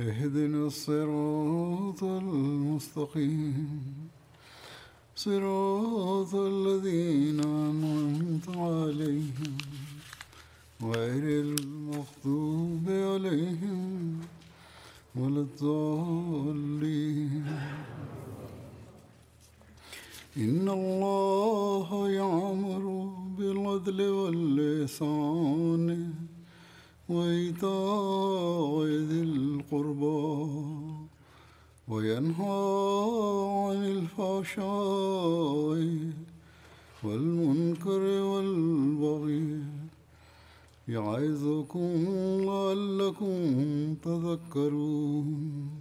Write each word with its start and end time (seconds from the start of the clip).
اهدنا 0.00 0.66
الصراط 0.66 2.04
المستقيم. 2.04 3.80
صراط 5.16 6.34
الذين 6.34 7.40
أنعمت 7.40 8.48
عليهم 8.48 9.58
غير 10.82 11.44
المغضوب 11.44 12.88
عليهم 12.88 14.20
ولا 15.16 15.40
الضالين. 15.40 17.46
إن 20.36 20.68
الله 20.68 22.10
يعمر 22.10 23.12
بالعدل 23.38 24.02
واللسان 24.02 26.14
وإيتاء 27.10 28.86
ذي 28.86 29.22
القربى 29.22 30.30
وينهى 31.88 32.60
عن 33.66 33.78
الفحشاء 33.96 35.80
والمنكر 37.04 38.02
والبغي 38.30 39.62
يعظكم 40.88 41.90
لعلكم 42.48 43.34
تذكرون. 44.04 45.79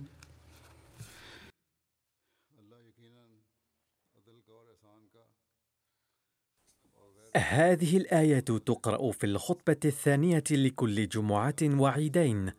هذه 7.37 7.97
الآية 7.97 8.39
تقرأ 8.39 9.11
في 9.11 9.25
الخطبة 9.25 9.79
الثانية 9.85 10.43
لكل 10.51 11.07
جمعة 11.07 11.55
وعيدين، 11.63 12.51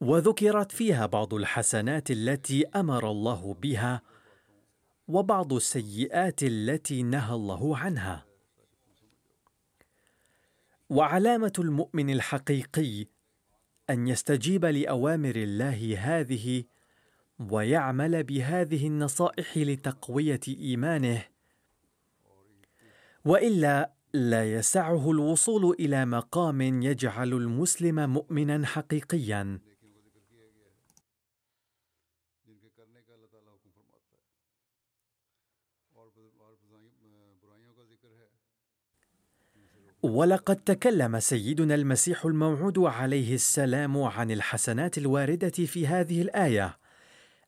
وذكرت 0.00 0.72
فيها 0.72 1.06
بعض 1.06 1.34
الحسنات 1.34 2.10
التي 2.10 2.66
أمر 2.66 3.10
الله 3.10 3.54
بها، 3.54 4.02
وبعض 5.08 5.52
السيئات 5.52 6.42
التي 6.42 7.02
نهى 7.02 7.34
الله 7.34 7.76
عنها. 7.76 8.26
وعلامة 10.90 11.52
المؤمن 11.58 12.10
الحقيقي 12.10 13.06
أن 13.90 14.08
يستجيب 14.08 14.64
لأوامر 14.64 15.36
الله 15.36 15.98
هذه 15.98 16.64
ويعمل 17.50 18.24
بهذه 18.24 18.86
النصائح 18.86 19.58
لتقوية 19.58 20.40
إيمانه 20.48 21.31
وإلا 23.24 23.92
لا 24.12 24.52
يسعه 24.52 25.10
الوصول 25.10 25.76
إلى 25.80 26.04
مقام 26.04 26.60
يجعل 26.60 27.32
المسلم 27.32 28.10
مؤمنا 28.10 28.66
حقيقيا. 28.66 29.58
ولقد 40.02 40.56
تكلم 40.56 41.20
سيدنا 41.20 41.74
المسيح 41.74 42.24
الموعود 42.24 42.78
عليه 42.78 43.34
السلام 43.34 44.02
عن 44.02 44.30
الحسنات 44.30 44.98
الواردة 44.98 45.48
في 45.50 45.86
هذه 45.86 46.22
الآية 46.22 46.78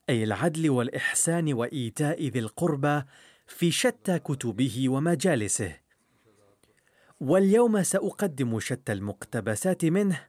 أي 0.09 0.23
العدل 0.23 0.69
والإحسان 0.69 1.53
وإيتاء 1.53 2.27
ذي 2.27 2.39
القربى 2.39 3.03
في 3.47 3.71
شتى 3.71 4.19
كتبه 4.19 4.89
ومجالسه. 4.89 5.75
واليوم 7.19 7.83
سأقدم 7.83 8.59
شتى 8.59 8.93
المقتبسات 8.93 9.85
منه 9.85 10.21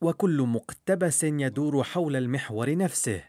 وكل 0.00 0.42
مقتبس 0.42 1.24
يدور 1.24 1.82
حول 1.82 2.16
المحور 2.16 2.76
نفسه. 2.76 3.24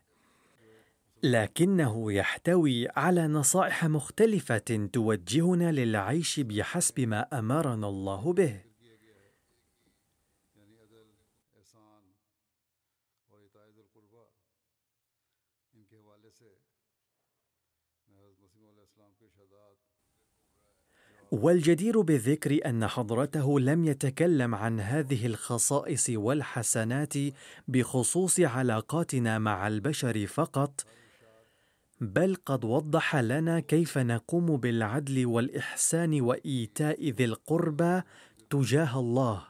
لكنه 1.24 2.14
يحتوي 2.14 2.88
على 2.90 3.28
نصائح 3.28 3.86
مختلفة 3.86 4.90
توجهنا 4.94 5.72
للعيش 5.72 6.40
بحسب 6.40 7.00
ما 7.00 7.40
أمرنا 7.40 7.88
الله 7.88 8.34
به. 8.34 8.67
والجدير 21.32 22.02
بالذكر 22.02 22.60
أن 22.66 22.88
حضرته 22.88 23.60
لم 23.60 23.86
يتكلم 23.86 24.56
عن 24.56 24.80
هذه 24.80 25.26
الخصائص 25.26 26.10
والحسنات 26.10 27.14
بخصوص 27.68 28.40
علاقاتنا 28.40 29.40
مع 29.40 29.68
البشر 29.68 30.28
فقط 30.28 30.86
بل 32.02 32.36
قد 32.46 32.66
وضح 32.66 33.16
لنا 33.16 33.60
كيف 33.60 33.98
نقوم 33.98 34.58
بالعدل 34.58 35.26
والإحسان 35.26 36.22
وإيتاء 36.22 37.10
ذي 37.10 37.26
القربى 37.26 38.02
تجاه 38.50 39.00
الله. 39.00 39.44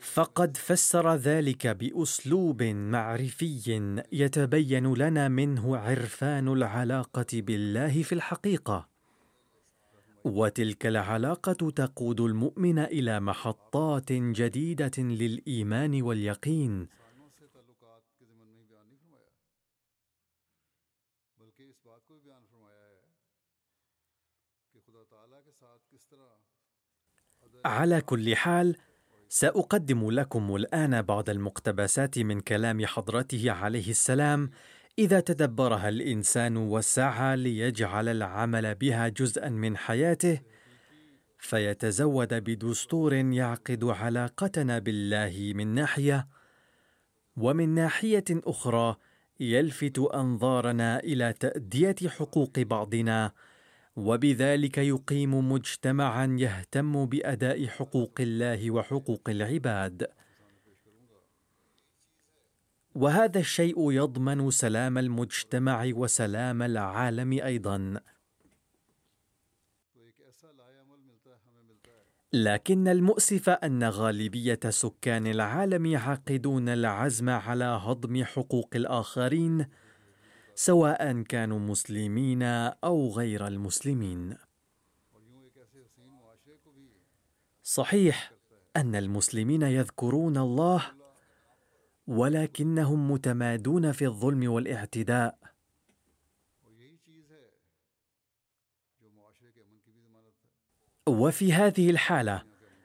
فقد 0.00 0.56
فسر 0.56 1.14
ذلك 1.14 1.66
بأسلوب 1.66 2.62
معرفي 2.62 4.02
يتبين 4.12 4.94
لنا 4.94 5.28
منه 5.28 5.76
عرفان 5.76 6.48
العلاقة 6.48 7.26
بالله 7.32 8.02
في 8.02 8.14
الحقيقة. 8.14 8.93
وتلك 10.24 10.86
العلاقة 10.86 11.70
تقود 11.70 12.20
المؤمن 12.20 12.78
إلى 12.78 13.20
محطات 13.20 14.12
جديدة 14.12 14.92
للإيمان 14.98 16.02
واليقين. 16.02 16.88
على 27.64 28.00
كل 28.00 28.36
حال 28.36 28.76
سأقدم 29.28 30.10
لكم 30.10 30.56
الآن 30.56 31.02
بعض 31.02 31.30
المقتبسات 31.30 32.18
من 32.18 32.40
كلام 32.40 32.86
حضرته 32.86 33.50
عليه 33.50 33.90
السلام 33.90 34.50
إذا 34.98 35.20
تدبرها 35.20 35.88
الإنسان 35.88 36.56
وسعى 36.56 37.36
ليجعل 37.36 38.08
العمل 38.08 38.74
بها 38.74 39.08
جزءا 39.08 39.48
من 39.48 39.76
حياته 39.76 40.40
فيتزود 41.38 42.34
بدستور 42.34 43.14
يعقد 43.14 43.84
علاقتنا 43.84 44.78
بالله 44.78 45.52
من 45.54 45.66
ناحية 45.74 46.28
ومن 47.36 47.68
ناحية 47.68 48.24
أخرى 48.30 48.96
يلفت 49.40 49.98
أنظارنا 49.98 50.98
إلى 51.00 51.32
تأدية 51.32 52.08
حقوق 52.08 52.58
بعضنا 52.58 53.32
وبذلك 53.96 54.78
يقيم 54.78 55.52
مجتمعا 55.52 56.36
يهتم 56.38 57.06
بأداء 57.06 57.66
حقوق 57.66 58.14
الله 58.20 58.70
وحقوق 58.70 59.30
العباد. 59.30 60.08
وهذا 62.94 63.40
الشيء 63.40 63.90
يضمن 63.92 64.50
سلام 64.50 64.98
المجتمع 64.98 65.90
وسلام 65.94 66.62
العالم 66.62 67.32
أيضا. 67.32 68.00
لكن 72.32 72.88
المؤسف 72.88 73.48
أن 73.48 73.84
غالبية 73.84 74.60
سكان 74.68 75.26
العالم 75.26 75.86
يعقدون 75.86 76.68
العزم 76.68 77.30
على 77.30 77.64
هضم 77.64 78.24
حقوق 78.24 78.70
الآخرين 78.74 79.66
سواء 80.54 81.22
كانوا 81.22 81.58
مسلمين 81.58 82.42
أو 82.42 83.10
غير 83.10 83.46
المسلمين. 83.46 84.36
صحيح 87.62 88.32
أن 88.76 88.94
المسلمين 88.94 89.62
يذكرون 89.62 90.36
الله 90.36 91.03
ولكنهم 92.06 93.10
متمادون 93.10 93.92
في 93.92 94.06
الظلم 94.06 94.52
والاعتداء. 94.52 95.38
وفي 101.08 101.52
هذه 101.52 101.90
الحالة 101.90 102.42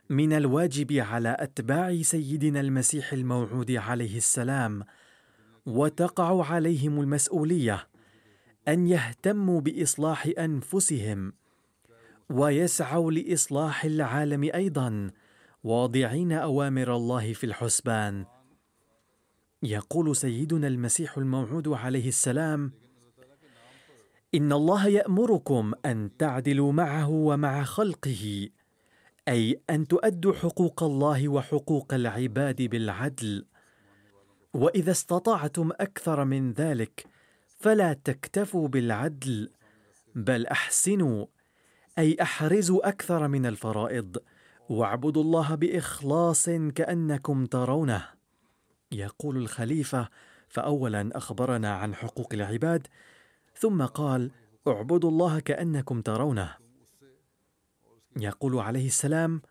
من 0.10 0.34
الواجب 0.34 0.92
على 0.94 1.38
أتباع 1.40 2.02
سيدنا 2.02 2.60
المسيح 2.60 3.14
الموعود 3.14 3.72
عليه 3.72 4.18
السلام 4.18 4.84
وتقع 5.66 6.46
عليهم 6.46 7.00
المسؤولية 7.02 7.88
أن 8.68 8.88
يهتموا 8.88 9.62
بإصلاح 9.62 10.30
أنفسهم 10.40 11.34
ويسعوا 12.30 13.12
لإصلاح 13.12 13.86
العالم 13.86 14.44
أيضا 14.44 15.12
واضعين 15.64 16.32
أوامر 16.32 16.96
الله 16.96 17.34
في 17.34 17.44
الحسبان. 17.44 18.26
يقول 19.64 20.16
سيدنا 20.16 20.68
المسيح 20.68 21.18
الموعود 21.18 21.68
عليه 21.68 22.08
السلام 22.08 22.72
إن 24.36 24.54
الله 24.54 24.88
يأمركم 24.88 25.74
أن 25.86 26.18
تعدلوا 26.18 26.72
معه 26.72 27.10
ومع 27.10 27.64
خلقه 27.64 28.50
أي 29.28 29.62
أن 29.70 29.88
تؤدوا 29.88 30.34
حقوق 30.34 30.84
الله 30.84 31.30
وحقوق 31.30 31.94
العباد 31.94 32.62
بالعدل. 32.62 33.46
وإذا 34.54 34.92
استطعتم 34.92 35.70
أكثر 35.72 36.26
من 36.26 36.54
ذلك 36.54 37.06
فلا 37.60 37.94
تكتفوا 37.94 38.68
بالعدل 38.68 39.50
بل 40.16 40.48
أحسنوا 40.48 41.26
أي 41.98 42.18
أحرزوا 42.22 42.90
أكثر 42.90 43.28
من 43.28 43.46
الفرائض 43.46 44.18
واعبدوا 44.70 45.24
الله 45.24 45.56
بإخلاص 45.56 46.50
كأنكم 46.50 47.46
ترونه. 47.46 48.19
يقول 48.92 49.38
الخليفة 49.38 50.10
فاولا 50.48 51.10
أخبرنا 51.14 51.76
عن 51.76 51.96
حقوق 51.96 52.34
العباد 52.34 52.88
ثم 53.54 53.86
قال 53.86 54.32
اعبدوا 54.68 55.10
الله 55.10 55.40
كأنكم 55.40 56.02
ترونه. 56.02 56.56
يقول 58.18 58.60
عليه 58.60 58.88
السلام 58.88 59.42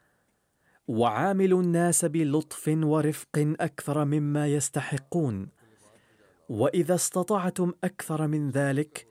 وعاملوا 0.89 1.63
الناس 1.63 2.05
بلطف 2.05 2.69
ورفق 2.69 3.55
أكثر 3.61 4.05
مما 4.05 4.47
يستحقون 4.47 5.49
وإذا 6.49 6.95
استطعتم 6.95 7.73
أكثر 7.85 8.27
من 8.27 8.51
ذلك 8.51 9.09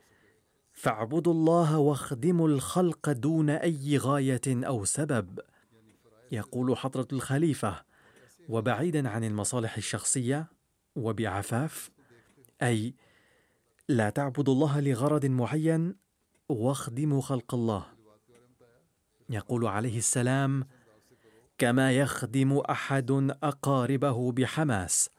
فاعبدوا 0.74 1.34
الله 1.34 1.78
واخدموا 1.78 2.48
الخلق 2.48 3.12
دون 3.12 3.50
أي 3.50 3.98
غاية 3.98 4.42
أو 4.48 4.86
سبب. 4.86 5.40
يقول 6.32 6.78
حضرة 6.78 7.08
الخليفة 7.14 7.87
وبعيدا 8.48 9.10
عن 9.10 9.24
المصالح 9.24 9.78
الشخصية 9.78 10.48
وبعفاف 10.96 11.90
أي 12.62 12.94
لا 13.90 14.10
تعبدوا 14.10 14.54
الله 14.54 14.80
لغرض 14.80 15.26
معين 15.26 15.96
واخدموا 16.50 17.22
خلق 17.22 17.54
الله. 17.54 17.86
يقول 19.30 19.66
عليه 19.66 19.98
السلام 19.98 20.68
كما 21.58 21.92
يخدم 21.92 22.58
أحد 22.58 23.12
أقاربه 23.44 24.32
بحماس 24.32 25.10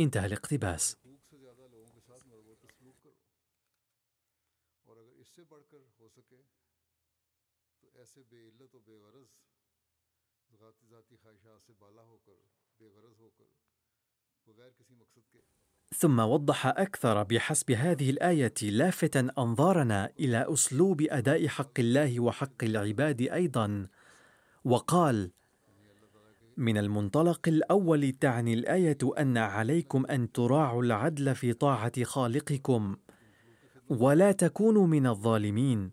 انتهى 0.00 0.26
الاقتباس. 0.26 0.96
ثم 16.04 16.18
وضح 16.18 16.66
أكثر 16.66 17.22
بحسب 17.22 17.70
هذه 17.70 18.10
الآية 18.10 18.54
لافتا 18.62 19.28
أنظارنا 19.38 20.10
إلى 20.20 20.46
أسلوب 20.52 21.02
أداء 21.02 21.48
حق 21.48 21.80
الله 21.80 22.20
وحق 22.20 22.64
العباد 22.64 23.22
أيضا 23.22 23.86
وقال 24.64 25.30
من 26.56 26.78
المنطلق 26.78 27.48
الأول 27.48 28.12
تعني 28.12 28.54
الآية 28.54 28.98
أن 29.18 29.38
عليكم 29.38 30.06
أن 30.06 30.32
تراعوا 30.32 30.82
العدل 30.82 31.34
في 31.34 31.52
طاعة 31.52 32.04
خالقكم 32.04 32.96
ولا 33.88 34.32
تكونوا 34.32 34.86
من 34.86 35.06
الظالمين 35.06 35.90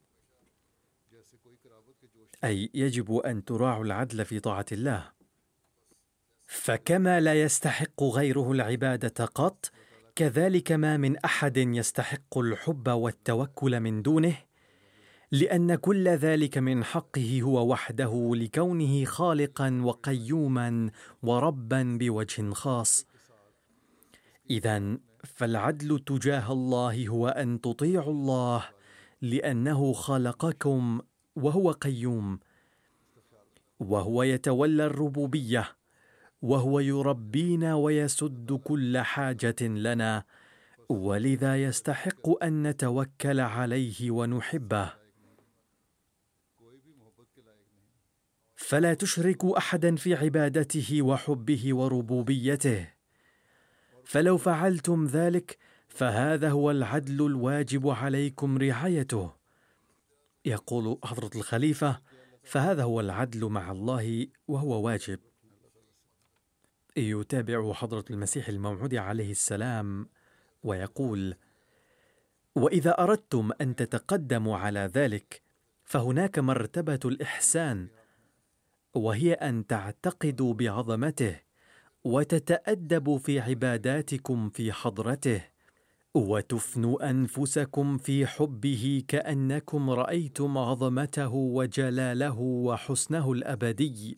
أي 2.44 2.70
يجب 2.74 3.16
أن 3.16 3.46
تراعوا 3.46 3.86
العدل 3.86 4.26
في 4.26 4.40
طاعة 4.40 4.66
الله. 4.72 5.12
فكما 6.48 7.20
لا 7.20 7.42
يستحق 7.42 8.04
غيره 8.04 8.52
العبادة 8.52 9.26
قط 9.26 9.72
كذلك 10.22 10.72
ما 10.72 10.98
من 10.98 11.18
أحد 11.18 11.58
يستحق 11.58 12.38
الحب 12.38 12.90
والتوكل 12.90 13.80
من 13.80 14.02
دونه 14.02 14.38
لأن 15.32 15.76
كل 15.76 16.08
ذلك 16.08 16.58
من 16.58 16.84
حقه 16.84 17.42
هو 17.42 17.72
وحده 17.72 18.32
لكونه 18.36 19.06
خالقا 19.06 19.82
وقيوما 19.84 20.92
وربا 21.24 21.98
بوجه 22.00 22.54
خاص. 22.54 23.06
اذا 24.50 24.98
فالعدل 25.24 26.00
تجاه 26.00 26.52
الله 26.52 27.08
هو 27.08 27.28
أن 27.28 27.62
تطيعوا 27.62 28.14
الله 28.14 28.66
لأنه 29.22 29.94
خلقكم 29.94 31.02
وهو 31.36 31.72
قيوم 31.72 32.40
وهو 33.80 34.24
يتولى 34.24 34.86
الربوبية. 34.86 35.81
وهو 36.42 36.80
يربينا 36.80 37.76
ويسد 37.76 38.54
كل 38.64 38.98
حاجة 38.98 39.62
لنا 39.62 40.24
ولذا 40.90 41.64
يستحق 41.64 42.44
أن 42.44 42.68
نتوكل 42.68 43.40
عليه 43.40 44.12
ونحبه. 44.12 44.94
فلا 48.56 48.94
تشركوا 48.94 49.58
أحدا 49.58 49.96
في 49.96 50.16
عبادته 50.16 51.02
وحبه 51.02 51.76
وربوبيته. 51.76 52.88
فلو 54.04 54.38
فعلتم 54.38 55.06
ذلك 55.06 55.58
فهذا 55.88 56.50
هو 56.50 56.72
العدل 56.72 57.26
الواجب 57.26 57.88
عليكم 57.88 58.58
رعايته. 58.58 59.32
يقول 60.46 61.00
حضرة 61.04 61.32
الخليفة 61.36 62.02
فهذا 62.44 62.84
هو 62.84 63.00
العدل 63.00 63.46
مع 63.46 63.72
الله 63.72 64.28
وهو 64.48 64.82
واجب. 64.82 65.20
يتابع 66.98 67.74
حضرة 67.74 68.06
المسيح 68.10 68.50
الموعود 68.50 68.96
عليه 68.96 69.32
السلام 69.32 70.10
ويقول: 70.64 71.36
وإذا 72.56 72.92
أردتم 72.92 73.52
أن 73.62 73.76
تتقدموا 73.76 74.58
على 74.58 74.80
ذلك 74.80 75.42
فهناك 75.84 76.40
مرتبة 76.40 77.00
الإحسان 77.06 77.88
وهي 78.94 79.34
أن 79.34 79.68
تعتقدوا 79.68 80.54
بعظمته 80.54 81.40
وتتادبوا 82.04 83.18
في 83.18 83.40
عباداتكم 83.40 84.50
في 84.50 84.72
حضرته 84.72 85.42
وتفنوا 86.14 87.10
أنفسكم 87.10 87.98
في 87.98 88.28
حبه 88.28 89.04
كأنكم 89.08 89.90
رأيتم 89.90 90.58
عظمته 90.58 91.34
وجلاله 91.34 92.40
وحسنه 92.40 93.32
الأبدي. 93.32 94.18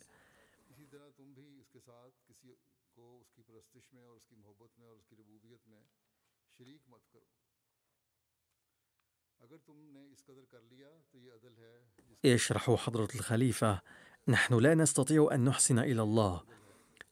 يشرح 12.23 12.71
حضرة 12.71 13.07
الخليفة 13.15 13.81
نحن 14.27 14.53
لا 14.59 14.75
نستطيع 14.75 15.29
أن 15.31 15.43
نحسن 15.43 15.79
إلى 15.79 16.01
الله 16.01 16.43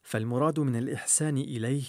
فالمراد 0.02 0.60
من 0.60 0.76
الإحسان 0.76 1.38
إليه 1.38 1.84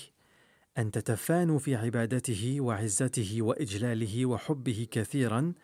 أن 0.79 0.91
تتفانوا 0.91 1.59
في 1.59 1.77
عبادته 1.77 2.61
وعزته 2.61 3.43
وإجلاله 3.43 4.27
وحبه 4.27 4.87
كثيرا 4.91 5.55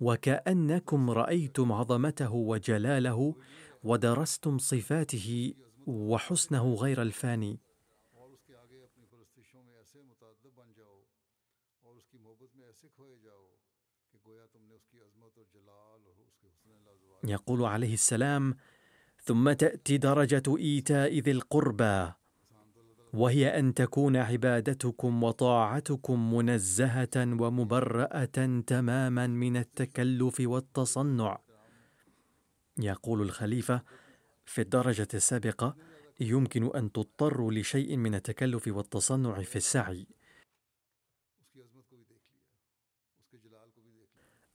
وكأنكم 0.00 1.10
رأيتم 1.10 1.72
عظمته 1.72 2.32
وجلاله 2.34 3.34
ودرستم 3.82 4.58
صفاته 4.58 5.54
وحسنه 5.86 6.74
غير 6.74 7.02
الفاني. 7.02 7.60
يقول 17.24 17.64
عليه 17.64 17.94
السلام 17.94 18.56
ثم 19.22 19.52
تأتي 19.52 19.98
درجة 19.98 20.42
إيتاء 20.58 21.18
ذي 21.18 21.30
القربى 21.30 22.12
وهي 23.12 23.58
أن 23.58 23.74
تكون 23.74 24.16
عبادتكم 24.16 25.22
وطاعتكم 25.22 26.34
منزهة 26.34 27.16
ومبرأة 27.16 28.60
تماما 28.66 29.26
من 29.26 29.56
التكلف 29.56 30.36
والتصنع. 30.40 31.38
يقول 32.78 33.22
الخليفة 33.22 33.82
في 34.44 34.60
الدرجة 34.60 35.08
السابقة 35.14 35.76
يمكن 36.20 36.76
أن 36.76 36.92
تضطروا 36.92 37.52
لشيء 37.52 37.96
من 37.96 38.14
التكلف 38.14 38.68
والتصنع 38.68 39.42
في 39.42 39.56
السعي. 39.56 40.06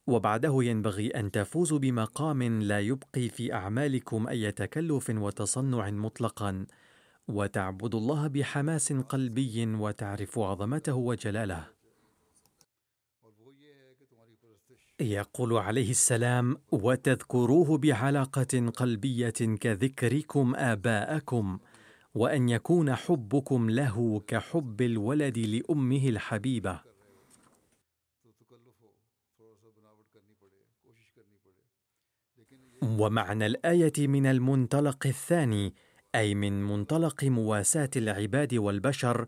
وبعده 0.08 0.64
ينبغي 0.64 1.08
أن 1.08 1.32
تفوزوا 1.32 1.80
بمقام 1.80 2.62
لا 2.62 2.80
يبقي 2.80 3.30
في 3.30 3.54
أعمالكم 3.54 4.28
أي 4.28 4.52
تكلف 4.52 5.10
وتصنع 5.10 5.90
مطلقا. 5.90 6.66
وتعبدوا 7.28 8.00
الله 8.00 8.28
بحماس 8.28 8.94
قلبي 8.94 9.66
وتعرفوا 9.66 10.48
عظمته 10.48 10.94
وجلاله. 10.94 11.68
يقول 15.00 15.54
عليه 15.54 15.90
السلام 15.90 16.58
وتذكروه 16.72 17.78
بعلاقة 17.78 18.70
قلبية 18.76 19.30
كذكركم 19.60 20.56
آباءكم 20.56 21.60
وأن 22.16 22.50
يكون 22.50 22.96
حبكم 22.96 23.70
له 23.70 24.24
كحب 24.28 24.82
الولد 24.82 25.38
لأمه 25.38 26.10
الحبيبة. 26.10 26.93
ومعنى 32.84 33.46
الآية 33.46 34.08
من 34.08 34.26
المنطلق 34.26 35.08
الثاني 35.08 35.74
أي 36.16 36.36
من 36.36 36.64
منطلق 36.64 37.24
مواساة 37.24 37.90
العباد 37.96 38.54
والبشر 38.54 39.28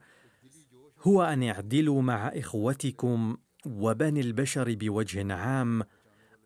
هو 1.01 1.23
أن 1.23 1.43
اعدلوا 1.43 2.01
مع 2.01 2.27
إخوتكم 2.27 3.37
وبني 3.65 4.19
البشر 4.19 4.75
بوجه 4.75 5.33
عام 5.33 5.83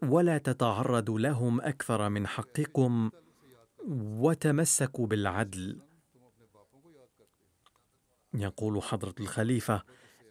ولا 0.04 0.38
تتعرضوا 0.38 1.20
لهم 1.20 1.62
أكثر 1.62 2.10
من 2.10 2.28
حقكم 2.28 3.12
وتمسكوا 3.88 5.08
بالعدل. 5.08 5.80
يقول 8.34 8.84
حضرة 8.84 9.16
الخليفة 9.20 9.84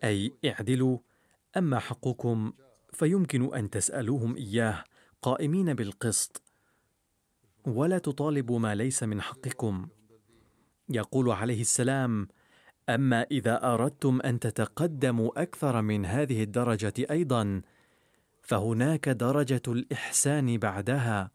أي 0.05 0.35
اعدلوا 0.45 0.99
أما 1.57 1.79
حقكم 1.79 2.53
فيمكن 2.93 3.55
أن 3.55 3.71
تسألوهم 3.71 4.37
إياه 4.37 4.85
قائمين 5.23 5.75
بالقسط. 5.75 6.48
ولا 7.69 7.99
تطالبوا 7.99 8.59
ما 8.59 8.75
ليس 8.75 9.03
من 9.03 9.21
حقكم. 9.21 9.89
يقول 10.91 11.31
عليه 11.31 11.61
السلام 11.61 12.29
أما 12.89 13.23
إذا 13.23 13.75
أردتم 13.75 14.21
أن 14.21 14.41
تتقدموا 14.41 15.43
أكثر 15.43 15.83
من 15.83 16.07
هذه 16.07 16.43
الدرجة 16.43 16.95
أيضا 17.11 17.63
فهناك 18.43 19.09
درجة 19.09 19.63
الإحسان 19.69 20.59
بعدها 20.59 21.31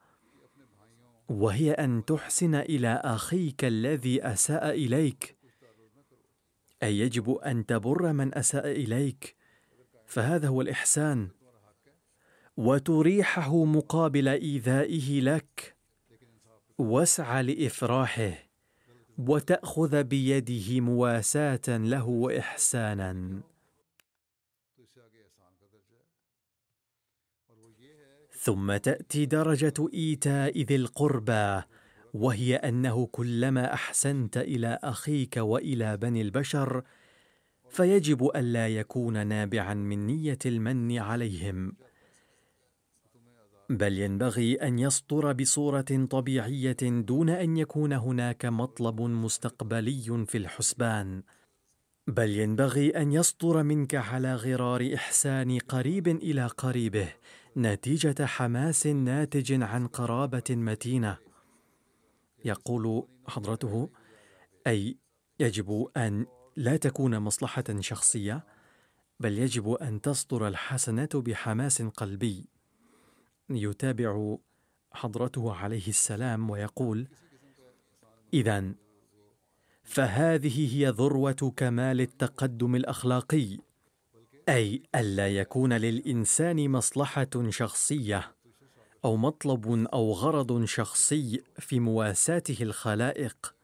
وهي 1.30 1.72
أن 1.72 2.06
تحسن 2.06 2.56
إلى 2.56 3.02
أخيك 3.04 3.66
الذي 3.66 4.24
أساء 4.24 4.70
إليك. 4.70 5.38
أي 6.84 7.00
يجب 7.00 7.32
أن 7.32 7.66
تبر 7.66 8.14
من 8.14 8.38
أساء 8.38 8.72
إليك 8.72 9.36
فهذا 10.06 10.48
هو 10.48 10.62
الإحسان. 10.62 11.30
وتريحه 12.58 13.66
مقابل 13.66 14.28
إيذائه 14.28 15.22
لك. 15.22 15.73
واسعى 16.84 17.44
لإفراحه 17.44 18.34
وتأخذ 19.18 20.04
بيده 20.04 20.82
مواساة 20.82 21.62
له 21.68 22.08
وإحسانا. 22.08 23.42
ثم 28.32 28.78
تأتي 28.78 29.26
درجة 29.26 29.74
إيتاء 29.94 30.62
ذي 30.62 30.76
القربى 30.76 31.62
وهي 32.14 32.56
أنه 32.56 33.06
كلما 33.06 33.74
أحسنت 33.74 34.38
إلى 34.38 34.80
أخيك 34.84 35.38
وإلى 35.38 35.98
بني 35.98 36.22
البشر 36.22 36.84
فيجب 37.70 38.32
الا 38.36 38.68
يكون 38.68 39.28
نابعا 39.28 39.74
من 39.74 40.08
نية 40.08 40.38
المن 40.46 40.98
عليهم. 40.98 41.76
بل 43.70 44.00
ينبغي 44.00 44.56
أن 44.56 44.80
يسطر 44.80 45.34
بصورة 45.34 46.08
طبيعية 46.10 46.78
دون 46.82 47.30
أن 47.30 47.58
يكون 47.58 47.94
هناك 47.94 48.46
مطلب 48.46 49.02
مستقبلي 49.02 50.26
في 50.28 50.38
الحسبان. 50.38 51.24
بل 52.08 52.30
ينبغي 52.30 52.90
أن 52.90 53.12
يسطر 53.12 53.64
منك 53.64 53.96
على 53.96 54.36
غرار 54.36 54.94
إحسان 54.96 55.60
قريب 55.60 56.08
إلى 56.08 56.48
قريبه 56.48 57.14
نتيجة 57.58 58.26
حماس 58.26 58.88
ناتج 58.88 59.64
عن 59.64 59.88
قرابة 59.88 60.44
متينة. 60.50 61.18
يقول 62.46 63.08
حضرته 63.28 63.90
أي 64.68 64.98
يجب 65.40 65.88
أن 65.98 66.26
لا 66.56 66.78
تكون 66.78 67.20
مصلحة 67.20 67.64
شخصية 67.80 68.46
بل 69.20 69.40
يجب 69.40 69.70
أن 69.70 70.02
تصدر 70.02 70.48
الحسنة 70.48 71.10
بحماس 71.14 71.82
قلبي. 71.82 72.53
يتابع 73.56 74.38
حضرته 74.92 75.54
عليه 75.54 75.88
السلام 75.88 76.50
ويقول 76.50 77.08
اذا 78.34 78.74
فهذه 79.84 80.76
هي 80.76 80.90
ذروة 80.90 81.54
كمال 81.58 82.02
التقدم 82.02 82.76
الأخلاقي 82.76 83.58
أي 84.50 84.84
ألا 84.96 85.28
يكون 85.28 85.74
للإنسان 85.74 86.70
مصلحة 86.70 87.50
شخصية 87.50 88.36
أو 89.06 89.18
مطلب 89.18 89.88
أو 89.94 90.12
غرض 90.12 90.66
شخصي 90.66 91.44
في 91.60 91.80
مواساته 91.80 92.64
الخلائق. 92.64 93.56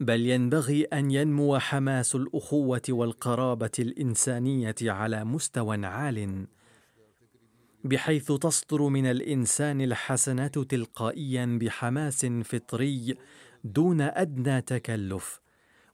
بل 0.00 0.26
ينبغي 0.26 0.84
أن 0.84 1.10
ينمو 1.10 1.58
حماس 1.58 2.14
الأخوة 2.14 2.82
والقرابة 2.88 3.70
الإنسانية 3.78 4.74
على 4.82 5.24
مستوى 5.24 5.86
عال 5.86 6.46
بحيث 7.84 8.32
تصدر 8.32 8.82
من 8.82 9.06
الإنسان 9.06 9.80
الحسنات 9.80 10.58
تلقائيا 10.58 11.58
بحماس 11.60 12.26
فطري 12.26 13.16
دون 13.64 14.00
أدنى 14.00 14.60
تكلف 14.60 15.40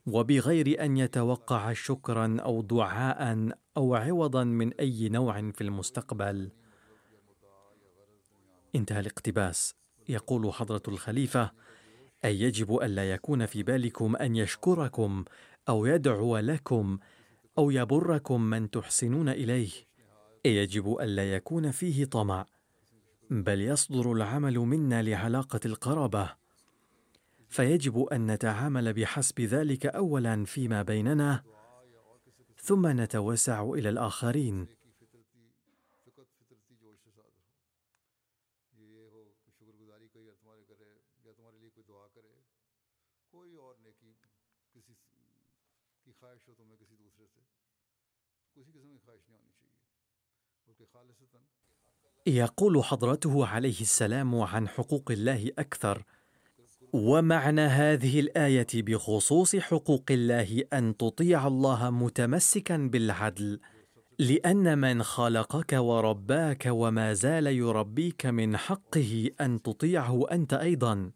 وبغير 0.05 0.85
أن 0.85 0.97
يتوقع 0.97 1.73
شكرا 1.73 2.37
أو 2.39 2.61
دعاء 2.61 3.49
أو 3.77 3.95
عوضا 3.95 4.43
من 4.43 4.73
أي 4.73 5.09
نوع 5.09 5.51
في 5.51 5.61
المستقبل. 5.61 6.51
انتهى 8.75 8.99
الاقتباس. 8.99 9.75
يقول 10.09 10.53
حضرة 10.53 10.81
الخليفة 10.87 11.51
أي 12.25 12.41
يجب 12.41 12.75
الا 12.75 13.11
يكون 13.11 13.45
في 13.45 13.63
بالكم 13.63 14.15
أن 14.15 14.35
يشكركم 14.35 15.25
أو 15.69 15.85
يدعو 15.85 16.37
لكم 16.37 16.99
أو 17.57 17.71
يبركم 17.71 18.41
من 18.41 18.69
تحسنون 18.69 19.29
إليه. 19.29 19.88
يجب 20.45 20.97
ألا 21.01 21.33
يكون 21.33 21.71
فيه 21.71 22.05
طمع 22.05 22.45
بل 23.29 23.61
يصدر 23.61 24.11
العمل 24.11 24.59
منا 24.59 25.03
لعلاقه 25.03 25.59
القرابة. 25.65 26.35
فيجب 27.49 28.03
أن 28.03 28.31
نتعامل 28.31 28.93
بحسب 28.93 29.41
ذلك 29.41 29.85
اولا 29.85 30.45
فيما 30.45 30.81
بيننا 30.81 31.43
ثم 32.57 32.87
نتوسع 32.87 33.63
إلى 33.63 33.89
الآخرين. 33.89 34.67
يقول 52.29 52.83
حضرته 52.83 53.45
عليه 53.47 53.81
السلام 53.81 54.41
عن 54.41 54.67
حقوق 54.67 55.11
الله 55.11 55.51
أكثر 55.59 56.03
ومعنى 56.93 57.61
هذه 57.61 58.19
الآية 58.19 58.67
بخصوص 58.73 59.55
حقوق 59.55 60.03
الله 60.11 60.63
أن 60.73 60.97
تطيع 60.97 61.47
الله 61.47 61.89
متمسكا 61.89 62.77
بالعدل 62.77 63.59
لأن 64.19 64.77
من 64.77 65.03
خلقك 65.03 65.73
ورباك 65.73 66.63
وما 66.69 67.13
زال 67.13 67.47
يربيك 67.47 68.25
من 68.25 68.57
حقه 68.57 69.29
أن 69.41 69.61
تطيعه 69.61 70.25
أنت 70.31 70.53
أيضا. 70.53 71.11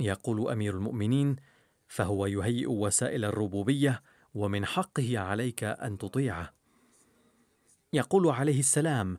يقول 0.00 0.50
أمير 0.50 0.74
المؤمنين 0.74 1.36
فهو 1.88 2.26
يهيئ 2.26 2.66
وسائل 2.66 3.24
الربوبية 3.24 4.02
ومن 4.34 4.66
حقه 4.66 5.18
عليك 5.18 5.64
أن 5.64 5.98
تطيعه. 5.98 6.54
يقول 7.92 8.28
عليه 8.28 8.58
السلام 8.58 9.18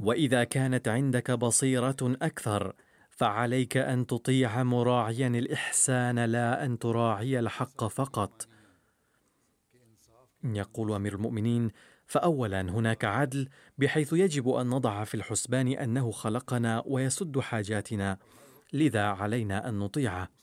وإذا 0.00 0.44
كانت 0.44 0.88
عندك 0.88 1.30
بصيرة 1.30 1.96
أكثر 2.02 2.74
فعليك 3.10 3.76
أن 3.76 4.06
تطيع 4.06 4.62
مراعيا 4.62 5.26
الإحسان 5.26 6.18
لا 6.18 6.64
أن 6.64 6.78
تراعي 6.78 7.38
الحق 7.38 7.84
فقط. 7.84 8.48
يقول 10.44 10.92
أمير 10.92 11.14
المؤمنين 11.14 11.70
فاولا 12.06 12.60
هناك 12.60 13.04
عدل 13.04 13.48
بحيث 13.78 14.12
يجب 14.12 14.48
أن 14.48 14.66
نضع 14.68 15.04
في 15.04 15.14
الحسبان 15.14 15.68
أنه 15.68 16.10
خلقنا 16.10 16.82
ويسد 16.86 17.38
حاجاتنا. 17.38 18.18
لذا 18.72 19.04
علينا 19.04 19.68
أن 19.68 19.78
نطيعه. 19.78 20.37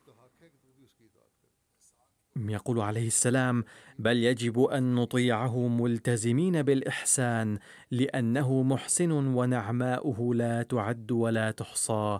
يقول 2.37 2.79
عليه 2.79 3.07
السلام 3.07 3.63
بل 3.99 4.17
يجب 4.17 4.63
أن 4.63 4.95
نطيعه 4.95 5.67
ملتزمين 5.67 6.61
بالإحسان 6.61 7.59
لأنه 7.91 8.63
محسن 8.63 9.11
ونعماؤه 9.11 10.35
لا 10.35 10.63
تعد 10.63 11.11
ولا 11.11 11.51
تحصى. 11.51 12.19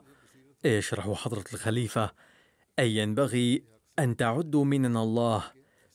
يشرح 0.66 1.12
حضرة 1.12 1.44
الخليفة؟ 1.54 2.12
أي 2.80 2.96
ينبغي 2.96 3.64
أن 4.00 4.16
تعدوا 4.16 4.66
مننا 4.66 5.04
الله 5.04 5.44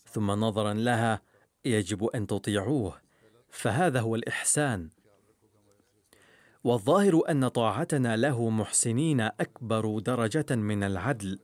ثم 0.04 0.30
نظرا 0.30 0.74
لها 0.74 1.22
يجب 1.64 2.04
أن 2.04 2.26
تطيعوه 2.26 3.00
فهذا 3.48 4.00
هو 4.00 4.14
الإحسان. 4.14 4.90
والظاهر 6.64 7.22
أن 7.28 7.48
طاعتنا 7.48 8.16
له 8.16 8.50
محسنين 8.50 9.20
أكبر 9.20 9.98
درجة 9.98 10.56
من 10.56 10.82
العدل. 10.82 11.38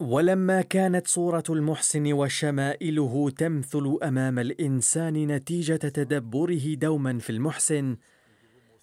ولما 0.00 0.62
كانت 0.62 1.06
صورة 1.06 1.44
المحسن 1.50 2.12
وشمائله 2.12 3.30
تمثل 3.30 3.98
أمام 4.02 4.38
الإنسان 4.38 5.26
نتيجة 5.26 5.76
تدبره 5.76 6.74
دوما 6.74 7.18
في 7.18 7.30
المحسن 7.30 7.96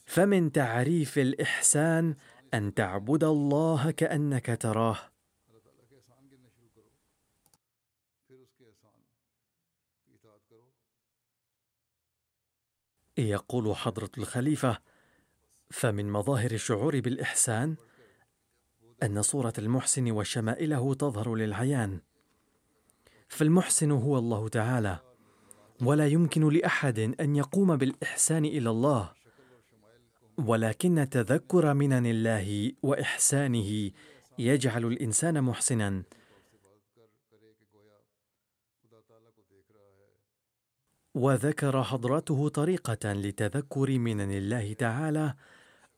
فمن 0.06 0.52
تعريف 0.52 1.18
الإحسان 1.20 2.16
أن 2.54 2.74
تعبد 2.74 3.24
الله 3.24 3.92
كأنك 3.92 4.58
تراه. 4.62 4.98
يقول 13.18 13.76
حضرة 13.76 14.10
الخليفة 14.18 14.78
فمن 15.72 16.12
مظاهر 16.12 16.52
الشعور 16.52 17.00
بالإحسان 17.00 17.76
أن 19.04 19.22
صورة 19.22 19.54
المحسن 19.58 20.12
وشمائله 20.12 20.94
تظهر 20.94 21.36
للعيان. 21.36 22.00
فالمحسن 23.28 23.92
هو 23.92 24.18
الله 24.18 24.48
تعالى 24.48 25.00
ولا 25.82 26.08
يمكن 26.08 26.50
لأحد 26.50 27.00
أن 27.00 27.36
يقوم 27.36 27.76
بالإحسان 27.76 28.46
إلى 28.46 28.70
الله. 28.70 29.14
ولكن 30.38 31.08
تذكر 31.12 31.74
منن 31.74 32.06
الله 32.06 32.72
وإحسانه 32.84 33.92
يجعل 34.40 34.86
الإنسان 34.86 35.44
محسنا. 35.44 36.04
وذكر 41.16 41.84
حضرته 41.84 42.50
طريقة 42.50 43.14
لتذكر 43.14 43.98
منن 43.98 44.32
الله 44.32 44.74
تعالى 44.74 45.34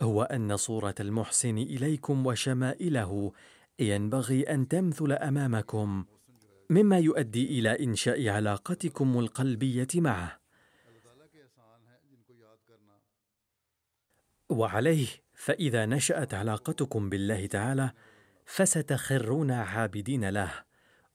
هو 0.01 0.23
أن 0.23 0.57
صورة 0.57 0.95
المحسن 0.99 1.57
إليكم 1.57 2.25
وشمائله 2.25 3.31
ينبغي 3.79 4.43
أن 4.43 4.67
تمثل 4.67 5.11
أمامكم 5.11 6.05
مما 6.69 6.99
يؤدي 6.99 7.59
إلى 7.59 7.83
إنشاء 7.83 8.29
علاقتكم 8.29 9.19
القلبية 9.19 9.87
معه. 9.95 10.39
وعليه 14.49 15.07
فإذا 15.33 15.85
نشأت 15.85 16.33
علاقتكم 16.33 17.09
بالله 17.09 17.45
تعالى 17.45 17.91
فستخرون 18.45 19.51
عابدين 19.51 20.29
له 20.29 20.51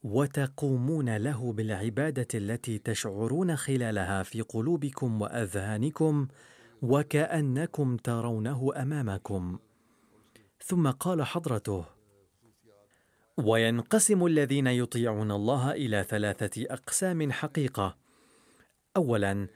وتقومون 0.02 1.16
له 1.16 1.52
بالعبادة 1.52 2.28
التي 2.34 2.78
تشعرون 2.78 3.56
خلالها 3.56 4.22
في 4.22 4.40
قلوبكم 4.40 5.22
وأذهانكم 5.22 6.28
وكأنكم 6.82 7.96
ترونه 7.96 8.72
أمامكم. 8.76 9.58
ثم 10.64 10.90
قال 10.90 11.22
حضرته 11.22 11.84
وينقسم 13.36 14.26
الذين 14.26 14.66
يطيعون 14.66 15.30
الله 15.30 15.72
إلى 15.72 16.04
ثلاثة 16.08 16.64
أقسام 16.70 17.32
حقيقة. 17.32 17.96
اولا 18.96 19.48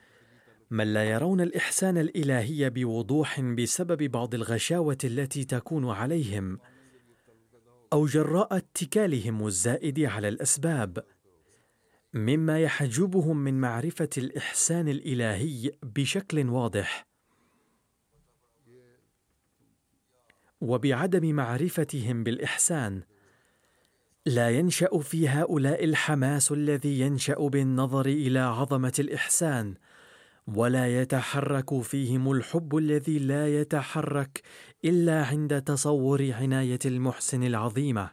من 0.71 0.93
لا 0.93 1.05
يرون 1.05 1.41
الإحسان 1.41 1.99
الإلهي 1.99 2.71
بوضوح 2.71 3.41
بسبب 3.41 4.03
بعض 4.03 4.35
الغشاوة 4.35 4.99
التي 5.05 5.45
تكون 5.45 5.91
عليهم 5.91 6.59
أو 7.93 8.07
جراء 8.07 8.57
اتكالهم 8.57 9.47
الزائد 9.47 10.01
على 10.01 10.29
الأسباب. 10.29 11.05
مما 12.15 12.61
يحجبهم 12.61 13.37
من 13.37 13.61
معرفة 13.61 14.09
الإحسان 14.19 14.89
الإلهي 14.89 15.73
بشكل 15.83 16.49
واضح. 16.49 17.16
وبعدم 20.61 21.35
معرفتهم 21.35 22.25
بالإحسان. 22.25 23.03
لا 24.27 24.51
ينشأ 24.51 24.99
في 24.99 25.29
هؤلاء 25.29 25.85
الحماس 25.85 26.53
الذي 26.53 27.01
ينشأ 27.01 27.39
بالنظر 27.39 28.07
إلى 28.07 28.39
عظمة 28.39 28.93
الإحسان 28.99 29.75
ولا 30.47 31.01
يتحرك 31.01 31.81
فيهم 31.83 32.33
الحب 32.33 32.77
الذي 32.77 33.19
لا 33.19 33.61
يتحرك 33.61 34.43
إلا 34.85 35.25
عند 35.25 35.63
تصور 35.63 36.33
عناية 36.33 36.79
المحسن 36.85 37.43
العظيمة. 37.43 38.11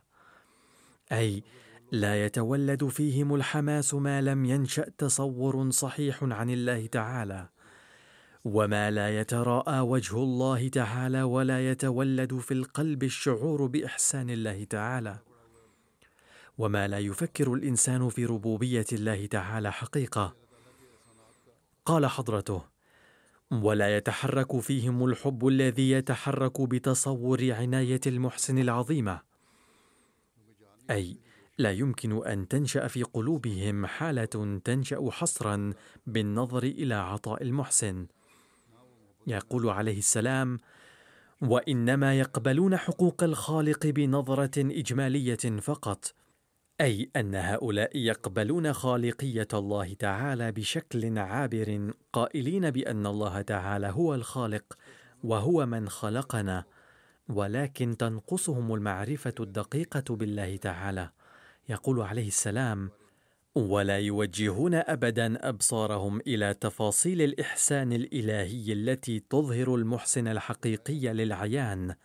أي 1.11 1.43
لا 1.91 2.25
يتولد 2.25 2.87
فيهم 2.87 3.35
الحماس 3.35 3.93
ما 3.93 4.21
لم 4.21 4.45
ينشأ 4.45 4.89
تصور 4.97 5.71
صحيح 5.71 6.23
عن 6.23 6.49
الله 6.49 6.85
تعالى. 6.85 7.49
وما 8.45 8.91
لا 8.91 9.19
يتراءى 9.19 9.79
وجه 9.79 10.17
الله 10.17 10.67
تعالى 10.67 11.23
ولا 11.23 11.71
يتولد 11.71 12.37
في 12.37 12.53
القلب 12.53 13.03
الشعور 13.03 13.65
بإحسان 13.65 14.29
الله 14.29 14.63
تعالى. 14.63 15.19
وما 16.57 16.87
لا 16.87 16.99
يفكر 16.99 17.53
الإنسان 17.53 18.09
في 18.09 18.25
ربوبية 18.25 18.85
الله 18.91 19.25
تعالى 19.25 19.71
حقيقة. 19.71 20.35
قال 21.85 22.05
حضرته 22.05 22.61
ولا 23.51 23.97
يتحرك 23.97 24.59
فيهم 24.59 25.05
الحب 25.05 25.47
الذي 25.47 25.91
يتحرك 25.91 26.61
بتصور 26.61 27.51
عناية 27.51 28.01
المحسن 28.07 28.57
العظيمه 28.57 29.21
أي 30.91 31.17
لا 31.57 31.71
يمكن 31.71 32.27
أن 32.27 32.47
تنشأ 32.47 32.87
في 32.87 33.03
قلوبهم 33.03 33.85
حالة 33.85 34.59
تنشأ 34.63 35.09
حصرا 35.11 35.73
بالنظر 36.07 36.63
إلى 36.63 36.93
عطاء 36.93 37.43
المحسن. 37.43 38.07
يقول 39.27 39.69
عليه 39.69 39.97
السلام 39.97 40.59
وإنما 41.41 42.19
يقبلون 42.19 42.77
حقوق 42.77 43.23
الخالق 43.23 43.87
بنظرة 43.87 44.51
إجمالية 44.57 45.59
فقط 45.61 46.13
أي 46.81 47.09
أن 47.15 47.35
هؤلاء 47.35 47.97
يقبلون 47.97 48.73
خالقية 48.73 49.47
الله 49.53 49.93
تعالى 49.93 50.51
بشكل 50.51 51.17
عابر 51.17 51.91
قائلين 52.13 52.71
بأن 52.71 53.05
الله 53.05 53.41
تعالى 53.41 53.87
هو 53.87 54.15
الخالق 54.15 54.77
وهو 55.23 55.65
من 55.65 55.89
خلقنا 55.89 56.63
ولكن 57.29 57.97
تنقصهم 57.97 58.73
المعرفة 58.73 59.33
الدقيقة 59.39 60.15
بالله 60.15 60.55
تعالى. 60.57 61.09
يقول 61.69 62.01
عليه 62.01 62.27
السلام 62.27 62.89
ولا 63.55 63.99
يوجهون 63.99 64.75
ابدا 64.75 65.49
أبصارهم 65.49 66.19
إلى 66.19 66.53
تفاصيل 66.53 67.21
الإحسان 67.21 67.93
الإلهي 67.93 68.73
التي 68.73 69.19
تظهر 69.19 69.75
المحسن 69.75 70.27
الحقيقي 70.27 71.13
للعيان 71.13 71.95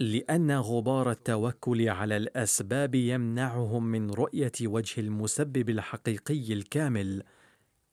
لأن 0.00 0.52
غبار 0.52 1.10
التوكل 1.10 1.88
على 1.88 2.16
الأسباب 2.16 2.94
يمنعهم 2.94 3.84
من 3.84 4.10
رؤية 4.10 4.52
وجه 4.62 5.00
المسبب 5.00 5.70
الحقيقي 5.70 6.52
الكامل 6.52 7.22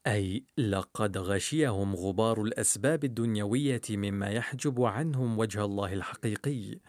أي 0.08 0.44
لقد 0.58 1.18
غشيهم 1.18 1.96
غبار 1.96 2.42
الأسباب 2.42 3.04
الدنيوية 3.04 3.82
مما 3.90 4.30
يحجب 4.30 4.82
عنهم 4.82 5.40
وجه 5.40 5.66
الله 5.66 5.94
الحقيقي. 5.94 6.80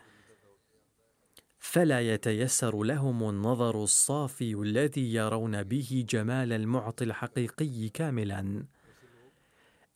فلا 1.64 2.00
يتيسر 2.00 2.82
لهم 2.82 3.28
النظر 3.28 3.82
الصافي 3.82 4.54
الذي 4.54 5.14
يرون 5.14 5.62
به 5.62 6.06
جمال 6.08 6.52
المعطي 6.52 7.04
الحقيقي 7.04 7.88
كاملا. 7.88 8.64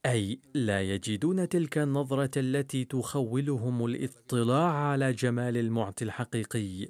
أي 0.07 0.41
لا 0.55 0.83
يجدون 0.83 1.49
تلك 1.49 1.79
النظرة 1.79 2.31
التي 2.37 2.85
تخولهم 2.85 3.87
الاطلاع 3.87 4.73
على 4.73 5.13
جمال 5.13 5.57
المعطي 5.57 6.05
الحقيقي. 6.05 6.89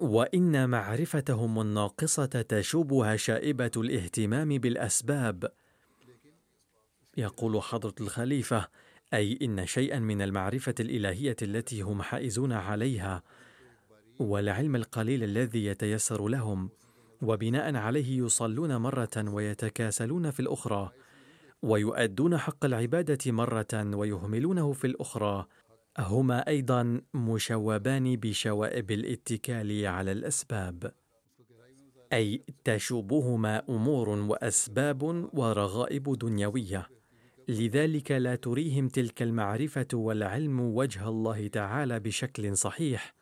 وإن 0.00 0.68
معرفتهم 0.68 1.60
الناقصة 1.60 2.26
تشوبها 2.26 3.16
شائبة 3.16 3.70
الاهتمام 3.76 4.48
بالأسباب. 4.48 5.52
يقول 7.16 7.62
حضرة 7.62 7.94
الخليفة 8.00 8.68
أي 9.14 9.38
إن 9.42 9.66
شيئا 9.66 9.98
من 9.98 10.22
المعرفة 10.22 10.74
الإلهية 10.80 11.36
التي 11.42 11.80
هم 11.80 12.02
حائزون 12.02 12.52
عليها 12.52 13.22
والعلم 14.18 14.76
القليل 14.76 15.24
الذي 15.24 15.64
يتيسر 15.64 16.28
لهم 16.28 16.70
وبناء 17.22 17.76
عليه 17.76 18.18
يصلون 18.18 18.76
مرة 18.76 19.10
ويتكاسلون 19.16 20.30
في 20.30 20.40
الأخرى 20.40 20.90
ويؤدون 21.62 22.36
حق 22.38 22.64
العبادة 22.64 23.32
مرة 23.32 23.96
ويهملونه 23.96 24.72
في 24.72 24.86
الأخرى. 24.86 25.46
هما 25.98 26.48
أيضا 26.48 27.00
مشوبان 27.14 28.16
بشوائب 28.16 28.90
الاتكال 28.90 29.86
على 29.86 30.12
الأسباب 30.12 30.92
أي 32.12 32.42
تشوبهما 32.64 33.62
أمور 33.68 34.08
وأسباب 34.08 35.02
ورغائب 35.32 36.18
دنيوية. 36.18 36.88
لذلك 37.48 38.10
لا 38.12 38.34
تريهم 38.36 38.88
تلك 38.88 39.22
المعرفة 39.22 39.86
والعلم 39.94 40.60
وجه 40.60 41.08
الله 41.08 41.46
تعالى 41.46 42.00
بشكل 42.00 42.56
صحيح. 42.56 43.15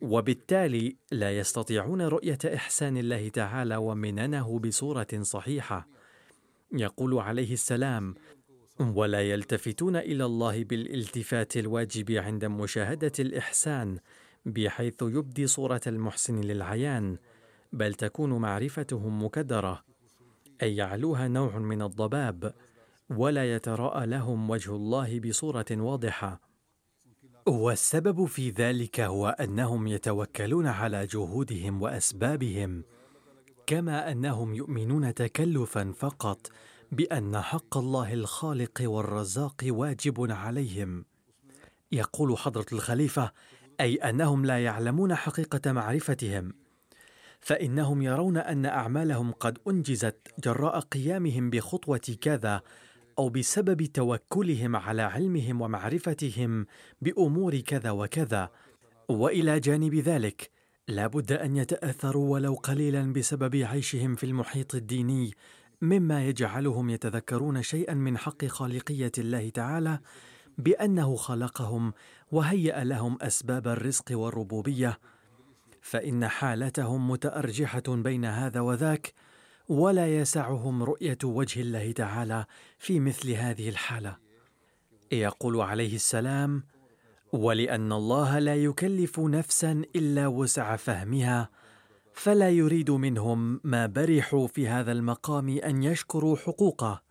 وبالتالي 0.00 0.96
لا 1.12 1.38
يستطيعون 1.38 2.02
رؤية 2.02 2.38
إحسان 2.54 2.96
الله 2.96 3.28
تعالى 3.28 3.76
ومننه 3.76 4.58
بصورة 4.58 5.06
صحيحة. 5.20 5.88
يقول 6.72 7.18
عليه 7.18 7.52
السلام 7.52 8.14
ولا 8.80 9.22
يلتفتون 9.22 9.96
إلى 9.96 10.24
الله 10.24 10.64
بالالتفات 10.64 11.56
الواجب 11.56 12.10
عند 12.10 12.44
مشاهدة 12.44 13.12
الإحسان 13.18 13.98
بحيث 14.46 15.02
يبدي 15.02 15.46
صورة 15.46 15.80
المحسن 15.86 16.40
للعيان 16.40 17.16
بل 17.72 17.94
تكون 17.94 18.30
معرفتهم 18.30 19.24
مكدرة 19.24 19.84
أي 20.62 20.76
يعلوها 20.76 21.28
نوع 21.28 21.58
من 21.58 21.82
الضباب 21.82 22.54
ولا 23.10 23.54
يتراءى 23.54 24.06
لهم 24.06 24.50
وجه 24.50 24.76
الله 24.76 25.20
بصورة 25.20 25.66
واضحة. 25.70 26.40
والسبب 27.46 28.24
في 28.24 28.50
ذلك 28.50 29.00
هو 29.00 29.28
أنهم 29.28 29.86
يتوكلون 29.86 30.66
على 30.66 31.06
جهودهم 31.06 31.82
وأسبابهم 31.82 32.84
كما 33.66 34.12
أنهم 34.12 34.54
يؤمنون 34.54 35.14
تكلفا 35.14 35.92
فقط 35.96 36.50
بأن 36.92 37.40
حق 37.40 37.78
الله 37.78 38.12
الخالق 38.12 38.82
والرزاق 38.84 39.64
واجب 39.68 40.30
عليهم. 40.32 41.04
يقول 41.92 42.38
حضرة 42.38 42.66
الخليفة 42.72 43.32
أي 43.80 43.96
أنهم 43.96 44.46
لا 44.46 44.64
يعلمون 44.64 45.14
حقيقة 45.14 45.72
معرفتهم 45.72 46.52
فإنهم 47.40 48.02
يرون 48.02 48.36
أن 48.36 48.66
أعمالهم 48.66 49.32
قد 49.32 49.58
أنجزت 49.68 50.16
جراء 50.44 50.80
قيامهم 50.80 51.50
بخطوة 51.50 52.16
كذا 52.20 52.62
أو 53.18 53.28
بسبب 53.28 53.84
توكلهم 53.84 54.76
على 54.76 55.02
علمهم 55.02 55.60
ومعرفتهم 55.60 56.66
بأمور 57.02 57.60
كذا 57.60 57.90
وكذا. 57.90 58.50
وإلى 59.08 59.60
جانب 59.60 59.94
ذلك 59.94 60.50
لا 60.88 61.06
بد 61.06 61.32
أن 61.32 61.56
يتأثروا 61.56 62.32
ولو 62.32 62.54
قليلا 62.54 63.12
بسبب 63.12 63.56
عيشهم 63.56 64.14
في 64.14 64.26
المحيط 64.26 64.74
الديني 64.74 65.30
مما 65.82 66.28
يجعلهم 66.28 66.90
يتذكرون 66.90 67.62
شيئا 67.62 67.94
من 67.94 68.18
حق 68.18 68.44
خالقية 68.44 69.12
الله 69.18 69.48
تعالى 69.48 69.98
بأنه 70.58 71.16
خلقهم 71.16 71.92
وهيأ 72.32 72.84
لهم 72.84 73.18
أسباب 73.22 73.68
الرزق 73.68 74.04
والربوبية. 74.10 74.98
فإن 75.80 76.28
حالتهم 76.28 77.10
متأرجحة 77.10 77.82
بين 77.88 78.24
هذا 78.24 78.60
وذاك 78.60 79.12
ولا 79.68 80.18
يسعهم 80.18 80.82
رؤية 80.82 81.18
وجه 81.24 81.60
الله 81.60 81.92
تعالى 81.92 82.44
في 82.78 83.00
مثل 83.00 83.30
هذه 83.30 83.68
الحالة. 83.68 84.16
يقول 85.12 85.60
عليه 85.60 85.94
السلام 85.94 86.62
ولأن 87.32 87.92
الله 87.92 88.38
لا 88.38 88.54
يكلف 88.54 89.20
نفسا 89.20 89.82
إلا 89.96 90.26
وسع 90.26 90.76
فهمها 90.76 91.50
فلا 92.12 92.50
يريد 92.50 92.90
منهم 92.90 93.60
ما 93.64 93.86
برحوا 93.86 94.46
في 94.46 94.68
هذا 94.68 94.92
المقام 94.92 95.48
أن 95.48 95.82
يشكروا 95.82 96.36
حقوقه. 96.36 97.02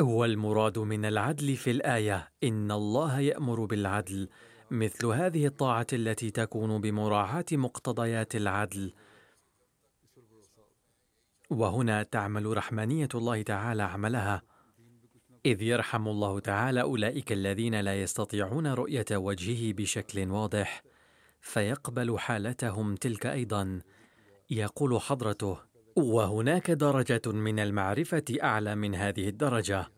والمراد 0.00 0.78
من 0.78 1.04
العدل 1.04 1.56
في 1.56 1.70
الآية 1.70 2.32
إن 2.44 2.70
الله 2.70 3.20
يأمر 3.20 3.64
بالعدل 3.64 4.28
مثل 4.70 5.06
هذه 5.06 5.46
الطاعة 5.46 5.86
التي 5.92 6.30
تكون 6.30 6.80
بمراعاة 6.80 7.44
مقتضيات 7.52 8.36
العدل 8.36 8.92
وهنا 11.52 12.02
تعمل 12.02 12.56
رحمانية 12.56 13.08
الله 13.14 13.42
تعالى 13.42 13.82
عملها. 13.82 14.42
إذ 15.46 15.62
يرحم 15.62 16.08
الله 16.08 16.40
تعالى 16.40 16.80
أولئك 16.80 17.32
الذين 17.32 17.80
لا 17.80 18.02
يستطيعون 18.02 18.66
رؤية 18.66 19.04
وجهه 19.12 19.72
بشكل 19.72 20.30
واضح 20.30 20.82
فيقبل 21.40 22.18
حالتهم 22.18 22.94
تلك 22.94 23.26
أيضا. 23.26 23.80
يقول 24.50 25.00
حضرته 25.00 25.58
وهناك 25.96 26.70
درجة 26.70 27.22
من 27.26 27.58
المعرفة 27.58 28.24
أعلى 28.42 28.74
من 28.74 28.94
هذه 28.94 29.28
الدرجة 29.28 29.88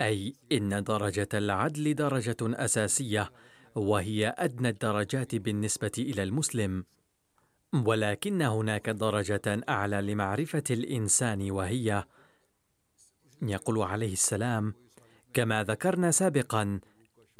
أي 0.00 0.34
إن 0.52 0.84
درجة 0.84 1.28
العدل 1.34 1.94
درجة 1.94 2.36
أساسية 2.42 3.30
وهي 3.74 4.34
أدنى 4.38 4.68
الدرجات 4.68 5.34
بالنسبة 5.34 5.92
إلى 5.98 6.22
المسلم. 6.22 6.84
ولكن 7.74 8.42
هناك 8.42 8.90
درجة 8.90 9.60
أعلى 9.68 10.02
لمعرفة 10.02 10.64
الإنسان 10.70 11.50
وهي 11.50 12.04
يقول 13.42 13.78
عليه 13.78 14.12
السلام 14.12 14.74
كما 15.34 15.64
ذكرنا 15.64 16.10
سابقا 16.10 16.80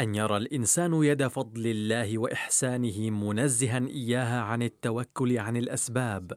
أن 0.00 0.14
يرى 0.14 0.36
الإنسان 0.36 1.04
يد 1.04 1.26
فضل 1.26 1.66
الله 1.66 2.18
وإحسانه 2.18 3.10
منزها 3.10 3.78
إياها 3.78 4.40
عن 4.40 4.62
التوكل 4.62 5.38
عن 5.38 5.56
الأسباب. 5.56 6.32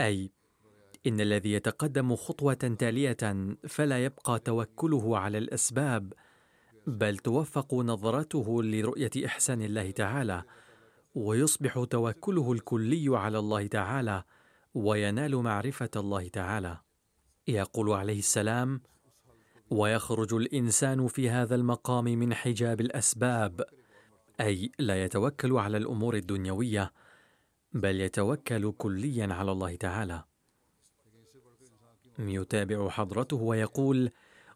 أي 0.00 0.30
إن 1.06 1.20
الذي 1.20 1.52
يتقدم 1.52 2.16
خطوة 2.16 2.54
تالية 2.54 3.56
فلا 3.68 4.04
يبقى 4.04 4.38
توكله 4.38 5.18
على 5.18 5.38
الأسباب 5.38 6.12
بل 6.86 7.16
توفق 7.16 7.74
نظرته 7.74 8.62
لرؤية 8.62 9.10
إحسان 9.26 9.62
الله 9.62 9.90
تعالى. 9.90 10.42
ويصبح 11.14 11.84
توكله 11.90 12.52
الكلي 12.52 13.18
على 13.18 13.38
الله 13.38 13.66
تعالى 13.66 14.22
وينال 14.74 15.36
معرفة 15.36 15.90
الله 15.96 16.28
تعالى. 16.28 16.78
يقول 17.48 17.90
عليه 17.90 18.18
السلام 18.18 18.80
ويخرج 19.70 20.34
الإنسان 20.34 21.06
في 21.06 21.30
هذا 21.30 21.54
المقام 21.54 22.04
من 22.04 22.34
حجاب 22.34 22.80
الأسباب 22.80 23.64
أي 24.40 24.72
لا 24.78 25.04
يتوكل 25.04 25.52
على 25.52 25.76
الأمور 25.76 26.16
الدنيوية 26.16 26.92
بل 27.72 28.00
يتوكل 28.00 28.72
كليا 28.72 29.34
على 29.34 29.52
الله 29.52 29.76
تعالى. 29.76 30.24
يتابع 32.18 32.88
حضرته 32.88 33.36
ويقول 33.36 34.10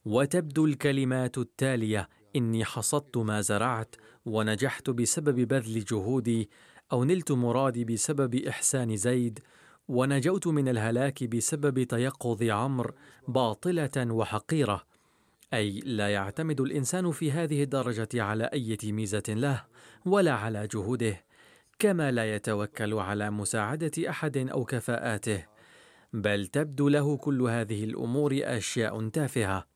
وتبدو 0.04 0.66
الكلمات 0.66 1.38
التالية 1.38 2.08
إني 2.36 2.64
حصدت 2.64 3.16
ما 3.16 3.40
زرعت 3.40 3.94
ونجحت 4.26 4.90
بسبب 4.90 5.40
بذل 5.40 5.84
جهودي 5.84 6.50
أو 6.92 7.04
نلت 7.04 7.32
مرادي 7.32 7.84
بسبب 7.84 8.34
إحسان 8.34 8.96
زيد 8.96 9.38
ونجوت 9.88 10.46
من 10.46 10.68
الهلاك 10.68 11.24
بسبب 11.24 11.82
تيقظ 11.82 12.42
عمرو 12.42 12.94
باطلة 13.28 13.90
وحقيرة. 13.96 14.82
أي 15.54 15.80
لا 15.80 16.08
يعتمد 16.08 16.60
الإنسان 16.60 17.10
في 17.10 17.32
هذه 17.32 17.62
الدرجة 17.62 18.22
على 18.22 18.44
أي 18.44 18.78
ميزه 18.84 19.22
له 19.28 19.64
ولا 20.04 20.32
على 20.32 20.66
جهوده 20.66 21.24
كما 21.78 22.10
لا 22.10 22.34
يتوكل 22.34 22.94
على 22.94 23.30
مساعدة 23.30 24.10
أحد 24.10 24.36
أو 24.36 24.64
كفاءاته. 24.64 25.44
بل 26.12 26.46
تبدو 26.46 26.88
له 26.88 27.16
كل 27.16 27.42
هذه 27.42 27.84
الأمور 27.84 28.38
أشياء 28.42 29.08
تافهة. 29.08 29.71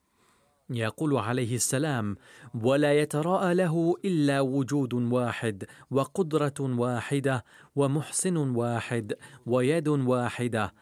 يقول 0.70 1.16
عليه 1.16 1.54
السلام 1.54 2.16
ولا 2.54 3.00
يتراءى 3.00 3.54
له 3.54 3.94
إلا 4.04 4.40
وجود 4.40 4.94
واحد 4.94 5.64
وقدرة 5.90 6.54
واحدة 6.60 7.44
ومحسن 7.76 8.36
واحد 8.36 9.14
ويد 9.46 9.88
واحدة. 9.88 10.74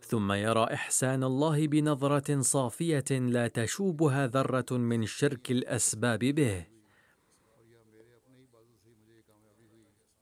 ثم 0.00 0.32
يرى 0.32 0.64
إحسان 0.64 1.24
الله 1.24 1.66
بنظرة 1.66 2.40
صافية 2.40 3.04
لا 3.10 3.48
تشوبها 3.48 4.26
ذرة 4.26 4.76
من 4.76 5.06
شرك 5.06 5.50
الأسباب 5.50 6.18
به. 6.18 6.66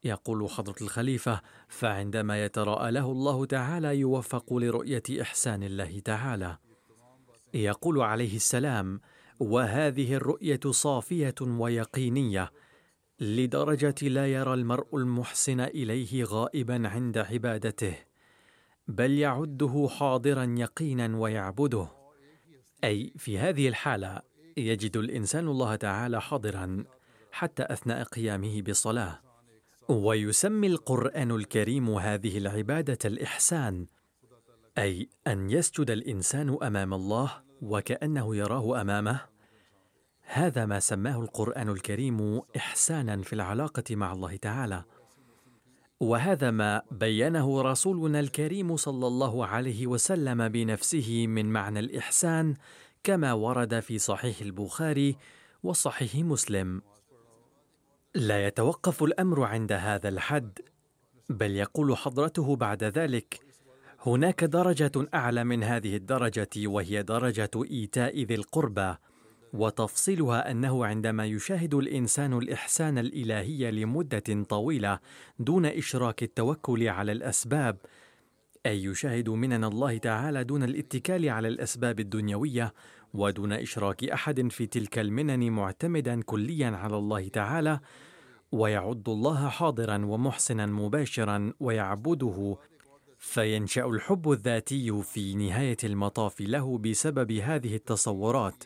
يقول 0.04 0.50
حضرة 0.50 0.76
الخليفة 0.82 1.40
فعندما 1.68 2.44
يتراءى 2.44 2.90
له 2.90 3.12
الله 3.12 3.46
تعالى 3.46 3.98
يوفق 3.98 4.52
لرؤية 4.52 5.02
إحسان 5.20 5.62
الله 5.62 5.98
تعالى. 5.98 6.58
يقول 7.54 8.00
عليه 8.00 8.36
السلام 8.36 9.00
وهذه 9.40 10.14
الرؤية 10.14 10.60
صافية 10.70 11.34
ويقينية 11.40 12.52
لدرجة 13.20 14.08
لا 14.08 14.26
يرى 14.26 14.54
المرء 14.54 14.96
المحسن 14.96 15.60
إليه 15.60 16.24
غائبا 16.24 16.88
عند 16.88 17.18
عبادته 17.18 17.94
بل 18.88 19.10
يعده 19.10 19.88
حاضرا 19.90 20.54
يقينا 20.58 21.16
ويعبده. 21.16 21.88
أي 22.84 23.12
في 23.16 23.38
هذه 23.38 23.68
الحالة 23.68 24.20
يجد 24.56 24.96
الإنسان 24.96 25.48
الله 25.48 25.76
تعالى 25.76 26.20
حاضرا 26.20 26.84
حتى 27.32 27.62
أثناء 27.62 28.02
قيامه 28.02 28.62
بالصلاه 28.62 29.20
ويسمي 29.88 30.66
القرآن 30.66 31.30
الكريم 31.30 31.90
هذه 31.90 32.38
العبادة 32.38 32.98
الإحسان 33.04 33.86
أي 34.78 35.08
أن 35.26 35.50
يسجد 35.50 35.90
الإنسان 35.90 36.58
أمام 36.62 36.94
الله 36.94 37.42
وكأنه 37.62 38.36
يراه 38.36 38.80
أمامه. 38.80 39.20
هذا 40.22 40.66
ما 40.66 40.80
سماه 40.80 41.20
القرآن 41.20 41.68
الكريم 41.68 42.40
إحسانا 42.56 43.22
في 43.22 43.32
العلاقة 43.32 43.96
مع 43.96 44.12
الله 44.12 44.36
تعالى. 44.36 44.84
وهذا 46.00 46.50
ما 46.50 46.82
بينه 46.90 47.62
رسولنا 47.62 48.20
الكريم 48.20 48.76
صلى 48.76 49.06
الله 49.06 49.46
عليه 49.46 49.86
وسلم 49.86 50.48
بنفسه 50.48 51.26
من 51.26 51.46
معنى 51.46 51.78
الإحسان 51.78 52.54
كما 53.04 53.32
ورد 53.32 53.80
في 53.80 53.98
صحيح 53.98 54.40
البخاري 54.40 55.16
وصحيح 55.62 56.14
مسلم. 56.14 56.82
لا 58.14 58.46
يتوقف 58.46 59.02
الأمر 59.02 59.42
عند 59.42 59.72
هذا 59.72 60.08
الحد 60.08 60.58
بل 61.28 61.50
يقول 61.50 61.96
حضرته 61.96 62.56
بعد 62.56 62.84
ذلك 62.84 63.47
هناك 64.08 64.44
درجة 64.44 64.92
أعلى 65.14 65.44
من 65.44 65.62
هذه 65.62 65.96
الدرجة 65.96 66.48
وهي 66.56 67.02
درجة 67.02 67.50
إيتاء 67.70 68.22
ذي 68.22 68.34
القربى 68.34 68.94
وتفصيلها 69.52 70.50
أنه 70.50 70.86
عندما 70.86 71.26
يشاهد 71.26 71.74
الإنسان 71.74 72.38
الإحسان 72.38 72.98
الإلهي 72.98 73.70
لمدة 73.70 74.44
طويلة 74.48 74.98
دون 75.38 75.66
إشراك 75.66 76.22
التوكل 76.22 76.88
على 76.88 77.12
الأسباب 77.12 77.76
أي 78.66 78.84
يشاهد 78.84 79.28
منن 79.28 79.64
الله 79.64 79.98
تعالى 79.98 80.44
دون 80.44 80.62
الاتكال 80.62 81.28
على 81.28 81.48
الأسباب 81.48 82.00
الدنيوية 82.00 82.74
ودون 83.14 83.52
إشراك 83.52 84.04
أحد 84.04 84.48
في 84.50 84.66
تلك 84.66 84.98
المنن 84.98 85.50
معتمدا 85.50 86.22
كليا 86.22 86.70
على 86.70 86.96
الله 86.96 87.28
تعالى 87.28 87.80
ويعد 88.52 89.08
الله 89.08 89.48
حاضرا 89.48 90.04
ومحسنا 90.04 90.66
مباشرا 90.66 91.52
ويعبده 91.60 92.56
فينشأ 93.18 93.86
الحب 93.86 94.30
الذاتي 94.30 95.02
في 95.02 95.34
نهاية 95.34 95.76
المطاف 95.84 96.40
له 96.40 96.78
بسبب 96.78 97.32
هذه 97.32 97.74
التصورات. 97.74 98.64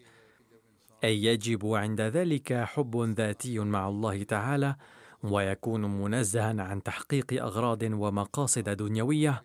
أي 1.04 1.24
يجب 1.24 1.66
عند 1.66 2.00
ذلك 2.00 2.52
حب 2.52 2.96
ذاتي 2.96 3.58
مع 3.58 3.88
الله 3.88 4.22
تعالى 4.22 4.76
ويكون 5.22 6.02
منزها 6.02 6.62
عن 6.62 6.82
تحقيق 6.82 7.42
أغراض 7.42 7.82
ومقاصد 7.82 8.68
دنيوية. 8.68 9.44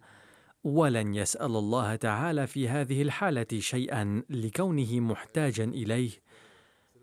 ولن 0.64 1.16
يسأل 1.16 1.56
الله 1.56 1.96
تعالى 1.96 2.48
في 2.48 2.70
هذه 2.70 3.02
الحالة 3.02 3.60
شيئا 3.60 4.24
لكونه 4.30 5.00
محتاجا 5.00 5.64
إليه. 5.64 6.12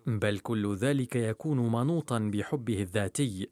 بل 0.06 0.38
كل 0.38 0.74
ذلك 0.74 1.16
يكون 1.16 1.72
منوطا 1.72 2.18
بحبه 2.18 2.82
الذاتي. 2.82 3.50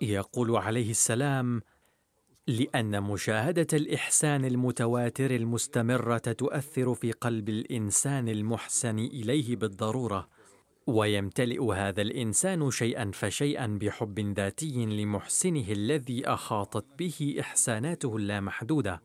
يقول 0.00 0.56
عليه 0.56 0.90
السلام 0.90 1.62
لأن 2.50 3.02
مشاهدة 3.02 3.66
الإحسان 3.72 4.44
المتواتر 4.44 5.30
المستمرة 5.30 6.18
تؤثر 6.18 6.94
في 6.94 7.12
قلب 7.12 7.48
الإنسان 7.48 8.28
المحسن 8.28 8.98
إليه 8.98 9.56
بالضرورة 9.56 10.28
ويمتلئ 10.86 11.64
هذا 11.64 12.02
الإنسان 12.02 12.70
شيئا 12.70 13.10
فشيئا 13.14 13.66
بحب 13.66 14.20
ذاتي 14.36 14.86
لمحسنه 14.86 15.72
الذي 15.72 16.28
احاطت 16.32 16.84
به 16.98 17.36
إحساناته 17.40 18.16
اللامحدودة. 18.16 19.02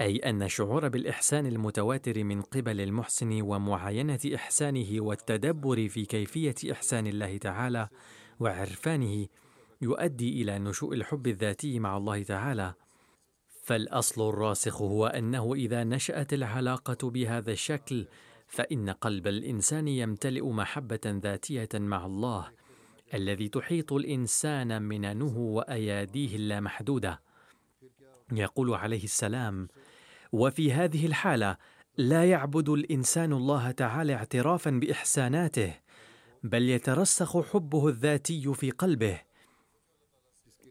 أي 0.00 0.16
أن 0.16 0.42
الشعور 0.42 0.88
بالإحسان 0.88 1.46
المتواتر 1.46 2.24
من 2.24 2.42
قبل 2.42 2.80
المحسن 2.80 3.42
ومعاينة 3.42 4.20
إحسانه 4.34 5.00
والتدبر 5.00 5.88
في 5.88 6.04
كيفية 6.04 6.72
إحسان 6.72 7.06
الله 7.06 7.36
تعالى 7.36 7.88
وعرفانه 8.40 9.26
يؤدي 9.80 10.42
إلى 10.42 10.58
نشوء 10.58 10.94
الحب 10.94 11.26
الذاتي 11.26 11.78
مع 11.78 11.96
الله 11.96 12.22
تعالى. 12.22 12.74
فالأصل 13.62 14.28
الراسخ 14.28 14.82
هو 14.82 15.06
أنه 15.06 15.54
إذا 15.54 15.84
نشأت 15.84 16.32
العلاقة 16.32 17.10
بهذا 17.10 17.52
الشكل 17.52 18.06
فإن 18.46 18.90
قلب 18.90 19.26
الإنسان 19.26 19.88
يمتلئ 19.88 20.46
محبة 20.46 21.00
ذاتية 21.06 21.68
مع 21.74 22.06
الله 22.06 22.50
الذي 23.14 23.48
تحيط 23.48 23.92
الإنسان 23.92 24.82
مننه 24.82 25.38
وأياديه 25.38 26.36
اللامحدودة. 26.36 27.20
يقول 28.32 28.74
عليه 28.74 29.04
السلام 29.04 29.68
وفي 30.32 30.72
هذه 30.72 31.06
الحالة 31.06 31.56
لا 31.96 32.24
يعبد 32.24 32.68
الإنسان 32.68 33.32
الله 33.32 33.70
تعالى 33.70 34.14
اعترافا 34.14 34.70
بإحساناته 34.70 35.74
بل 36.42 36.68
يترسخ 36.68 37.52
حبه 37.52 37.88
الذاتي 37.88 38.54
في 38.54 38.70
قلبه 38.70 39.20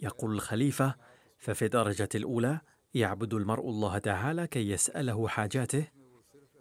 يقول 0.02 0.34
الخليفة 0.34 0.96
ففي 1.38 1.66
الدرجه 1.66 2.10
الأولى 2.16 2.60
يعبد 2.94 3.34
المرء 3.34 3.70
الله 3.70 3.98
تعالى 3.98 4.48
كي 4.48 4.70
يسأله 4.70 5.28
حاجاته 5.28 5.88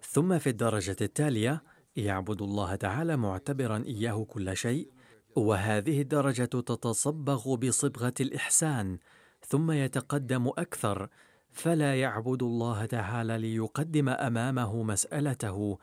ثم 0.03 0.38
في 0.38 0.51
الدرجة 0.51 0.96
التالية 1.01 1.62
يعبد 1.96 2.42
الله 2.42 2.75
تعالى 2.75 3.16
معتبرا 3.16 3.85
إياه 3.87 4.25
كل 4.25 4.57
شيء 4.57 4.90
وهذه 5.37 6.01
الدرجة 6.01 6.44
تتصبغ 6.44 7.55
بصبغة 7.55 8.14
الإحسان 8.20 8.99
ثم 9.46 9.70
يتقدم 9.70 10.49
أكثر 10.49 11.09
فلا 11.53 12.01
يعبد 12.01 12.42
الله 12.42 12.85
تعالى 12.85 13.38
ليقدم 13.38 14.09
أمامه 14.09 14.83
مسألته 14.83 15.79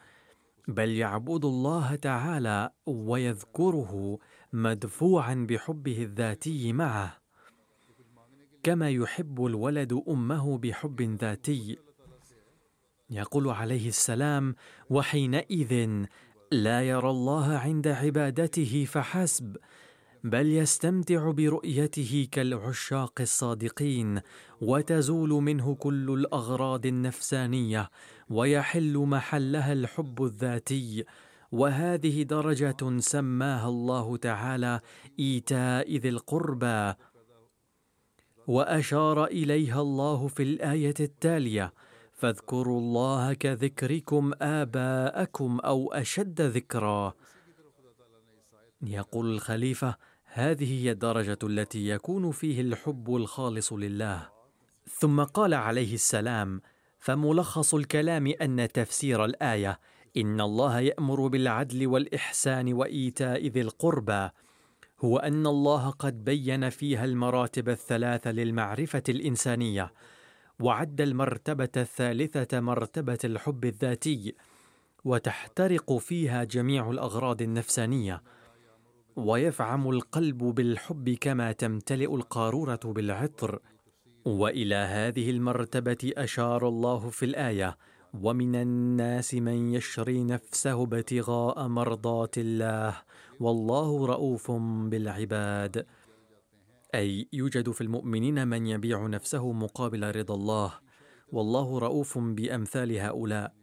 بل 0.68 0.90
يعبد 0.90 1.46
الله 1.46 1.96
تعالى 1.96 2.70
ويذكره 2.86 4.20
مدفوعا 4.54 5.48
بحبه 5.50 6.04
الذاتي 6.04 6.74
معه. 6.74 7.23
كما 8.64 8.90
يحب 8.90 9.46
الولد 9.46 10.02
أمه 10.08 10.58
بحب 10.58 11.02
ذاتي. 11.02 11.78
يقول 13.10 13.50
عليه 13.50 13.88
السلام 13.88 14.56
وحينئذ 14.90 15.90
لا 16.52 16.82
يرى 16.82 17.10
الله 17.10 17.58
عند 17.58 17.88
عبادته 17.88 18.86
فحسب 18.90 19.58
بل 20.24 20.48
يستمتع 20.48 21.32
برؤيته 21.32 22.28
كالعشاق 22.32 23.22
الصادقين 23.22 24.22
وتزول 24.62 25.30
منه 25.30 25.76
كل 25.76 26.12
الأغراض 26.12 26.86
النفسانية 26.86 27.90
ويحل 28.30 28.98
محلها 28.98 29.74
الحب 29.74 30.24
الذاتي. 30.24 31.06
وهذه 31.52 32.24
درجة 32.24 33.00
سماها 33.00 33.70
الله 33.70 34.18
تعالى 34.18 34.80
إيتاء 35.20 35.98
ذي 35.98 36.10
القربى. 36.10 36.94
وأشار 38.48 39.26
إليها 39.26 39.82
الله 39.82 40.28
في 40.28 40.44
الآية 40.44 40.94
التالية 41.00 41.74
فاذكروا 42.14 42.80
الله 42.80 43.34
كذكركم 43.34 44.32
آباءكم 44.42 45.60
أو 45.60 45.94
أشد 45.94 46.42
ذكرا. 46.42 47.14
يقول 48.82 49.34
الخليفة 49.34 49.96
هذه 50.26 50.84
هي 50.84 50.92
الدرجة 50.92 51.38
التي 51.44 51.90
يكون 51.90 52.32
فيه 52.32 52.62
الحب 52.62 53.16
الخالص 53.16 53.74
لله. 53.74 54.30
ثم 55.00 55.24
قال 55.24 55.54
عليه 55.54 55.94
السلام 55.94 56.62
فملخص 57.00 57.74
الكلام 57.74 58.34
أن 58.42 58.68
تفسير 58.74 59.26
الآية 59.26 59.80
إن 60.18 60.42
الله 60.42 60.80
يأمر 60.80 61.28
بالعدل 61.28 61.88
والإحسان 61.88 62.74
وإيتاء 62.74 63.48
ذي 63.48 63.62
القربى 63.62 64.30
هو 65.04 65.18
أن 65.18 65.48
الله 65.48 65.90
قد 65.90 66.24
بين 66.24 66.70
فيها 66.70 67.06
المراتب 67.06 67.70
الثلاث 67.70 68.28
للمعرفة 68.28 69.04
الإنسانية 69.10 69.94
وعد 70.60 71.02
المرتبة 71.02 71.70
الثالثة 71.78 72.60
مرتبة 72.60 73.18
الحب 73.24 73.66
الذاتي 73.66 74.36
وتحترق 75.06 75.98
فيها 75.98 76.44
جميع 76.44 76.92
الأغراض 76.92 77.42
النفسانية 77.42 78.24
ويفعم 79.16 79.90
القلب 79.90 80.38
بالحب 80.38 81.10
كما 81.10 81.52
تمتلئ 81.52 82.16
القارورة 82.16 82.80
بالعطر. 82.86 83.60
وإلى 84.26 84.76
هذه 84.76 85.30
المرتبة 85.30 86.12
أشار 86.18 86.68
الله 86.68 87.10
في 87.10 87.26
الآية 87.26 87.78
ومن 88.22 88.56
الناس 88.56 89.34
من 89.34 89.74
يشري 89.74 90.24
نفسه 90.24 90.84
ابتغاء 90.84 91.68
مرضات 91.68 92.38
الله 92.38 93.02
والله 93.40 94.06
رؤوف 94.06 94.52
بالعباد. 94.92 95.86
أي 96.96 97.28
يوجد 97.34 97.72
في 97.72 97.82
المؤمنين 97.82 98.48
من 98.48 98.68
يبيع 98.68 99.08
نفسه 99.08 99.52
مقابل 99.52 100.16
رضا 100.16 100.36
الله 100.36 100.74
والله 101.32 101.80
رؤوف 101.80 102.18
بأمثال 102.18 102.98
هؤلاء. 102.98 103.54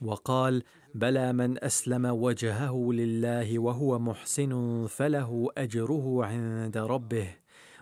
وقال 0.00 0.62
بلى 0.94 1.32
من 1.32 1.64
أسلم 1.64 2.04
وجهه 2.04 2.92
لله 2.92 3.58
وهو 3.58 3.98
محسن 3.98 4.86
فله 4.86 5.48
أجره 5.58 6.24
عند 6.24 6.78
ربه 6.78 7.36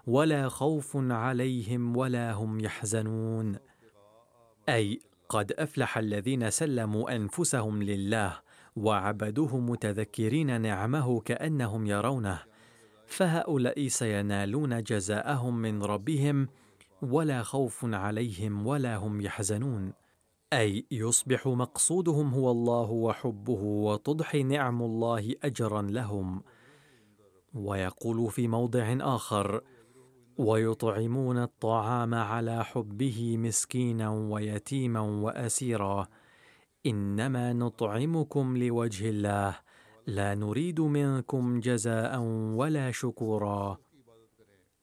ولا 0.06 0.48
خوف 0.48 0.96
عليهم 0.96 1.96
ولا 1.96 2.32
هم 2.32 2.60
يحزنون. 2.60 3.58
أي 4.68 5.00
قد 5.28 5.52
أفلح 5.52 5.98
الذين 5.98 6.50
سلموا 6.50 7.16
أنفسهم 7.16 7.82
لله 7.82 8.40
وعبدوه 8.76 9.58
متذكرين 9.58 10.60
نعمه 10.60 11.20
كأنهم 11.20 11.86
يرونه. 11.86 12.42
فهؤلاء 13.06 13.88
سينالون 13.88 14.82
جزاءهم 14.82 15.58
من 15.58 15.82
ربهم 15.82 16.48
ولا 17.02 17.42
خوف 17.42 17.84
عليهم 17.84 18.66
ولا 18.66 18.96
هم 18.96 19.20
يحزنون. 19.20 19.92
أي 20.52 20.86
يصبح 20.90 21.46
مقصودهم 21.46 22.34
هو 22.34 22.50
الله 22.50 22.90
وحبه 22.90 23.60
وتضحي 23.62 24.42
نعم 24.42 24.82
الله 24.82 25.34
اجرا 25.44 25.82
لهم. 25.82 26.42
ويقول 27.54 28.30
في 28.30 28.48
موضع 28.48 28.96
آخر 29.00 29.60
ويطعمون 30.38 31.38
الطعام 31.38 32.14
على 32.14 32.64
حبه 32.64 33.36
مسكينا 33.36 34.10
ويتيما 34.10 35.00
وأسيرا. 35.00 36.06
إنما 36.86 37.52
نطعمكم 37.52 38.56
لوجه 38.56 39.10
الله. 39.10 39.58
لا 40.06 40.34
نريد 40.34 40.80
منكم 40.80 41.60
جزاء 41.60 42.20
ولا 42.54 42.90
شكورا. 42.90 43.78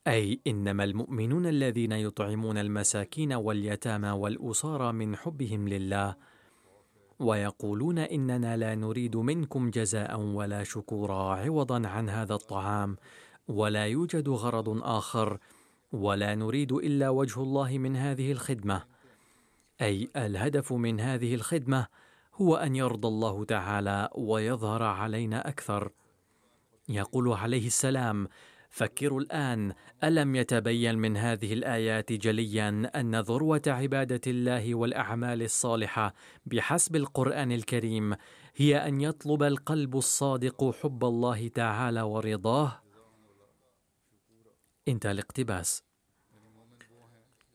أي 0.08 0.40
إنما 0.48 0.84
المؤمنون 0.84 1.46
الذين 1.46 1.92
يطعمون 1.92 2.58
المساكين 2.58 3.34
واليتامى 3.34 4.10
والاسارى 4.10 4.92
من 4.92 5.16
حبهم 5.16 5.68
لله. 5.68 6.16
ويقولون 7.20 8.00
إننا 8.00 8.58
لا 8.58 8.76
نريد 8.76 9.16
منكم 9.16 9.70
جزاء 9.70 10.20
ولا 10.20 10.64
شكورا. 10.64 11.36
عوضا 11.36 11.88
عن 11.88 12.10
هذا 12.10 12.34
الطعام. 12.36 12.98
ولا 13.48 13.86
يوجد 13.86 14.30
غرض 14.30 14.84
آخر 14.84 15.38
ولا 15.92 16.36
نريد 16.36 16.72
إلا 16.72 17.10
وجه 17.10 17.42
الله 17.42 17.78
من 17.78 17.96
هذه 17.96 18.32
الخدمة. 18.32 18.84
أي 19.82 20.10
الهدف 20.16 20.74
من 20.74 21.00
هذه 21.00 21.36
الخدمة 21.36 21.88
هو 22.36 22.56
أن 22.56 22.76
يرضى 22.76 23.08
الله 23.08 23.46
تعالى 23.46 24.10
ويظهر 24.16 24.84
علينا 24.84 25.50
أكثر. 25.50 25.90
يقول 26.90 27.34
عليه 27.34 27.68
السلام 27.68 28.28
فكروا 28.74 29.22
الآن 29.22 29.74
ألم 30.04 30.36
يتبين 30.36 30.98
من 30.98 31.18
هذه 31.18 31.54
الآيات 31.54 32.14
جليا 32.14 32.92
أن 32.96 33.20
ذروة 33.20 33.62
عبادة 33.68 34.22
الله 34.28 34.76
والأعمال 34.76 35.42
الصالحة 35.42 36.14
بحسب 36.46 36.96
القرآن 36.96 37.52
الكريم 37.52 38.16
هي 38.56 38.88
أن 38.88 39.02
يطلب 39.02 39.44
القلب 39.44 39.98
الصادق 39.98 40.76
حب 40.82 41.04
الله 41.04 41.48
تعالى 41.48 42.02
ورضاه 42.02 42.83
انتهى 44.88 45.12
الاقتباس. 45.12 45.84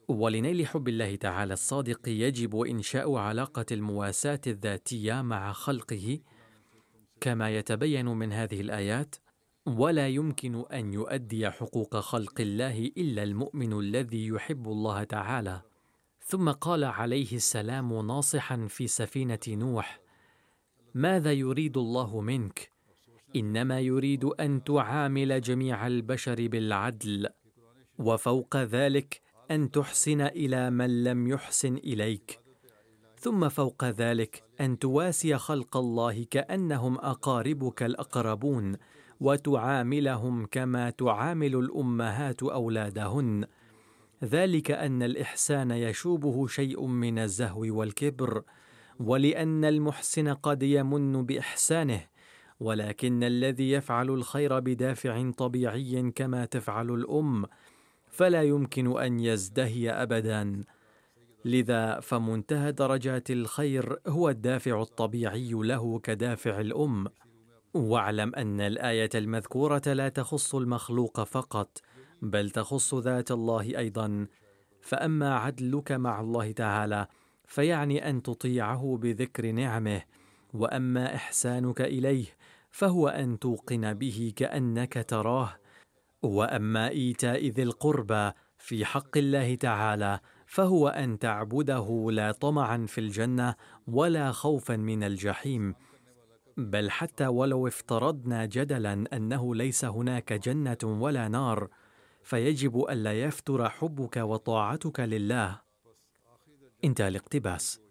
ولنيل 0.08 0.66
حب 0.66 0.88
الله 0.88 1.16
تعالى 1.16 1.52
الصادق 1.52 2.08
يجب 2.08 2.60
إنشاء 2.60 3.14
علاقة 3.14 3.66
المواساة 3.72 4.40
الذاتية 4.46 5.22
مع 5.22 5.52
خلقه 5.52 6.20
كما 7.20 7.50
يتبين 7.50 8.06
من 8.06 8.32
هذه 8.32 8.60
الآيات 8.60 9.16
ولا 9.66 10.08
يمكن 10.08 10.64
أن 10.72 10.92
يؤدي 10.92 11.50
حقوق 11.50 11.96
خلق 11.96 12.40
الله 12.40 12.78
إلا 12.96 13.22
المؤمن 13.22 13.78
الذي 13.78 14.26
يحب 14.26 14.68
الله 14.68 15.04
تعالى. 15.04 15.62
ثم 16.24 16.50
قال 16.50 16.84
عليه 16.84 17.36
السلام 17.36 18.06
ناصحا 18.06 18.66
في 18.66 18.86
سفينة 18.86 19.38
نوح 19.48 20.00
ماذا 20.94 21.32
يريد 21.32 21.76
الله 21.76 22.20
منك؟ 22.20 22.77
إنما 23.36 23.80
يريد 23.80 24.24
أن 24.24 24.64
تعامل 24.64 25.40
جميع 25.40 25.86
البشر 25.86 26.48
بالعدل 26.48 27.28
وفوق 27.98 28.56
ذلك 28.56 29.20
أن 29.50 29.70
تحسن 29.70 30.20
إلى 30.20 30.70
من 30.70 31.04
لم 31.04 31.28
يحسن 31.28 31.76
إليك. 31.76 32.40
ثم 33.16 33.48
فوق 33.48 33.84
ذلك 33.84 34.42
أن 34.60 34.78
تواسي 34.78 35.38
خلق 35.38 35.76
الله 35.76 36.24
كأنهم 36.30 36.98
أقاربك 36.98 37.82
الأقربون 37.82 38.76
وتعاملهم 39.20 40.46
كما 40.46 40.90
تعامل 40.90 41.56
الأمهات 41.56 42.42
أولادهن. 42.42 43.44
ذلك 44.24 44.70
أن 44.70 45.02
الإحسان 45.02 45.70
يشوبه 45.70 46.46
شيء 46.46 46.86
من 46.86 47.18
الزهو 47.18 47.60
والكبر 47.60 48.42
ولأن 49.00 49.64
المحسن 49.64 50.28
قد 50.28 50.62
يمن 50.62 51.26
بإحسانه 51.26 52.00
ولكن 52.60 53.24
الذي 53.24 53.70
يفعل 53.70 54.10
الخير 54.10 54.58
بدافع 54.58 55.30
طبيعي 55.30 56.12
كما 56.14 56.44
تفعل 56.44 56.90
الأم 56.90 57.46
فلا 58.06 58.42
يمكن 58.42 59.00
أن 59.00 59.20
يزدهي 59.20 59.90
ابدا. 59.90 60.64
لذا 61.44 62.00
فمنتهى 62.00 62.72
درجات 62.72 63.30
الخير 63.30 63.98
هو 64.06 64.28
الدافع 64.28 64.82
الطبيعي 64.82 65.50
له 65.52 65.98
كدافع 65.98 66.60
الأم. 66.60 67.06
واعلم 67.74 68.34
أن 68.34 68.60
الآية 68.60 69.10
المذكورة 69.14 69.82
لا 69.86 70.08
تخص 70.08 70.54
المخلوق 70.54 71.24
فقط 71.24 71.82
بل 72.22 72.50
تخص 72.50 72.94
ذات 72.94 73.30
الله 73.30 73.78
أيضا. 73.78 74.26
فأما 74.80 75.34
عدلك 75.34 75.92
مع 75.92 76.20
الله 76.20 76.52
تعالى 76.52 77.06
فيعني 77.46 78.10
أن 78.10 78.22
تطيعه 78.22 78.98
بذكر 79.02 79.50
نعمه 79.50 80.02
وأما 80.54 81.14
إحسانك 81.14 81.80
إليه 81.80 82.26
فهو 82.78 83.08
أن 83.08 83.38
توقن 83.38 83.94
به 83.94 84.32
كأنك 84.36 85.04
تراه. 85.08 85.56
وأما 86.22 86.88
إيتاء 86.88 87.46
ذي 87.46 87.62
القربى 87.62 88.32
في 88.58 88.84
حق 88.84 89.16
الله 89.16 89.54
تعالى 89.54 90.20
فهو 90.46 90.88
أن 90.88 91.18
تعبده 91.18 92.08
لا 92.10 92.32
طمعا 92.32 92.86
في 92.86 93.00
الجنة 93.00 93.54
ولا 93.86 94.32
خوفا 94.32 94.76
من 94.76 95.04
الجحيم. 95.04 95.74
بل 96.56 96.90
حتى 96.90 97.26
ولو 97.26 97.66
افترضنا 97.66 98.46
جدلا 98.46 99.04
أنه 99.12 99.54
ليس 99.54 99.84
هناك 99.84 100.32
جنة 100.32 100.78
ولا 100.84 101.28
نار 101.28 101.68
فيجب 102.22 102.84
ألا 102.90 103.12
يفتر 103.12 103.68
حبك 103.68 104.16
وطاعتك 104.16 105.00
لله. 105.00 105.60
انتهى 106.84 107.08
الاقتباس. 107.08 107.87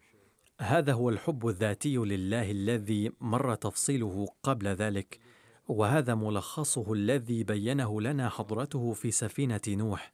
هذا 0.62 0.93
هو 0.93 1.10
الحب 1.10 1.48
الذاتي 1.48 1.98
لله 1.98 2.52
الذي 2.52 3.12
مر 3.22 3.56
تفصيله 3.56 4.28
قبل 4.43 4.67
ذلك 4.67 5.20
وهذا 5.67 6.15
ملخصه 6.15 6.93
الذي 6.93 7.43
بينه 7.43 8.02
لنا 8.02 8.30
حضرته 8.30 8.93
في 8.93 9.12
سفينة 9.12 9.62
نوح. 9.67 10.13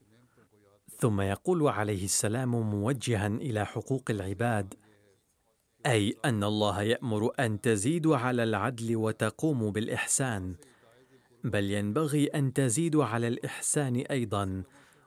ثم 0.97 1.21
يقول 1.21 1.67
عليه 1.67 2.05
السلام 2.05 2.69
موجها 2.69 3.27
إلى 3.27 3.65
حقوق 3.65 4.03
العباد 4.09 4.73
أي 5.85 6.15
أن 6.25 6.43
الله 6.43 6.81
يأمر 6.81 7.31
أن 7.39 7.61
تزيدوا 7.61 8.17
على 8.17 8.43
العدل 8.43 8.95
وتقوموا 8.95 9.71
بالإحسان 9.71 10.55
بل 11.43 11.71
ينبغي 11.71 12.25
أن 12.25 12.53
تزيدوا 12.53 13.05
على 13.05 13.27
الإحسان 13.27 13.95
أيضا 13.95 14.63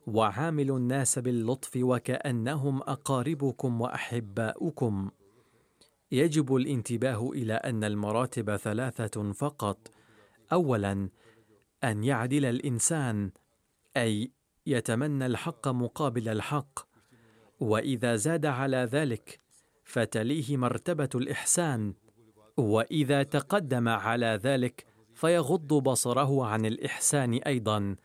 وعاملوا 0.07 0.79
الناس 0.79 1.18
باللطف 1.18 1.70
وكأنهم 1.77 2.83
أقاربكم 2.83 3.81
وأحباؤكم. 3.81 5.11
يجب 6.12 6.57
الانتباه 6.57 7.31
إلى 7.31 7.55
أن 7.55 7.85
المراتب 7.85 8.57
ثلاثة 8.57 9.33
فقط. 9.33 9.90
اولا 10.53 11.09
أن 11.85 12.05
يعدل 12.05 12.45
الإنسان 12.45 13.31
أي 13.97 14.31
يتمنى 14.66 15.27
الحق 15.27 15.69
مقابل 15.69 16.29
الحق. 16.29 16.79
وإذا 17.61 18.16
زاد 18.16 18.47
على 18.47 18.77
ذلك 18.77 19.40
فتليه 19.85 20.57
مرتبة 20.57 21.09
الإحسان. 21.14 21.95
وإذا 22.57 23.23
تقدم 23.23 23.88
على 23.88 24.40
ذلك 24.42 24.87
فيغض 25.14 25.75
بصره 25.75 26.47
عن 26.47 26.66
الإحسان 26.66 27.35
أيضا. 27.35 27.97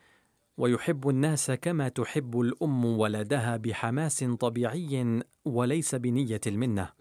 ويحب 0.57 1.09
الناس 1.09 1.51
كما 1.51 1.89
تحب 1.89 2.39
الأم 2.39 2.85
ولدها 2.85 3.57
بحماس 3.57 4.23
طبيعي 4.23 5.23
وليس 5.45 5.95
بنية 5.95 6.41
المنة. 6.47 7.00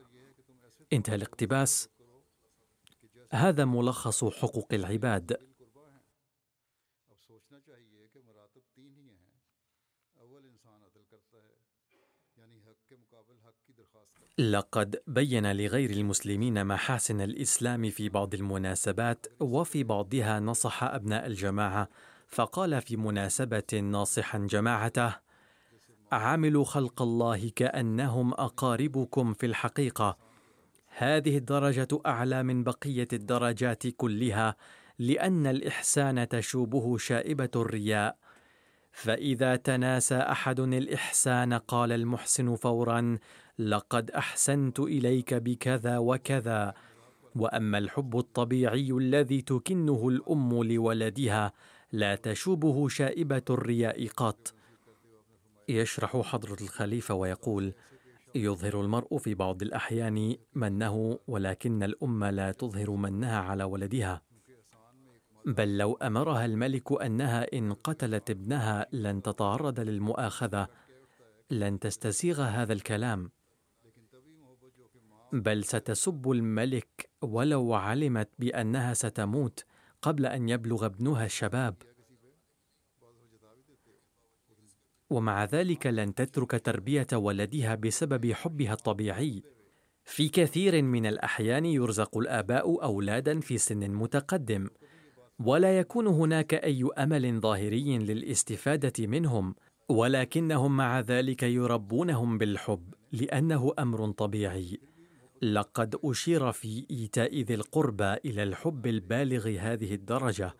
انتهى 0.93 1.15
الاقتباس. 1.15 1.89
هذا 3.33 3.65
ملخص 3.65 4.25
حقوق 4.25 4.69
العباد. 4.73 5.51
لقد 14.39 15.03
بين 15.07 15.53
لغير 15.53 15.91
المسلمين 15.91 16.67
محاسن 16.67 17.21
الإسلام 17.21 17.91
في 17.91 18.09
بعض 18.09 18.35
المناسبات 18.35 19.27
وفي 19.41 19.85
بعضها 19.85 20.41
نصح 20.41 20.85
أبناء 20.85 21.27
الجماعة 21.27 21.89
فقال 22.29 22.83
في 22.83 22.97
مناسبة 22.97 23.81
ناصحا 23.83 24.39
جماعته 24.39 25.17
عاملوا 26.13 26.65
خلق 26.65 27.03
الله 27.03 27.49
كأنهم 27.57 28.33
أقاربكم 28.33 29.35
في 29.35 29.47
الحقيقة 29.47 30.30
هذه 30.97 31.37
الدرجة 31.37 31.89
أعلى 32.07 32.43
من 32.43 32.65
بقية 32.65 33.09
الدرجات 33.13 33.87
كلها 33.87 34.57
لأن 34.99 35.47
الإحسان 35.47 36.29
تشوبه 36.29 36.99
شائبة 36.99 37.51
الرياء. 37.57 38.17
فإذا 38.93 39.57
تناسى 39.57 40.17
أحد 40.17 40.61
الإحسان 40.61 41.53
قال 41.55 41.93
المحسن 41.93 42.57
فورا 42.57 43.19
لقد 43.59 44.11
أحسنت 44.11 44.81
إليك 44.81 45.35
بكذا 45.35 45.99
وكذا. 45.99 46.75
وأما 47.37 47.79
الحب 47.79 48.19
الطبيعي 48.19 48.91
الذي 48.91 49.43
تكنه 49.43 50.09
الأم 50.09 50.63
لولدها 50.63 51.53
لا 51.93 52.15
تشوبه 52.15 52.89
شائبة 52.89 53.43
الرياء 53.51 54.07
قط. 54.09 54.55
يشرح 55.69 56.17
حضرة 56.17 56.57
الخليفة 56.61 57.15
ويقول 57.15 57.75
يظهر 58.35 58.81
المرء 58.81 59.19
في 59.19 59.35
بعض 59.35 59.63
الأحيان 59.63 60.37
منه 60.55 61.19
ولكن 61.27 61.83
الام 61.83 62.25
لا 62.25 62.53
تظهر 62.53 62.91
منها 62.91 63.39
على 63.41 63.65
ولدها. 63.65 64.23
بل 65.47 65.79
لو 65.79 65.95
أمرها 65.95 66.45
الملك 66.45 67.03
أنها 67.03 67.47
إن 67.53 67.73
قتلت 67.73 68.31
ابنها 68.31 68.87
لن 68.93 69.23
تتعرض 69.23 69.81
للمؤاخذة 69.81 70.69
لن 71.51 71.79
تستسيغ 71.79 72.43
هذا 72.43 72.73
الكلام. 72.73 73.31
بل 75.33 75.65
ستسب 75.65 76.31
الملك 76.31 77.11
ولو 77.23 77.75
علمت 77.75 78.29
بأنها 78.39 78.95
ستموت 78.95 79.65
قبل 80.03 80.27
أن 80.27 80.49
يبلغ 80.49 80.87
ابنها 80.87 81.25
الشباب. 81.25 81.75
ومع 85.11 85.45
ذلك 85.45 85.87
لن 85.87 86.15
تترك 86.15 86.51
تربية 86.65 87.07
ولدها 87.13 87.75
بسبب 87.75 88.33
حبها 88.33 88.73
الطبيعي. 88.73 89.43
في 90.05 90.29
كثير 90.29 90.83
من 90.83 91.07
الأحيان 91.07 91.67
يرزق 91.67 92.19
الآباء 92.19 92.85
أولادا 92.85 93.41
في 93.41 93.59
سن 93.59 93.91
متقدم 93.91 94.69
ولا 95.39 95.79
يكون 95.79 96.07
هناك 96.07 96.55
أي 96.55 96.89
أمل 96.99 97.41
ظاهري 97.41 97.99
للاستفادة 97.99 99.07
منهم 99.07 99.55
ولكنهم 99.89 100.77
مع 100.77 101.01
ذلك 101.01 101.43
يربونهم 101.43 102.39
بالحب 102.39 102.95
لأنه 103.13 103.73
أمر 103.79 104.11
طبيعي. 104.11 104.81
لقد 105.43 105.97
أشير 106.05 106.53
في 106.53 106.87
إيتاء 106.91 107.41
ذي 107.41 107.55
القربى 107.55 108.13
إلى 108.13 108.43
الحب 108.43 108.87
البالغ 108.87 109.49
هذه 109.49 109.95
الدرجة 109.95 110.57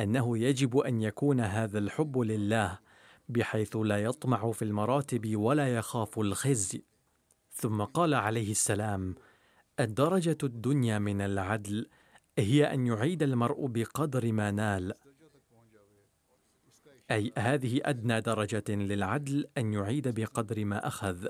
أنه 0.00 0.38
يجب 0.38 0.78
أن 0.78 1.02
يكون 1.02 1.40
هذا 1.40 1.78
الحب 1.78 2.18
لله 2.18 2.78
بحيث 3.28 3.76
لا 3.76 3.98
يطمع 4.02 4.52
في 4.52 4.62
المراتب 4.62 5.36
ولا 5.36 5.74
يخاف 5.74 6.18
الخزي. 6.18 6.84
ثم 7.52 7.82
قال 7.82 8.14
عليه 8.14 8.50
السلام 8.50 9.14
الدرجة 9.80 10.38
الدنيا 10.42 10.98
من 10.98 11.20
العدل 11.20 11.88
هي 12.38 12.74
أن 12.74 12.86
يعيد 12.86 13.22
المرء 13.22 13.66
بقدر 13.66 14.32
ما 14.32 14.50
نال. 14.50 14.94
أي 17.10 17.32
هذه 17.38 17.80
أدنى 17.84 18.20
درجة 18.20 18.64
للعدل 18.68 19.46
أن 19.58 19.72
يعيد 19.72 20.20
بقدر 20.20 20.64
ما 20.64 20.86
أخذ. 20.86 21.26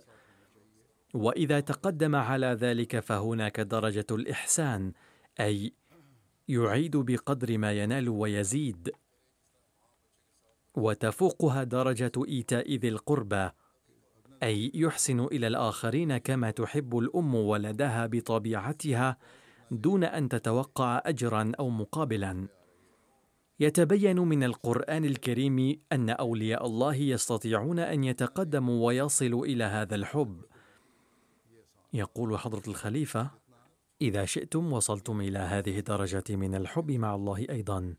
وإذا 1.15 1.61
تقدم 1.61 2.17
على 2.17 2.47
ذلك 2.47 3.01
فهناك 3.01 3.61
درجة 3.61 4.07
الإحسان 4.11 4.93
أي 5.41 5.73
يعيد 6.49 6.97
بقدر 6.97 7.59
ما 7.59 7.73
ينال 7.73 8.09
ويزيد. 8.09 8.93
وتفوقها 10.77 11.65
درجة 11.65 12.13
إيتاء 12.29 12.75
ذي 12.75 12.89
القربى 12.89 13.51
أي 14.43 14.73
يحسن 14.75 15.21
إلى 15.21 15.47
الآخرين 15.47 16.19
كما 16.19 16.51
تحب 16.51 16.99
الأم 16.99 17.35
ولدها 17.35 18.07
بطبيعتها 18.07 19.17
دون 19.71 20.05
أن 20.05 20.29
تتوقع 20.29 21.03
أجرا 21.07 21.53
أو 21.59 21.71
مقابلا. 21.71 22.49
يتبين 23.61 24.19
من 24.19 24.45
القرآن 24.45 25.05
الكريم 25.05 25.81
أن 25.93 26.11
أولياء 26.11 26.67
الله 26.67 26.95
يستطيعون 26.95 27.79
أن 27.79 28.05
يتقدموا 28.05 28.87
ويصلوا 28.87 29.47
إلى 29.47 29.65
هذا 29.65 29.95
الحب. 29.95 30.43
يقول 31.93 32.39
حضرة 32.39 32.63
الخليفة 32.69 33.31
إذا 34.03 34.25
شئتم 34.25 34.73
وصلتم 34.73 35.21
إلى 35.21 35.39
هذه 35.39 35.79
الدرجة 35.79 36.25
من 36.31 36.55
الحب 36.55 36.91
مع 36.91 37.15
الله 37.15 37.47
أيضا. 37.51 37.95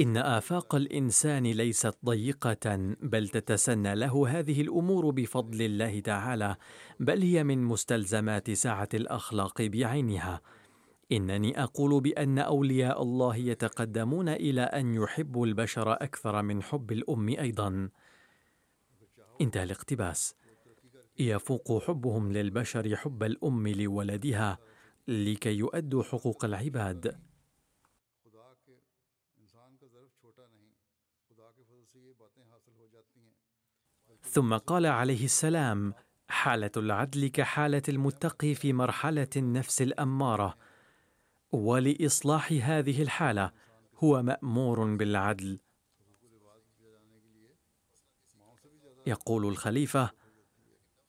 إن 0.00 0.16
آفاق 0.16 0.74
الإنسان 0.74 1.46
ليست 1.46 1.94
ضيقة 2.04 2.94
بل 3.02 3.28
تتسنى 3.28 3.94
له 3.94 4.28
هذه 4.28 4.60
الأمور 4.60 5.10
بفضل 5.10 5.62
الله 5.62 6.00
تعالى 6.00 6.56
بل 7.00 7.22
هي 7.22 7.44
من 7.44 7.64
مستلزمات 7.64 8.50
سعه 8.50 8.88
الأخلاق 8.94 9.62
بعينها. 9.62 10.40
إنني 11.12 11.62
أقول 11.62 12.00
بأن 12.00 12.38
أولياء 12.38 13.02
الله 13.02 13.36
يتقدمون 13.36 14.28
إلى 14.28 14.60
أن 14.60 14.94
يحبوا 14.94 15.46
البشر 15.46 15.92
أكثر 15.92 16.42
من 16.42 16.62
حب 16.62 16.92
الأم 16.92 17.28
أيضا. 17.28 17.88
انتهى 19.40 19.62
الاقتباس. 19.62 20.34
يفوق 21.18 21.82
حبهم 21.82 22.32
للبشر 22.32 22.96
حب 22.96 23.22
الأم 23.22 23.68
لولدها 23.68 24.58
لكي 25.08 25.54
يؤدوا 25.54 26.02
حقوق 26.02 26.44
العباد. 26.44 27.29
ثم 34.30 34.54
قال 34.54 34.86
عليه 34.86 35.24
السلام 35.24 35.94
حالة 36.28 36.70
العدل 36.76 37.28
كحالة 37.28 37.82
المتقي 37.88 38.54
في 38.54 38.72
مرحلة 38.72 39.28
النفس 39.36 39.82
الأمارة. 39.82 40.56
ولإصلاح 41.52 42.52
هذه 42.62 43.02
الحالة 43.02 43.52
هو 43.96 44.22
مأمور 44.22 44.96
بالعدل. 44.96 45.58
يقول 49.06 49.46
الخليفة 49.46 50.10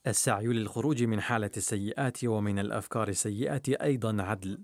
السعي 0.08 0.48
للخروج 0.48 1.04
من 1.04 1.22
حالة 1.22 1.52
السيئات 1.58 2.26
ومن 2.26 2.60
الأفكار 2.60 3.08
السيئه 3.08 3.84
أيضا 3.84 4.24
عدل. 4.24 4.64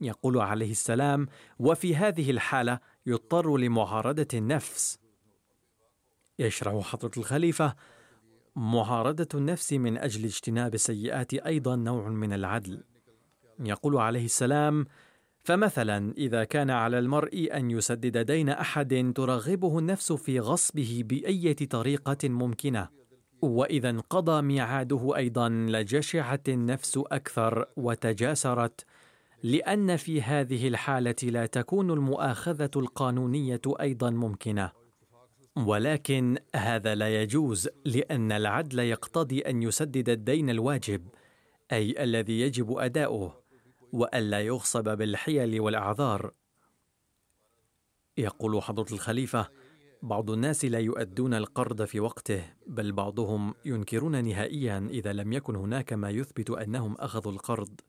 يقول 0.00 0.38
عليه 0.38 0.70
السلام 0.70 1.28
وفي 1.58 1.96
هذه 1.96 2.30
الحالة 2.30 2.78
يضطر 3.06 3.56
لمعارضة 3.56 4.28
النفس. 4.34 5.03
يشرح 6.38 6.84
حضرة 6.84 7.10
الخليفة 7.16 7.74
معارضة 8.56 9.28
النفس 9.34 9.72
من 9.72 9.98
أجل 9.98 10.24
اجتناب 10.24 10.74
السيئات 10.74 11.34
أيضا 11.34 11.76
نوع 11.76 12.08
من 12.08 12.32
العدل. 12.32 12.84
يقول 13.60 13.96
عليه 13.96 14.24
السلام 14.24 14.86
فمثلا 15.44 16.12
إذا 16.16 16.44
كان 16.44 16.70
على 16.70 16.98
المرء 16.98 17.48
أن 17.52 17.70
يسدد 17.70 18.18
دين 18.18 18.48
أحد 18.48 19.12
ترغبه 19.16 19.78
النفس 19.78 20.12
في 20.12 20.40
غصبه 20.40 21.02
بأية 21.04 21.56
طريقة 21.56 22.28
ممكنة 22.28 22.88
وإذا 23.42 23.90
انقضى 23.90 24.42
ميعاده 24.42 25.16
أيضا 25.16 25.48
لجشعت 25.48 26.48
النفس 26.48 27.00
أكثر 27.06 27.66
وتجاسرت 27.76 28.84
لأن 29.42 29.96
في 29.96 30.22
هذه 30.22 30.68
الحالة 30.68 31.14
لا 31.22 31.46
تكون 31.46 31.90
المؤاخذة 31.90 32.70
القانونية 32.76 33.60
أيضا 33.80 34.10
ممكنة. 34.10 34.83
ولكن 35.56 36.38
هذا 36.56 36.94
لا 36.94 37.22
يجوز 37.22 37.68
لأن 37.84 38.32
العدل 38.32 38.78
يقتضي 38.78 39.40
أن 39.40 39.62
يسدد 39.62 40.08
الدين 40.08 40.50
الواجب 40.50 41.08
أي 41.72 42.04
الذي 42.04 42.40
يجب 42.40 42.78
أداؤه 42.78 43.42
والا 43.92 44.40
يغصب 44.40 44.98
بالحيل 44.98 45.60
والأعذار. 45.60 46.32
يقول 48.18 48.62
حضرة 48.62 48.92
الخليفة 48.92 49.48
بعض 50.02 50.30
الناس 50.30 50.64
لا 50.64 50.78
يؤدون 50.78 51.34
القرض 51.34 51.84
في 51.84 52.00
وقته 52.00 52.44
بل 52.66 52.92
بعضهم 52.92 53.54
ينكرون 53.64 54.24
نهائيا 54.24 54.88
إذا 54.90 55.12
لم 55.12 55.32
يكن 55.32 55.56
هناك 55.56 55.92
ما 55.92 56.10
يثبت 56.10 56.50
أنهم 56.50 56.94
أخذوا 56.94 57.32
القرض. 57.32 57.80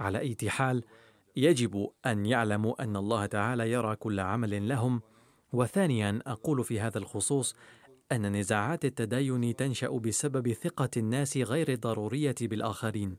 على 0.00 0.18
أي 0.18 0.50
حال 0.50 0.84
يجب 1.36 1.90
أن 2.06 2.26
يعلموا 2.26 2.82
أن 2.82 2.96
الله 2.96 3.26
تعالى 3.26 3.70
يرى 3.70 3.96
كل 3.96 4.20
عمل 4.20 4.68
لهم 4.68 5.02
وثانيا 5.52 6.22
أقول 6.26 6.64
في 6.64 6.80
هذا 6.80 6.98
الخصوص 6.98 7.54
أن 8.12 8.36
نزاعات 8.36 8.84
التدين 8.84 9.56
تنشأ 9.56 9.88
بسبب 9.88 10.52
ثقة 10.52 10.90
الناس 10.96 11.36
غير 11.36 11.72
الضرورية 11.72 12.34
بالآخرين. 12.40 13.16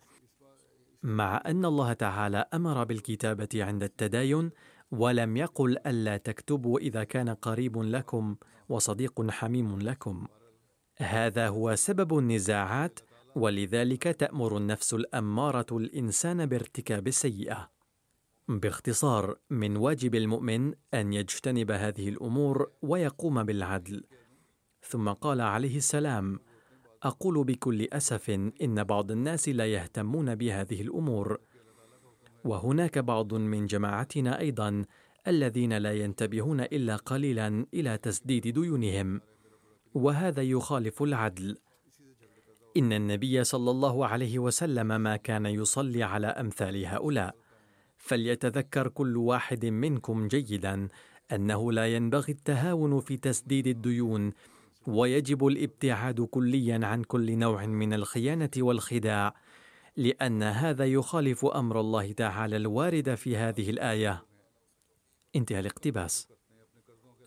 مع 1.04 1.42
أن 1.46 1.66
الله 1.66 1.94
تعالى 1.94 2.46
أمر 2.54 2.84
بالكتابة 2.84 3.50
عند 3.56 3.84
التداين 3.84 4.52
ولم 4.92 5.38
يقل 5.38 5.78
ألا 5.88 6.18
تكتبوا 6.18 6.80
إذا 6.80 7.04
كان 7.04 7.30
قريب 7.30 7.78
لكم 7.78 8.36
وصديق 8.70 9.32
حميم 9.32 9.80
لكم. 9.80 10.28
هذا 10.98 11.48
هو 11.48 11.76
سبب 11.76 12.18
النزاعات 12.18 13.00
ولذلك 13.36 14.04
تأمر 14.04 14.58
النفس 14.58 14.94
الأمارة 14.94 15.66
الإنسان 15.72 16.46
بارتكاب 16.46 17.08
السيئة. 17.08 17.73
باختصار 18.48 19.36
من 19.50 19.78
واجب 19.78 20.16
المؤمن 20.16 20.74
أن 20.94 21.14
يجتنب 21.14 21.72
هذه 21.72 22.10
الأمور 22.10 22.72
ويقوم 22.82 23.44
بالعدل. 23.44 24.04
ثم 24.82 25.10
قال 25.10 25.42
عليه 25.42 25.78
السلام 25.78 26.40
أقول 27.04 27.44
بكل 27.44 27.88
أسف 27.94 28.30
إن 28.62 28.84
بعض 28.84 29.12
الناس 29.12 29.50
لا 29.50 29.66
يهتمون 29.66 30.36
بهذه 30.36 30.82
الأمور. 30.82 31.40
وهناك 32.44 33.00
بعض 33.00 33.34
من 33.34 33.66
جماعتنا 33.66 34.40
أيضا 34.40 34.86
الذين 35.28 35.78
لا 35.78 35.94
ينتبهون 35.94 36.62
إلا 36.62 36.96
قليلا 36.96 37.66
إلى 37.74 37.98
تسديد 37.98 38.48
ديونهم 38.48 39.22
وهذا 39.94 40.42
يخالف 40.42 41.04
العدل. 41.04 41.58
إن 42.78 42.94
النبي 42.94 43.44
صلى 43.44 43.72
الله 43.72 44.08
عليه 44.08 44.40
وسلم 44.40 45.02
ما 45.02 45.18
كان 45.18 45.46
يصلي 45.46 46.04
على 46.04 46.28
أمثال 46.28 46.86
هؤلاء. 46.86 47.43
فليتذكر 48.04 48.88
كل 48.88 49.18
واحد 49.18 49.66
منكم 49.66 50.28
جيدا 50.28 50.88
أنه 51.32 51.72
لا 51.72 51.96
ينبغي 51.96 52.32
التهاون 52.32 53.00
في 53.00 53.18
تسديد 53.18 53.68
الديون 53.68 54.32
ويجب 54.88 55.48
الابتعاد 55.48 56.22
كليا 56.22 56.80
عن 56.84 57.04
كل 57.04 57.38
نوع 57.38 57.66
من 57.66 57.94
الخيانة 57.94 58.50
والخداع 58.58 59.36
لأن 59.98 60.44
هذا 60.44 60.86
يخالف 60.86 61.46
أمر 61.46 61.80
الله 61.80 62.12
تعالى 62.12 62.58
الوارد 62.58 63.16
في 63.16 63.38
هذه 63.38 63.70
الآية. 63.70 64.26
انتهى 65.36 65.60
الاقتباس. 65.60 66.28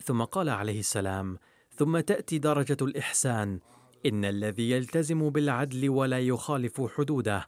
ثم 0.03 0.23
قال 0.23 0.49
عليه 0.49 0.79
السلام 0.79 1.37
ثم 1.75 1.99
تأتي 1.99 2.37
درجة 2.37 2.77
الإحسان 2.81 3.59
إن 4.05 4.25
الذي 4.25 4.71
يلتزم 4.71 5.29
بالعدل 5.29 5.89
ولا 5.89 6.19
يخالف 6.19 6.81
حدوده 6.97 7.47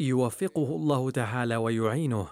يوفقه 0.00 0.76
الله 0.76 1.10
تعالى 1.10 1.56
ويعينه 1.56 2.28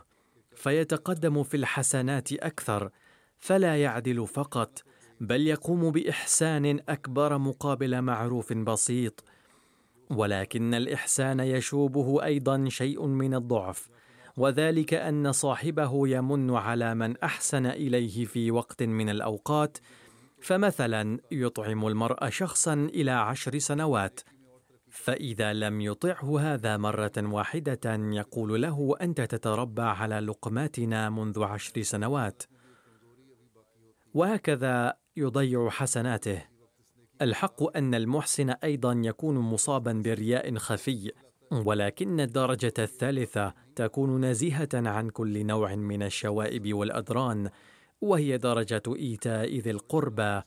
فيتقدم 0.54 1.42
في 1.42 1.56
الحسنات 1.56 2.32
أكثر 2.32 2.90
فلا 3.38 3.82
يعدل 3.82 4.26
فقط 4.26 4.82
بل 5.20 5.46
يقوم 5.46 5.90
بإحسان 5.90 6.80
أكبر 6.88 7.38
مقابل 7.38 8.02
معروف 8.02 8.52
بسيط. 8.52 9.24
ولكن 10.10 10.74
الإحسان 10.74 11.40
يشوبه 11.40 12.24
أيضا 12.24 12.68
شيء 12.68 13.06
من 13.06 13.34
الضعف 13.34 13.88
وذلك 14.36 14.94
أن 14.94 15.32
صاحبه 15.32 16.08
يمن 16.08 16.50
على 16.50 16.94
من 16.94 17.16
أحسن 17.18 17.66
إليه 17.66 18.24
في 18.24 18.50
وقت 18.50 18.82
من 18.82 19.08
الأوقات 19.08 19.78
فمثلا 20.40 21.18
يطعم 21.32 21.86
المرء 21.86 22.28
شخصا 22.28 22.74
إلى 22.74 23.10
عشر 23.10 23.58
سنوات. 23.58 24.20
فإذا 24.96 25.52
لم 25.52 25.80
يطعه 25.80 26.40
هذا 26.40 26.76
مرة 26.76 27.12
واحدة 27.16 27.94
يقول 27.94 28.62
له 28.62 28.94
أنت 29.00 29.20
تتربى 29.20 29.82
على 29.82 30.20
لقماتنا 30.20 31.10
منذ 31.10 31.42
عشر 31.42 31.82
سنوات. 31.82 32.42
وهكذا 34.14 34.94
يضيع 35.16 35.70
حسناته. 35.70 36.42
الحق 37.22 37.76
أن 37.76 37.94
المحسن 37.94 38.50
أيضا 38.50 38.92
يكون 39.04 39.38
مصابا 39.38 39.92
برياء 39.92 40.56
خفي 40.56 41.12
ولكن 41.52 42.20
الدرجة 42.20 42.74
الثالثة 42.78 43.54
تكون 43.76 44.24
نزيهة 44.24 44.68
عن 44.74 45.10
كل 45.10 45.46
نوع 45.46 45.74
من 45.74 46.02
الشوائب 46.02 46.74
والاذران 46.74 47.50
وهي 48.00 48.38
درجة 48.38 48.82
إيتاء 48.96 49.58
ذي 49.58 49.70
القربى 49.70 50.42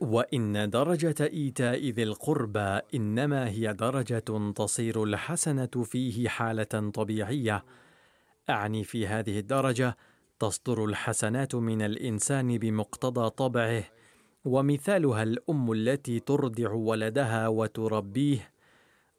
وإن 0.00 0.70
درجة 0.70 1.14
إيتاء 1.20 1.88
ذي 1.88 2.02
القربى 2.02 2.80
إنما 2.94 3.48
هي 3.48 3.72
درجة 3.72 4.52
تصير 4.56 5.04
الحسنة 5.04 5.66
فيه 5.84 6.28
حالة 6.28 6.90
طبيعية. 6.94 7.64
أعني 8.50 8.84
في 8.84 9.06
هذه 9.06 9.38
الدرجة 9.38 9.96
تصدر 10.38 10.84
الحسنات 10.84 11.54
من 11.54 11.82
الإنسان 11.82 12.58
بمقتضى 12.58 13.30
طبعه 13.30 13.84
ومثالها 14.44 15.22
الأم 15.22 15.72
التي 15.72 16.20
ترضع 16.20 16.70
ولدها 16.72 17.48
وتربيه 17.48 18.52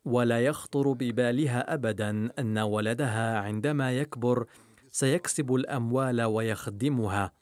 ولا 0.06 0.46
يخطر 0.46 0.92
ببالها 0.92 1.74
ابدا 1.74 2.30
أن 2.40 2.58
ولدها 2.58 3.38
عندما 3.38 3.92
يكبر 3.92 4.46
سيكسب 4.92 5.56
الأموال 5.56 6.22
ويخدمها. 6.22 7.37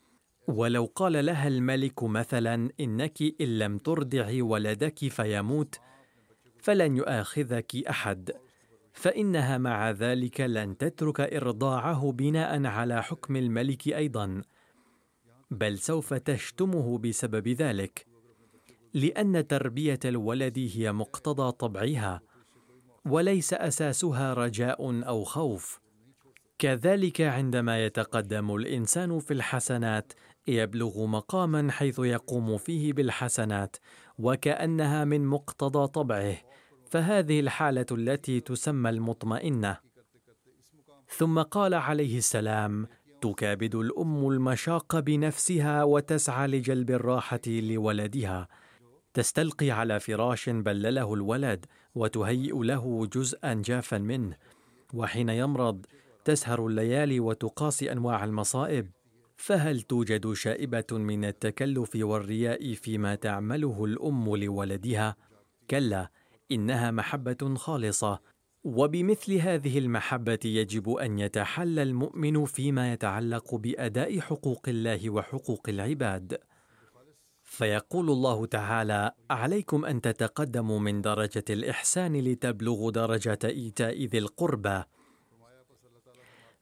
ولو 0.48 0.92
قال 0.94 1.26
لها 1.26 1.48
الملك 1.48 2.02
مثلا 2.02 2.70
إنك 2.80 3.22
إن 3.40 3.58
لم 3.58 3.78
ترضعي 3.78 4.42
ولدك 4.42 4.98
فيموت 5.08 5.80
فلن 6.58 6.96
يؤاخذك 6.96 7.76
أحد. 7.76 8.30
فإنها 8.92 9.58
مع 9.58 9.90
ذلك 9.90 10.40
لن 10.40 10.76
تترك 10.76 11.20
إرضاعه 11.20 12.12
بناء 12.12 12.64
على 12.64 13.02
حكم 13.02 13.36
الملك 13.36 13.88
أيضا. 13.88 14.42
بل 15.50 15.78
سوف 15.78 16.14
تشتمه 16.14 16.98
بسبب 16.98 17.48
ذلك 17.48 18.06
لأن 18.94 19.46
تربية 19.46 19.98
الولد 20.04 20.70
هي 20.74 20.92
مقتضى 20.92 21.52
طبعها 21.52 22.20
وليس 23.04 23.54
أساسها 23.54 24.34
رجاء 24.34 25.08
أو 25.08 25.24
خوف. 25.24 25.80
كذلك 26.58 27.20
عندما 27.20 27.84
يتقدم 27.84 28.54
الإنسان 28.54 29.18
في 29.18 29.34
الحسنات 29.34 30.12
يبلغ 30.48 31.06
مقاما 31.06 31.70
حيث 31.70 31.98
يقوم 31.98 32.58
فيه 32.58 32.92
بالحسنات 32.92 33.76
وكأنها 34.18 35.04
من 35.04 35.26
مقتضى 35.26 35.86
طبعه 35.86 36.36
فهذه 36.90 37.40
الحالة 37.40 37.86
التي 37.92 38.40
تسمى 38.40 38.90
المطمئنة. 38.90 39.76
ثم 41.08 41.42
قال 41.42 41.74
عليه 41.74 42.18
السلام 42.18 42.86
تكابد 43.20 43.74
الأم 43.74 44.28
المشاق 44.28 44.98
بنفسها 44.98 45.84
وتسعى 45.84 46.48
لجلب 46.48 46.90
الراحة 46.90 47.40
لولدها. 47.46 48.48
تستلقي 49.14 49.70
على 49.70 50.00
فراش 50.00 50.48
بلله 50.48 51.14
الولد 51.14 51.66
وتهيئ 51.94 52.54
له 52.62 53.06
جزءا 53.06 53.54
جافا 53.54 53.98
منه. 53.98 54.36
وحين 54.94 55.28
يمرض 55.28 55.86
تسهر 56.24 56.66
الليالي 56.66 57.20
وتقاسي 57.20 57.92
أنواع 57.92 58.24
المصائب. 58.24 58.90
فهل 59.36 59.80
توجد 59.80 60.32
شائبة 60.32 60.86
من 60.92 61.24
التكلف 61.24 61.90
والرياء 61.94 62.74
فيما 62.74 63.14
تعمله 63.14 63.84
الأم 63.84 64.36
لولدها؟ 64.36 65.16
كلا 65.70 66.10
إنها 66.52 66.90
محبة 66.90 67.54
خالصة. 67.54 68.20
وبمثل 68.64 69.32
هذه 69.32 69.78
المحبة 69.78 70.38
يجب 70.44 70.90
أن 70.90 71.18
يتحلى 71.18 71.82
المؤمن 71.82 72.44
فيما 72.44 72.92
يتعلق 72.92 73.54
بأداء 73.54 74.20
حقوق 74.20 74.68
الله 74.68 75.10
وحقوق 75.10 75.68
العباد. 75.68 76.38
فيقول 77.42 78.10
الله 78.10 78.46
تعالى 78.46 79.12
عليكم 79.30 79.84
أن 79.84 80.00
تتقدموا 80.00 80.78
من 80.78 81.02
درجة 81.02 81.44
الإحسان 81.50 82.16
لتبلغوا 82.16 82.90
درجه 82.90 83.38
إيتاء 83.44 84.04
ذي 84.04 84.18
القربى 84.18 84.82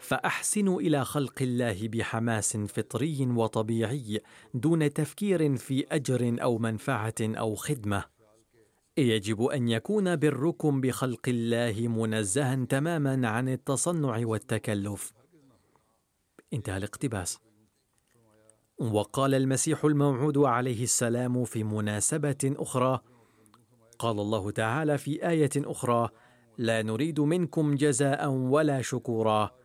فأحسنوا 0.05 0.81
إلى 0.81 1.05
خلق 1.05 1.43
الله 1.43 1.89
بحماس 1.89 2.57
فطري 2.57 3.27
وطبيعي 3.27 4.21
دون 4.55 4.93
تفكير 4.93 5.57
في 5.57 5.87
أجر 5.91 6.37
أو 6.43 6.59
منفعة 6.59 7.15
أو 7.21 7.55
خدمة. 7.55 8.05
يجب 8.99 9.43
أن 9.43 9.69
يكون 9.69 10.17
بركم 10.17 10.81
بخلق 10.81 11.29
الله 11.29 11.89
منزها 11.89 12.65
تماما 12.65 13.29
عن 13.29 13.49
التصنع 13.49 14.27
والتكلف. 14.27 15.13
انتهى 16.53 16.77
الاقتباس. 16.77 17.39
وقال 18.79 19.35
المسيح 19.35 19.85
الموعود 19.85 20.39
عليه 20.39 20.83
السلام 20.83 21.45
في 21.45 21.65
مناسبة 21.65 22.55
أخرى 22.59 23.01
قال 23.99 24.21
الله 24.21 24.51
تعالى 24.51 24.99
في 24.99 25.29
آية 25.29 25.51
أخرى 25.57 26.09
لا 26.59 26.83
نريد 26.83 27.21
منكم 27.21 27.75
جزاء 27.75 28.29
ولا 28.29 28.83
شكورا 28.83 29.64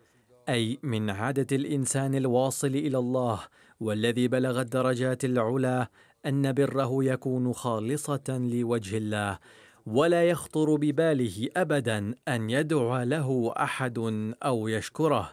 أي 0.49 0.79
من 0.83 1.09
عادة 1.09 1.55
الإنسان 1.55 2.15
الواصل 2.15 2.67
إلى 2.67 2.97
الله 2.97 3.39
والذي 3.79 4.27
بلغ 4.27 4.61
الدرجات 4.61 5.25
العلى 5.25 5.87
أن 6.25 6.53
بره 6.53 7.03
يكون 7.03 7.53
خالصة 7.53 8.49
لوجه 8.51 8.97
الله 8.97 9.39
ولا 9.85 10.29
يخطر 10.29 10.75
بباله 10.75 11.49
ابدا 11.57 12.15
أن 12.27 12.49
يدعو 12.49 13.03
له 13.03 13.53
أحد 13.57 13.99
أو 14.43 14.67
يشكره 14.67 15.31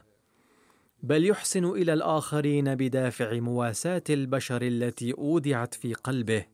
بل 1.03 1.27
يحسن 1.27 1.65
إلى 1.65 1.93
الآخرين 1.93 2.75
بدافع 2.75 3.41
مواساة 3.41 4.05
البشر 4.11 4.63
التي 4.63 5.13
أودعت 5.13 5.75
في 5.75 5.95
قلبه. 5.95 6.45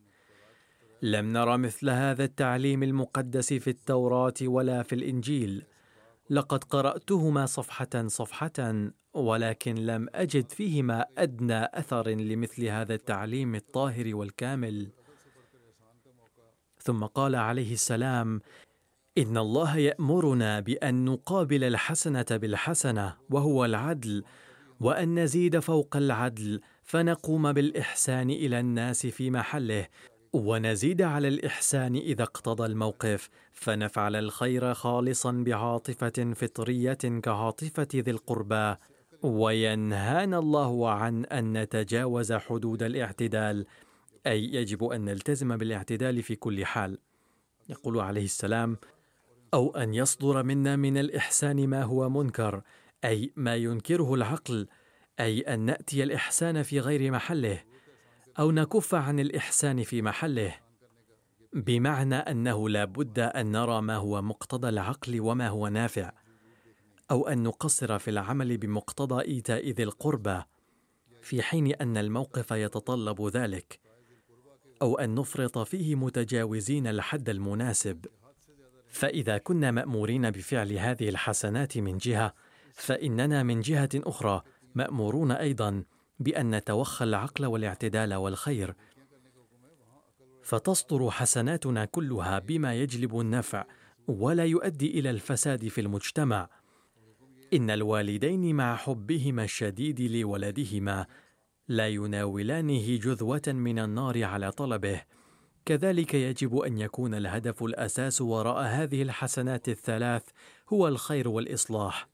لم 1.02 1.32
نر 1.32 1.56
مثل 1.56 1.90
هذا 1.90 2.24
التعليم 2.24 2.82
المقدس 2.82 3.52
في 3.52 3.70
التوراة 3.70 4.34
ولا 4.42 4.82
في 4.82 4.94
الإنجيل 4.94 5.64
لقد 6.32 6.64
قرأتهما 6.64 7.46
صفحة 7.46 8.06
صفحة 8.06 8.88
ولكن 9.14 9.74
لم 9.74 10.08
أجد 10.14 10.52
فيهما 10.52 11.06
أدنى 11.18 11.64
أثر 11.64 12.08
لمثل 12.08 12.64
هذا 12.64 12.94
التعليم 12.94 13.54
الطاهر 13.54 14.14
والكامل. 14.14 14.88
ثم 16.78 17.04
قال 17.04 17.34
عليه 17.34 17.72
السلام 17.72 18.40
إن 19.18 19.38
الله 19.38 19.76
يأمرنا 19.76 20.60
بأن 20.60 21.04
نقابل 21.04 21.64
الحسنة 21.64 22.26
بالحسنة 22.30 23.16
وهو 23.30 23.64
العدل 23.64 24.24
وأن 24.80 25.18
نزيد 25.18 25.58
فوق 25.58 25.96
العدل 25.96 26.60
فنقوم 26.82 27.52
بالإحسان 27.52 28.30
إلى 28.30 28.60
الناس 28.60 29.06
في 29.06 29.30
محله 29.30 29.86
ونزيد 30.32 31.02
على 31.02 31.28
الإحسان 31.28 31.96
إذا 31.96 32.22
اقتضى 32.22 32.66
الموقف 32.66 33.28
فنفعل 33.52 34.16
الخير 34.16 34.74
خالصا 34.74 35.32
بعاطفة 35.32 36.32
فطرية 36.36 36.92
كعاطفة 37.22 37.88
ذي 37.94 38.10
القربى. 38.10 38.76
وينهانا 39.22 40.38
الله 40.38 40.90
عن 40.90 41.24
أن 41.24 41.62
نتجاوز 41.62 42.32
حدود 42.32 42.82
الاعتدال 42.82 43.66
أي 44.26 44.44
يجب 44.44 44.84
أن 44.84 45.04
نلتزم 45.04 45.56
بالاعتدال 45.56 46.22
في 46.22 46.36
كل 46.36 46.64
حال. 46.64 46.98
يقول 47.68 48.00
عليه 48.00 48.24
السلام 48.24 48.76
أو 49.54 49.76
أن 49.76 49.94
يصدر 49.94 50.42
منا 50.42 50.76
من 50.76 50.98
الإحسان 50.98 51.66
ما 51.68 51.82
هو 51.82 52.08
منكر 52.08 52.62
أي 53.04 53.32
ما 53.36 53.56
ينكره 53.56 54.14
العقل 54.14 54.68
أي 55.20 55.40
أن 55.40 55.60
نأتي 55.60 56.02
الإحسان 56.02 56.62
في 56.62 56.80
غير 56.80 57.10
محله. 57.10 57.71
أو 58.38 58.50
نكف 58.50 58.94
عن 58.94 59.20
الإحسان 59.20 59.82
في 59.82 60.02
محله 60.02 60.54
بمعنى 61.52 62.14
أنه 62.14 62.68
لا 62.68 62.84
بد 62.84 63.18
أن 63.18 63.52
نرى 63.52 63.82
ما 63.82 63.96
هو 63.96 64.22
مقتضى 64.22 64.68
العقل 64.68 65.20
وما 65.20 65.48
هو 65.48 65.68
نافع 65.68 66.12
أو 67.10 67.28
أن 67.28 67.42
نقصر 67.42 67.98
في 67.98 68.10
العمل 68.10 68.56
بمقتضى 68.56 69.24
إيتاء 69.24 69.70
ذي 69.70 69.82
القربى 69.82 70.42
في 71.22 71.42
حين 71.42 71.74
أن 71.74 71.96
الموقف 71.96 72.50
يتطلب 72.50 73.26
ذلك 73.26 73.80
أو 74.82 74.98
أن 74.98 75.14
نفرط 75.14 75.58
فيه 75.58 75.94
متجاوزين 75.94 76.86
الحد 76.86 77.28
المناسب. 77.28 78.06
فإذا 78.88 79.38
كنا 79.38 79.70
مأمورين 79.70 80.30
بفعل 80.30 80.72
هذه 80.72 81.08
الحسنات 81.08 81.78
من 81.78 81.98
جهة 81.98 82.34
فإننا 82.72 83.42
من 83.42 83.60
جهة 83.60 83.90
أخرى 83.94 84.42
مأمورون 84.74 85.32
أيضا 85.32 85.84
بأن 86.22 86.54
نتوخى 86.54 87.04
العقل 87.04 87.46
والاعتدال 87.46 88.14
والخير. 88.14 88.74
فتصدر 90.42 91.10
حسناتنا 91.10 91.84
كلها 91.84 92.38
بما 92.38 92.74
يجلب 92.74 93.20
النفع 93.20 93.64
ولا 94.08 94.44
يؤدي 94.44 94.98
إلى 94.98 95.10
الفساد 95.10 95.68
في 95.68 95.80
المجتمع. 95.80 96.48
إن 97.54 97.70
الوالدين 97.70 98.54
مع 98.54 98.76
حبهما 98.76 99.44
الشديد 99.44 100.00
لولدهما 100.00 101.06
لا 101.68 101.88
يناولانه 101.88 102.96
جذوة 102.96 103.42
من 103.46 103.78
النار 103.78 104.24
على 104.24 104.52
طلبه. 104.52 105.02
كذلك 105.64 106.14
يجب 106.14 106.58
أن 106.58 106.78
يكون 106.78 107.14
الهدف 107.14 107.62
الأساس 107.62 108.20
وراء 108.20 108.62
هذه 108.62 109.02
الحسنات 109.02 109.68
الثلاث 109.68 110.22
هو 110.72 110.88
الخير 110.88 111.28
والإصلاح. 111.28 112.08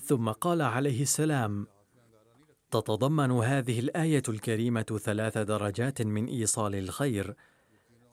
ثم 0.00 0.28
قال 0.28 0.62
عليه 0.62 1.02
السلام 1.02 1.66
تتضمن 2.70 3.30
هذه 3.30 3.80
الآية 3.80 4.22
الكريمة 4.28 5.00
ثلاث 5.04 5.38
درجات 5.38 6.02
من 6.02 6.26
إيصال 6.26 6.74
الخير. 6.74 7.34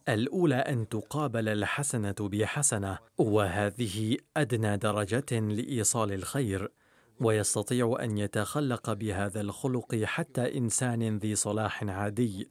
الأولى 0.09 0.55
أن 0.55 0.89
تقابل 0.89 1.49
الحسنة 1.49 2.15
بحسنة 2.19 2.97
وهذه 3.17 4.17
أدنى 4.37 4.77
درجة 4.77 5.39
لإيصال 5.39 6.11
الخير. 6.11 6.71
ويستطيع 7.19 7.97
أن 7.99 8.17
يتخلق 8.17 8.93
بهذا 8.93 9.41
الخلق 9.41 9.95
حتى 9.95 10.57
إنسان 10.57 11.17
ذي 11.17 11.35
صلاح 11.35 11.83
عادي. 11.83 12.49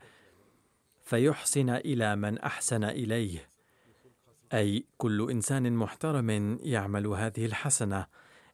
فيحسن 1.05 1.71
إلى 1.71 2.17
من 2.17 2.39
أحسن 2.39 2.85
إليه. 2.85 3.49
أي 4.53 4.85
كل 4.99 5.31
إنسان 5.31 5.73
محترم 5.73 6.59
يعمل 6.63 7.07
هذه 7.07 7.47
الحسنة 7.47 8.07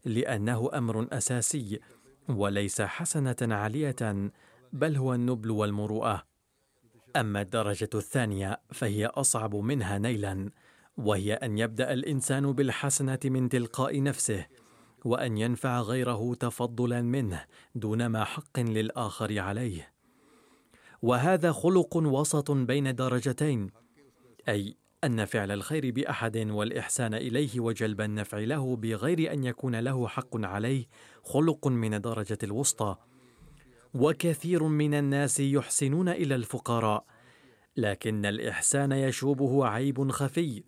لأنه 0.05 0.70
أمر 0.74 1.09
أساسي. 1.12 1.80
وليس 2.29 2.83
حسنة 2.83 3.37
عالية 3.55 4.31
بل 4.72 4.97
هو 4.97 5.14
النبل 5.14 5.51
والمروءة. 5.51 6.22
أما 7.16 7.41
الدرجة 7.41 7.91
الثانية 7.95 8.61
فهي 8.72 9.07
أصعب 9.07 9.55
منها 9.55 9.99
نيلا 9.99 10.51
وهي 10.97 11.35
أن 11.35 11.59
يبدأ 11.59 11.93
الإنسان 11.93 12.53
بالحسنة 12.53 13.18
من 13.24 13.49
تلقاء 13.49 14.03
نفسه 14.03 14.47
وأن 15.05 15.39
ينفع 15.39 15.81
غيره 15.81 16.35
تفضلا 16.35 17.03
منه 17.03 17.45
دون 17.74 18.07
ما 18.07 18.24
حق 18.24 18.59
للآخر 18.61 19.39
عليه. 19.39 19.93
وهذا 21.03 21.53
خلق 21.53 21.97
وسط 21.97 22.51
بين 22.51 22.95
درجتين 22.95 23.70
أي 24.49 24.76
أن 25.05 25.24
فعل 25.24 25.51
الخير 25.51 25.90
بأحد 25.90 26.36
والإحسان 26.36 27.14
إليه 27.14 27.61
وجلب 27.61 28.01
النفع 28.01 28.38
له 28.38 28.76
بغير 28.76 29.32
أن 29.32 29.44
يكون 29.44 29.76
له 29.76 30.09
حق 30.09 30.44
عليه 30.46 30.86
خلق 31.22 31.68
من 31.68 31.94
الدرجة 31.94 32.38
الوسطى. 32.42 32.96
وكثير 33.94 34.62
من 34.62 34.94
الناس 34.94 35.40
يحسنون 35.40 36.09
إلى 36.09 36.34
الفقراء 36.34 37.05
لكن 37.76 38.26
الإحسان 38.26 38.92
يشوبه 38.92 39.66
عيب 39.66 40.11
خفي 40.11 40.64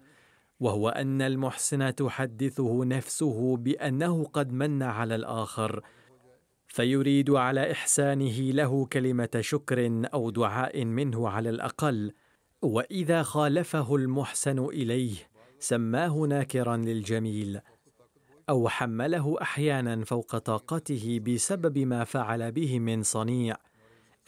وهو 0.61 0.89
أن 0.89 1.23
المحسن 1.23 1.95
تحدثه 1.95 2.85
نفسه 2.85 3.57
بأنه 3.57 4.25
قد 4.25 4.53
من 4.53 4.83
على 4.83 5.15
الآخر 5.15 5.83
فيريد 6.67 7.31
على 7.31 7.73
إحسانه 7.73 8.41
له 8.41 8.87
كلمة 8.87 9.29
شكر 9.41 10.07
أو 10.15 10.31
دعاء 10.31 10.85
منه 10.85 11.29
على 11.29 11.51
الأقل. 11.51 12.13
وإذا 12.63 13.23
خالفه 13.23 13.97
المحسن 13.97 14.59
إليه 14.59 15.17
سماه 15.59 16.27
ناكرا 16.29 16.77
للجميل 16.77 17.61
أو 18.49 18.69
حمله 18.69 19.43
أحيانا 19.43 20.05
فوق 20.05 20.39
طاقته 20.39 21.21
بسبب 21.27 21.79
ما 21.79 22.05
فعل 22.05 22.53
به 22.53 22.79
من 22.79 23.03
صنيع 23.03 23.57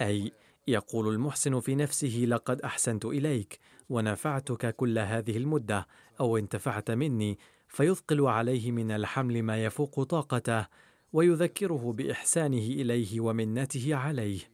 أي 0.00 0.32
يقول 0.68 1.14
المحسن 1.14 1.60
في 1.60 1.74
نفسه 1.74 2.24
لقد 2.28 2.60
أحسنت 2.60 3.04
إليك 3.04 3.58
ونفعتك 3.88 4.76
كل 4.76 4.98
هذه 4.98 5.36
المدة 5.36 5.86
أو 6.20 6.36
انتفعت 6.36 6.90
مني 6.90 7.38
فيثقل 7.68 8.20
عليه 8.26 8.72
من 8.72 8.90
الحمل 8.90 9.42
ما 9.42 9.64
يفوق 9.64 10.02
طاقته 10.02 10.66
ويذكره 11.12 11.92
بإحسانه 11.92 12.58
إليه 12.58 13.20
ومنته 13.20 13.94
عليه. 13.94 14.51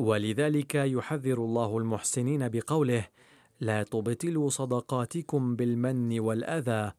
ولذلك 0.00 0.74
يحذر 0.74 1.38
الله 1.38 1.78
المحسنين 1.78 2.48
بقوله 2.48 3.08
لا 3.60 3.82
تبطلوا 3.82 4.48
صدقاتكم 4.50 5.56
بالمن 5.56 6.20
والأذى. 6.20 6.92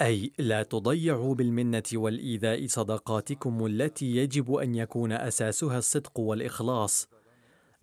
أي 0.00 0.32
لا 0.38 0.62
تضيعوا 0.62 1.34
بالمنة 1.34 1.82
والإيذاء 1.94 2.66
صدقاتكم 2.66 3.66
التي 3.66 4.16
يجب 4.16 4.54
أن 4.54 4.74
يكون 4.74 5.12
أساسها 5.12 5.78
الصدق 5.78 6.20
والإخلاص. 6.20 7.08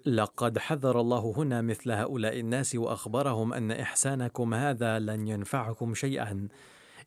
لقد 0.06 0.58
حذر 0.58 1.02
الله 1.02 1.34
هنا 1.38 1.62
مثل 1.62 1.92
هؤلاء 1.92 2.40
الناس 2.40 2.76
وأخبرهم 2.76 3.54
أن 3.54 3.72
إحسانكم 3.72 4.54
هذا 4.54 5.00
لن 5.00 5.28
ينفعكم 5.28 5.94
شيئا. 5.94 6.48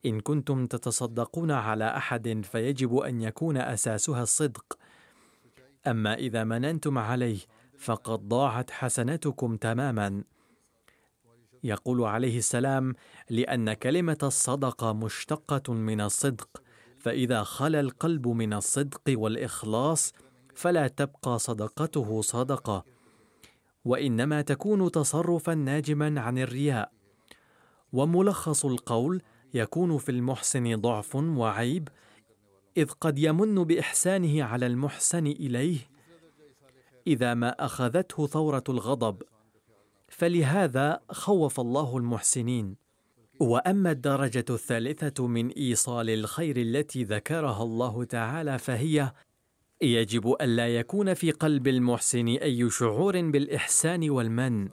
إن 0.07 0.21
كنتم 0.21 0.67
تتصدقون 0.67 1.51
على 1.51 1.97
أحد 1.97 2.41
فيجب 2.45 2.97
أن 2.97 3.21
يكون 3.21 3.57
أساسها 3.57 4.23
الصدق. 4.23 4.84
أما 5.87 6.15
إذا 6.15 6.45
مننتم 6.45 6.99
عليه 6.99 7.39
فقد 7.79 8.29
ضاعت 8.29 8.71
حسنتكم 8.71 9.57
تماما. 9.57 10.25
يقول 11.65 12.05
عليه 12.05 12.39
السلام 12.39 12.95
لأن 13.31 13.73
كلمة 13.73 14.19
الصدقه 14.23 14.93
مشتقة 14.93 15.73
من 15.73 16.01
الصدق 16.01 16.63
فإذا 16.99 17.43
خلا 17.43 17.81
القلب 17.81 18.29
من 18.29 18.53
الصدق 18.53 19.03
والإخلاص 19.09 20.13
فلا 20.55 20.89
تبقى 20.89 21.39
صدقته 21.39 22.23
صدقة. 22.23 22.85
وإنما 23.85 24.43
تكون 24.43 24.91
تصرفا 24.91 25.55
ناجما 25.55 26.21
عن 26.21 26.39
الرياء. 26.39 26.93
وملخص 27.93 28.65
القول 28.65 29.23
يكون 29.55 29.99
في 29.99 30.09
المحسن 30.09 30.81
ضعف 30.81 31.17
وعيب 31.17 31.89
إذ 32.77 32.91
قد 32.91 33.19
يمن 33.19 33.65
بإحسانه 33.65 34.45
على 34.45 34.67
المحسن 34.67 35.27
إليه 35.27 35.79
إذا 37.07 37.35
ما 37.35 37.65
أخذته 37.65 38.27
ثورة 38.27 38.65
الغضب. 38.69 39.23
فلهذا 40.09 41.01
خوف 41.11 41.61
الله 41.61 41.97
المحسنين. 41.97 42.77
وأما 43.41 43.91
الدرجة 43.91 44.45
الثالثة 44.51 45.27
من 45.27 45.49
إيصال 45.51 46.11
الخير 46.11 46.57
التي 46.57 47.05
ذكرها 47.05 47.63
الله 47.63 48.05
تعالى 48.05 48.59
فهي 48.59 49.13
يجب 49.83 50.37
الا 50.41 50.77
يكون 50.77 51.15
في 51.15 51.31
قلب 51.31 51.69
المحسن 51.69 52.29
أي 52.29 52.71
شعور 52.71 53.31
بالإحسان 53.31 54.11
والمن 54.11 54.69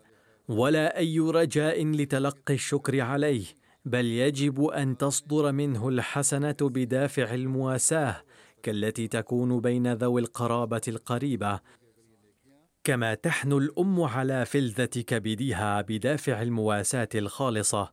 ولا 0.47 0.97
أي 0.97 1.19
رجاء 1.19 1.85
لتلقي 1.85 2.53
الشكر 2.53 3.01
عليه. 3.01 3.45
بل 3.85 4.05
يجب 4.05 4.63
أن 4.65 4.97
تصدر 4.97 5.51
منه 5.51 5.89
الحسنه 5.89 6.55
بدافع 6.61 7.33
المواساة 7.33 8.23
كالتي 8.63 9.07
تكون 9.07 9.59
بين 9.59 9.93
ذوي 9.93 10.21
القرابة 10.21 10.81
القريبة. 10.87 11.59
كما 12.83 13.13
تحن 13.13 13.51
الأم 13.51 14.01
على 14.01 14.45
فلذة 14.45 14.85
كبدها 14.85 15.81
بدافع 15.81 16.41
المواساة 16.41 17.09
الخالصة. 17.15 17.89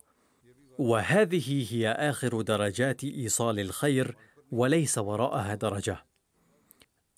وهذه 0.79 1.73
هي 1.73 1.91
آخر 1.91 2.41
درجات 2.41 3.03
إيصال 3.03 3.59
الخير 3.59 4.15
وليس 4.51 4.97
وراءها 4.97 5.55
درجة. 5.55 6.05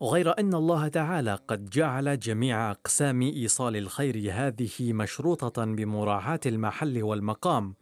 غير 0.03 0.39
أن 0.39 0.53
الله 0.53 0.87
تعالى 0.87 1.35
قد 1.47 1.69
جعل 1.69 2.19
جميع 2.19 2.71
أقسام 2.71 3.21
إيصال 3.21 3.77
الخير 3.77 4.31
هذه 4.31 4.93
مشروطة 4.93 5.65
بمراعاة 5.65 6.39
المحل 6.45 7.03
والمقام. 7.03 7.75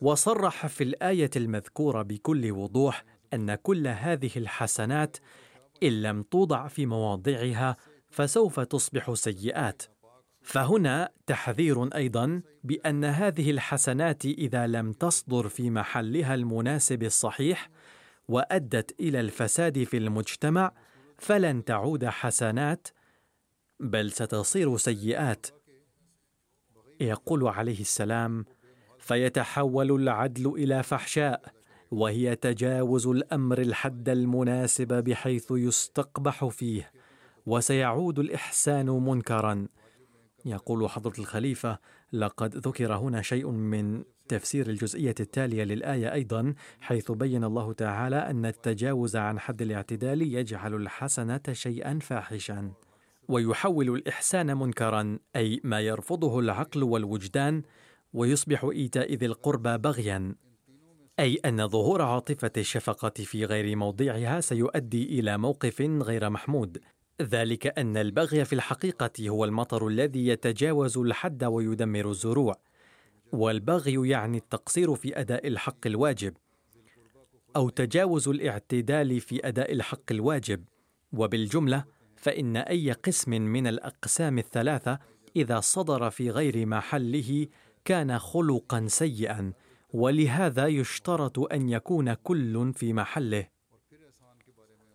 وصرح 0.00 0.66
في 0.66 0.84
الآية 0.84 1.30
المذكورة 1.36 2.02
بكل 2.02 2.52
وضوح 2.52 3.04
أن 3.34 3.54
كل 3.54 3.86
هذه 3.86 4.30
الحسنات 4.36 5.16
إن 5.82 6.02
لم 6.02 6.22
توضع 6.22 6.68
في 6.68 6.86
مواضعها 6.86 7.76
فسوف 8.10 8.60
تصبح 8.60 9.14
سيئات. 9.14 9.82
فهنا 10.42 11.10
تحذير 11.26 11.94
أيضا 11.94 12.42
بأن 12.64 13.04
هذه 13.04 13.50
الحسنات 13.50 14.24
إذا 14.24 14.66
لم 14.66 14.92
تصدر 14.92 15.48
في 15.48 15.70
محلها 15.70 16.34
المناسب 16.34 17.02
الصحيح 17.02 17.70
وأدت 18.28 19.00
إلى 19.00 19.20
الفساد 19.20 19.84
في 19.84 19.96
المجتمع 19.96 20.72
فلن 21.18 21.64
تعود 21.64 22.04
حسنات 22.04 22.88
بل 23.80 24.12
ستصير 24.12 24.76
سيئات. 24.76 25.46
يقول 27.00 27.48
عليه 27.48 27.80
السلام 27.80 28.44
فيتحول 29.06 29.92
العدل 29.92 30.46
إلى 30.46 30.82
فحشاء 30.82 31.42
وهي 31.90 32.36
تجاوز 32.36 33.06
الأمر 33.06 33.58
الحد 33.58 34.08
المناسب 34.08 35.04
بحيث 35.04 35.46
يستقبح 35.50 36.44
فيه 36.44 36.90
وسيعود 37.46 38.18
الإحسان 38.18 38.86
منكرا. 38.86 39.68
يقول 40.44 40.90
حضرة 40.90 41.12
الخليفة 41.18 41.78
لقد 42.12 42.56
ذكر 42.56 42.94
هنا 42.94 43.22
شيء 43.22 43.50
من 43.50 44.04
تفسير 44.28 44.66
الجزئية 44.66 45.14
التالية 45.20 45.64
للآية 45.64 46.12
أيضا 46.12 46.54
حيث 46.80 47.10
بين 47.10 47.44
الله 47.44 47.72
تعالى 47.72 48.16
أن 48.16 48.46
التجاوز 48.46 49.16
عن 49.16 49.38
حد 49.38 49.62
الاعتدال 49.62 50.22
يجعل 50.22 50.74
الحسنة 50.74 51.40
شيئا 51.52 51.98
فاحشا 51.98 52.72
ويحول 53.28 53.90
الإحسان 53.90 54.56
منكرا 54.56 55.18
أي 55.36 55.60
ما 55.64 55.80
يرفضه 55.80 56.38
العقل 56.40 56.82
والوجدان 56.82 57.62
ويصبح 58.12 58.64
إيتاء 58.64 59.14
ذي 59.14 59.26
القربى 59.26 59.78
بغيا. 59.78 60.34
أي 61.20 61.34
أن 61.44 61.68
ظهور 61.68 62.02
عاطفة 62.02 62.50
الشفقة 62.56 63.24
في 63.24 63.44
غير 63.44 63.76
موضعها 63.76 64.40
سيؤدي 64.40 65.20
إلى 65.20 65.38
موقف 65.38 65.80
غير 65.80 66.30
محمود. 66.30 66.78
ذلك 67.22 67.78
أن 67.78 67.96
البغي 67.96 68.44
في 68.44 68.52
الحقيقة 68.52 69.28
هو 69.28 69.44
المطر 69.44 69.88
الذي 69.88 70.26
يتجاوز 70.26 70.98
الحد 70.98 71.44
ويدمر 71.44 72.10
الزروع. 72.10 72.60
والبغي 73.32 74.08
يعني 74.08 74.38
التقصير 74.38 74.94
في 74.94 75.20
أداء 75.20 75.46
الحق 75.46 75.86
الواجب 75.86 76.34
أو 77.56 77.68
تجاوز 77.68 78.28
الاعتدال 78.28 79.20
في 79.20 79.48
أداء 79.48 79.72
الحق 79.72 80.12
الواجب. 80.12 80.64
وبالجملة 81.12 81.84
فإن 82.16 82.56
أي 82.56 82.92
قسم 82.92 83.30
من 83.30 83.66
الأقسام 83.66 84.38
الثلاثة 84.38 84.98
إذا 85.36 85.60
صدر 85.60 86.10
في 86.10 86.30
غير 86.30 86.66
محله 86.66 87.46
كان 87.86 88.18
خلقا 88.18 88.86
سيئا 88.88 89.52
ولهذا 89.92 90.66
يشترط 90.66 91.38
أن 91.52 91.68
يكون 91.68 92.14
كل 92.14 92.72
في 92.74 92.92
محله. 92.92 93.46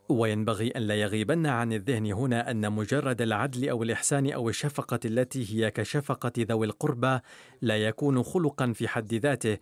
وينبغي 0.09 0.67
أن 0.67 0.81
لا 0.81 0.95
يغيبن 0.95 1.45
عن 1.45 1.73
الذهن 1.73 2.05
هنا 2.05 2.51
أن 2.51 2.71
مجرد 2.71 3.21
العدل 3.21 3.69
أو 3.69 3.83
الإحسان 3.83 4.31
أو 4.31 4.49
الشفقة 4.49 4.99
التي 5.05 5.53
هي 5.53 5.71
كشفقة 5.71 6.31
ذوي 6.39 6.65
القربى 6.65 7.19
لا 7.61 7.77
يكون 7.77 8.23
خلقا 8.23 8.73
في 8.73 8.87
حد 8.87 9.13
ذاته 9.13 9.57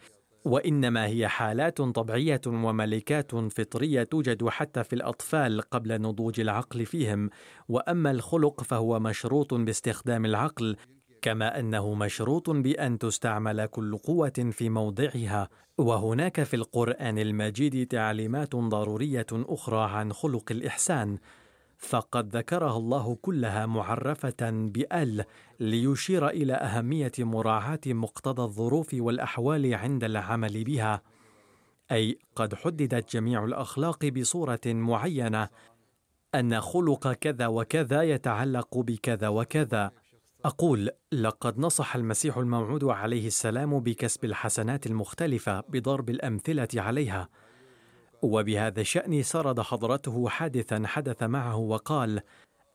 وإنما 0.46 1.06
هي 1.06 1.28
حالات 1.28 1.82
طبيعية 1.82 2.42
وملكات 2.48 3.36
فطرية 3.36 4.04
توجد 4.04 4.48
حتى 4.48 4.84
في 4.84 4.94
الأطفال 4.94 5.62
قبل 5.62 6.02
نضوج 6.02 6.40
العقل 6.40 6.86
فيهم. 6.86 7.30
وأما 7.70 8.12
الخلق 8.12 8.64
فهو 8.64 9.00
مشروط 9.00 9.54
باستخدام 9.54 10.26
العقل 10.26 10.76
كما 11.22 11.60
أنه 11.60 11.94
مشروط 11.94 12.50
بأن 12.50 12.98
تستعمل 12.98 13.66
كل 13.66 13.98
قوة 13.98 14.50
في 14.52 14.70
موضعها 14.70 15.50
وهناك 15.78 16.44
في 16.44 16.56
القرآن 16.56 17.20
المجيد 17.20 17.88
تعليمات 17.88 18.56
ضرورية 18.56 19.28
أخرى 19.32 19.90
عن 19.92 20.14
خلق 20.14 20.52
الإحسان. 20.52 21.18
فقد 21.78 22.36
ذكرها 22.36 22.78
الله 22.78 23.18
كلها 23.22 23.66
معرفة 23.66 24.50
بأل 24.52 25.26
ليشير 25.60 26.28
إلى 26.30 26.54
أهمية 26.54 27.12
مراعاة 27.20 27.80
مقتضى 27.88 28.42
الظروف 28.42 28.94
والأحوال 28.94 29.74
عند 29.74 30.04
العمل 30.04 30.64
بها. 30.64 31.02
أي 31.92 32.18
قد 32.36 32.56
حددت 32.56 33.14
جميع 33.14 33.46
الأخلاق 33.46 34.06
بصورة 34.06 34.62
معينة 34.66 35.50
أن 36.36 36.62
خلق 36.62 37.14
كذا 37.14 37.48
وكذا 37.48 38.02
يتعلق 38.02 38.78
بكذا 38.78 39.28
وكذا. 39.28 39.92
أقول 40.46 40.90
لقد 41.12 41.60
نصح 41.60 41.96
المسيح 41.96 42.38
الموعود 42.38 42.84
عليه 42.84 43.28
السلام 43.28 43.80
بكسب 43.80 44.26
الحسنات 44.26 44.88
المختلفة 44.88 45.60
بضرب 45.70 46.10
الأمثلة 46.10 46.68
عليها. 46.76 47.30
وبهذا 48.22 48.82
الشأن 48.82 49.24
سرد 49.24 49.60
حضرته 49.60 50.30
حادثا 50.30 50.84
حدث 50.86 51.24
معه 51.24 51.58
وقال 51.58 52.22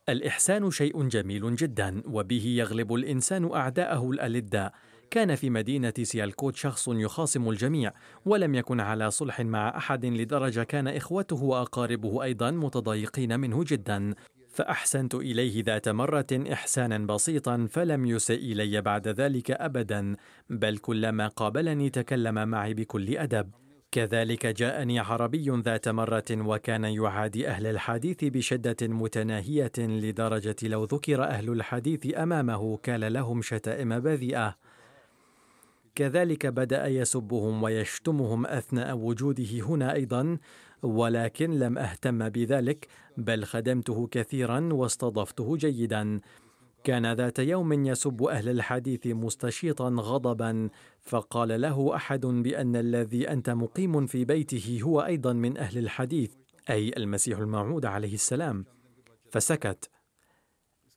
الإحسان 0.09 0.71
شيء 0.71 1.07
جميل 1.07 1.55
جدا 1.55 2.03
وبه 2.05 2.45
يغلب 2.45 2.93
الإنسان 2.93 3.53
أعداءه 3.53 4.11
الألداء 4.11 4.73
كان 5.11 5.35
في 5.35 5.49
مدينة 5.49 5.93
سيالكوت 6.03 6.55
شخص 6.55 6.87
يخاصم 6.87 7.49
الجميع 7.49 7.91
ولم 8.25 8.55
يكن 8.55 8.79
على 8.79 9.11
صلح 9.11 9.41
مع 9.41 9.77
أحد 9.77 10.05
لدرجة 10.05 10.63
كان 10.63 10.87
إخوته 10.87 11.43
وأقاربه 11.43 12.23
أيضا 12.23 12.51
متضايقين 12.51 13.39
منه 13.39 13.63
جدا. 13.67 14.15
فأحسنت 14.55 15.15
إليه 15.15 15.63
ذات 15.63 15.89
مرة 15.89 16.27
إحسانا 16.53 16.97
بسيطا 16.97 17.67
فلم 17.71 18.05
يسئ 18.05 18.35
إلي 18.35 18.81
بعد 18.81 19.07
ذلك 19.07 19.51
أبدا 19.51 20.15
بل 20.49 20.77
كلما 20.77 21.27
قابلني 21.27 21.89
تكلم 21.89 22.47
معي 22.47 22.73
بكل 22.73 23.17
أدب. 23.17 23.51
كذلك 23.91 24.45
جاءني 24.45 24.99
عربي 24.99 25.61
ذات 25.65 25.89
مرة 25.89 26.25
وكان 26.31 26.83
يعادي 26.83 27.47
أهل 27.47 27.67
الحديث 27.67 28.23
بشدة 28.23 28.87
متناهية 28.87 29.71
لدرجة 29.77 30.55
لو 30.63 30.83
ذكر 30.83 31.23
أهل 31.23 31.49
الحديث 31.49 32.17
أمامه 32.17 32.77
كان 32.77 33.03
لهم 33.03 33.41
شتائم 33.41 33.99
بذيئة. 33.99 34.55
كذلك 35.95 36.45
بدأ 36.45 36.87
يسبهم 36.87 37.63
ويشتمهم 37.63 38.45
أثناء 38.45 38.97
وجوده 38.97 39.59
هنا 39.59 39.93
أيضا 39.93 40.37
ولكن 40.83 41.59
لم 41.59 41.77
أهتم 41.77 42.29
بذلك 42.29 42.87
بل 43.17 43.43
خدمته 43.43 44.07
كثيرا 44.07 44.73
واستضفته 44.73 45.57
جيدا. 45.57 46.21
كان 46.83 47.13
ذات 47.13 47.39
يوم 47.39 47.85
يسب 47.85 48.23
أهل 48.23 48.49
الحديث 48.49 49.07
مستشيطا 49.07 49.89
غضبا 49.89 50.69
فقال 51.01 51.61
له 51.61 51.95
أحد 51.95 52.25
بأن 52.25 52.75
الذي 52.75 53.29
أنت 53.29 53.49
مقيم 53.49 54.05
في 54.05 54.25
بيته 54.25 54.79
هو 54.81 55.01
أيضا 55.01 55.33
من 55.33 55.57
أهل 55.57 55.77
الحديث 55.77 56.33
أي 56.69 56.91
المسيح 56.97 57.39
الموعود 57.39 57.85
عليه 57.85 58.13
السلام. 58.13 58.65
فسكت. 59.31 59.89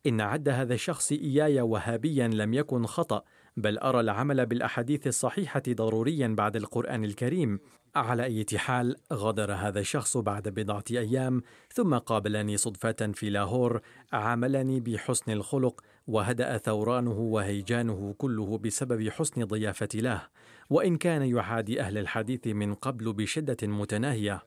إن 0.07 0.20
عد 0.20 0.49
هذا 0.49 0.74
الشخص 0.74 1.12
إياي 1.12 1.61
وهابيا 1.61 2.29
لم 2.29 2.55
يكن 2.55 2.87
خطأ 2.87 3.22
بل 3.57 3.79
أرى 3.79 4.01
العمل 4.01 4.47
بالأحاديث 4.47 5.07
الصحيحة 5.07 5.62
ضروريا 5.68 6.29
بعد 6.29 6.57
القرآن 6.57 7.05
الكريم. 7.05 7.61
على 7.95 8.24
أي 8.24 8.47
حال 8.57 8.97
غادر 9.12 9.53
هذا 9.53 9.80
الشخص 9.80 10.16
بعد 10.16 10.49
بضعة 10.49 10.84
أيام 10.91 11.43
ثم 11.72 11.95
قابلني 11.95 12.57
صدفة 12.57 13.12
في 13.14 13.30
لاهور 13.30 13.80
عاملني 14.12 14.80
بحسن 14.80 15.32
الخلق 15.32 15.80
وهدأ 16.07 16.59
ثورانه 16.59 17.18
وهيجانه 17.18 18.14
كله 18.18 18.59
بسبب 18.59 19.09
حسن 19.09 19.45
ضيافتي 19.45 20.01
له. 20.01 20.22
وإن 20.70 20.97
كان 20.97 21.22
يحادي 21.22 21.80
أهل 21.80 21.99
الحديث 21.99 22.47
من 22.47 22.74
قبل 22.74 23.12
بشدة 23.12 23.68
متناهية 23.68 24.43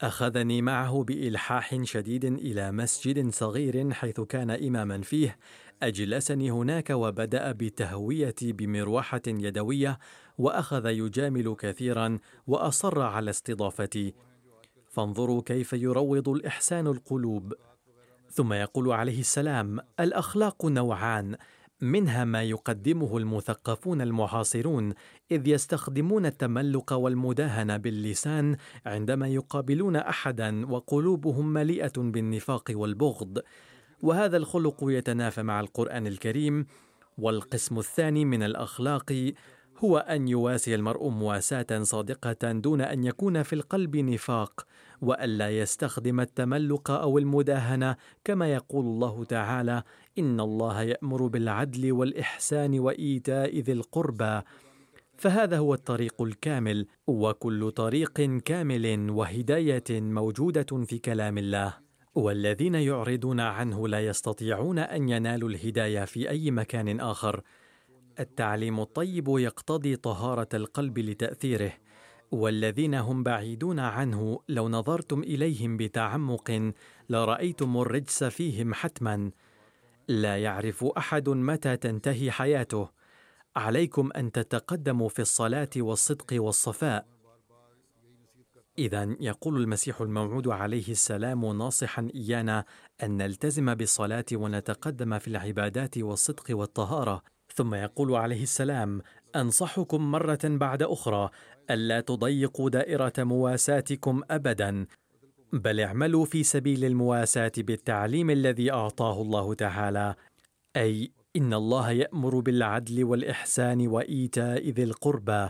أخذني 0.00 0.62
معه 0.62 1.04
بإلحاح 1.04 1.82
شديد 1.82 2.24
إلى 2.24 2.72
مسجد 2.72 3.30
صغير 3.30 3.92
حيث 3.92 4.20
كان 4.20 4.50
إماما 4.50 5.00
فيه 5.02 5.38
أجلسني 5.82 6.50
هناك 6.50 6.90
وبدأ 6.90 7.52
بتهويتي 7.52 8.52
بمروحة 8.52 9.22
يدوية 9.26 9.98
وأخذ 10.38 10.86
يجامل 10.86 11.56
كثيرا 11.58 12.18
وأصر 12.46 13.00
على 13.00 13.30
استضافتي. 13.30 14.14
فانظروا 14.90 15.42
كيف 15.42 15.72
يروض 15.72 16.28
الإحسان 16.28 16.86
القلوب. 16.86 17.54
ثم 18.30 18.52
يقول 18.52 18.92
عليه 18.92 19.20
السلام 19.20 19.80
الأخلاق 20.00 20.66
نوعان 20.66 21.36
منها 21.80 22.24
ما 22.24 22.42
يقدمه 22.42 23.16
المثقفون 23.16 24.00
المعاصرون 24.00 24.94
إذ 25.30 25.48
يستخدمون 25.48 26.26
التملق 26.26 26.92
والمداهنة 26.92 27.76
باللسان 27.76 28.56
عندما 28.86 29.28
يقابلون 29.28 29.96
احدا 29.96 30.66
وقلوبهم 30.70 31.52
مليئة 31.52 31.92
بالنفاق 31.96 32.64
والبغض. 32.70 33.38
وهذا 34.02 34.36
الخلق 34.36 34.76
يتنافى 34.82 35.42
مع 35.42 35.60
القرآن 35.60 36.06
الكريم 36.06 36.66
والقسم 37.18 37.78
الثاني 37.78 38.24
من 38.24 38.42
الأخلاق 38.42 39.32
هو 39.78 39.98
أن 39.98 40.28
يواسي 40.28 40.74
المرء 40.74 41.08
مواساة 41.08 41.82
صادقة 41.82 42.52
دون 42.52 42.80
أن 42.80 43.04
يكون 43.04 43.42
في 43.42 43.52
القلب 43.52 43.96
نفاق 43.96 44.66
وألا 45.00 45.58
يستخدم 45.58 46.20
التملق 46.20 46.90
أو 46.90 47.18
المداهنة 47.18 47.96
كما 48.24 48.52
يقول 48.52 48.84
الله 48.84 49.24
تعالى 49.24 49.82
إن 50.18 50.40
الله 50.40 50.82
يأمر 50.82 51.26
بالعدل 51.26 51.92
والإحسان 51.92 52.78
وإيتاء 52.78 53.58
ذي 53.58 53.72
القربى. 53.72 54.40
فهذا 55.16 55.58
هو 55.58 55.74
الطريق 55.74 56.22
الكامل 56.22 56.86
وكل 57.06 57.70
طريق 57.70 58.20
كامل 58.44 59.10
وهداية 59.10 59.84
موجودة 59.90 60.84
في 60.84 60.98
كلام 60.98 61.38
الله. 61.38 61.74
والذين 62.14 62.74
يعرضون 62.74 63.40
عنه 63.40 63.88
لا 63.88 64.06
يستطيعون 64.06 64.78
أن 64.78 65.08
ينالوا 65.08 65.48
الهداية 65.48 66.04
في 66.04 66.30
أي 66.30 66.50
مكان 66.50 67.00
آخر. 67.00 67.42
التعليم 68.20 68.80
الطيب 68.80 69.28
يقتضي 69.28 69.96
طهارة 69.96 70.48
القلب 70.54 70.98
لتأثيره 70.98 71.72
والذين 72.30 72.94
هم 72.94 73.22
بعيدون 73.22 73.78
عنه 73.78 74.40
لو 74.48 74.68
نظرتم 74.68 75.22
إليهم 75.22 75.76
بتعمق 75.76 76.72
لرأيتم 77.08 77.76
الرجس 77.76 78.24
فيهم 78.24 78.74
حتما. 78.74 79.30
لا 80.08 80.42
يعرف 80.42 80.84
أحد 80.84 81.28
متى 81.28 81.76
تنتهي 81.76 82.30
حياته. 82.30 82.88
عليكم 83.56 84.12
أن 84.12 84.32
تتقدموا 84.32 85.08
في 85.08 85.22
الصلاة 85.22 85.70
والصدق 85.76 86.26
والصفاء. 86.32 87.06
إذا 88.78 89.16
يقول 89.20 89.62
المسيح 89.62 90.00
الموعود 90.00 90.48
عليه 90.48 90.90
السلام 90.90 91.58
ناصحا 91.58 92.08
إيانا 92.14 92.64
أن 93.02 93.16
نلتزم 93.16 93.74
بالصلاة 93.74 94.24
ونتقدم 94.32 95.18
في 95.18 95.28
العبادات 95.28 95.98
والصدق 95.98 96.44
والطهارة. 96.50 97.22
ثم 97.56 97.74
يقول 97.74 98.14
عليه 98.14 98.42
السلام 98.42 99.02
أنصحكم 99.36 100.10
مرة 100.10 100.38
بعد 100.44 100.82
أخرى 100.82 101.30
الا 101.70 102.00
تضيقوا 102.00 102.70
دائرة 102.70 103.12
مواساتكم 103.18 104.22
ابدا 104.30 104.86
بل 105.52 105.80
اعملوا 105.80 106.24
في 106.24 106.42
سبيل 106.42 106.84
المواساة 106.84 107.52
بالتعليم 107.58 108.30
الذي 108.30 108.72
أعطاه 108.72 109.22
الله 109.22 109.54
تعالى 109.54 110.14
أي 110.76 111.12
إن 111.36 111.54
الله 111.54 111.90
يأمر 111.90 112.40
بالعدل 112.40 113.04
والإحسان 113.04 113.88
وإيتاء 113.88 114.68
ذي 114.70 114.82
القربى 114.82 115.48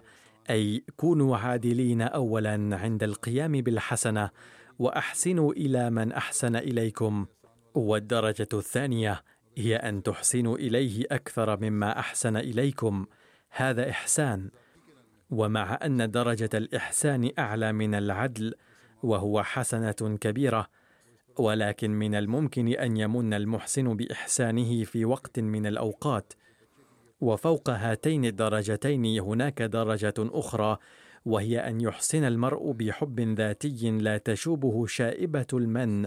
أي 0.51 0.85
كونوا 0.97 1.37
عادلين 1.37 2.03
اولا 2.03 2.77
عند 2.77 3.03
القيام 3.03 3.53
بالحسنة 3.53 4.31
وأحسنوا 4.79 5.53
إلى 5.53 5.91
من 5.91 6.13
أحسن 6.13 6.57
إليكم. 6.57 7.27
والدرجة 7.75 8.49
الثانية 8.53 9.23
هي 9.57 9.77
أن 9.77 10.03
تحسنوا 10.03 10.57
إليه 10.57 11.05
أكثر 11.11 11.61
مما 11.61 11.99
أحسن 11.99 12.37
إليكم. 12.37 13.07
هذا 13.51 13.91
إحسان. 13.91 14.51
ومع 15.31 15.79
أن 15.85 16.11
درجة 16.11 16.51
الإحسان 16.55 17.31
أعلى 17.39 17.73
من 17.73 17.95
العدل 17.95 18.55
وهو 19.03 19.43
حسنة 19.43 20.19
كبيرة. 20.21 20.67
ولكن 21.39 21.91
من 21.91 22.15
الممكن 22.15 22.69
أن 22.69 22.97
يمن 22.97 23.35
المحسن 23.35 23.97
بإحسانه 23.97 24.85
في 24.85 25.05
وقت 25.05 25.41
من 25.41 25.67
الأوقات. 25.67 26.33
وفوق 27.21 27.71
هاتين 27.71 28.25
الدرجتين 28.25 29.21
هناك 29.21 29.63
درجة 29.63 30.15
أخرى 30.19 30.79
وهي 31.25 31.59
أن 31.59 31.81
يحسن 31.81 32.25
المرء 32.25 32.73
بحب 32.73 33.21
ذاتي 33.21 33.91
لا 33.91 34.19
تشوبه 34.19 34.87
شائبة 34.87 35.47
المن. 35.53 36.07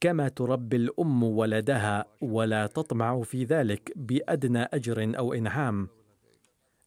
كما 0.00 0.28
تربي 0.28 0.76
الأم 0.76 1.22
ولدها 1.22 2.04
ولا 2.20 2.66
تطمع 2.66 3.22
في 3.22 3.44
ذلك 3.44 3.92
بأدنى 3.96 4.62
أجر 4.62 5.18
أو 5.18 5.34
إنعام 5.34 5.88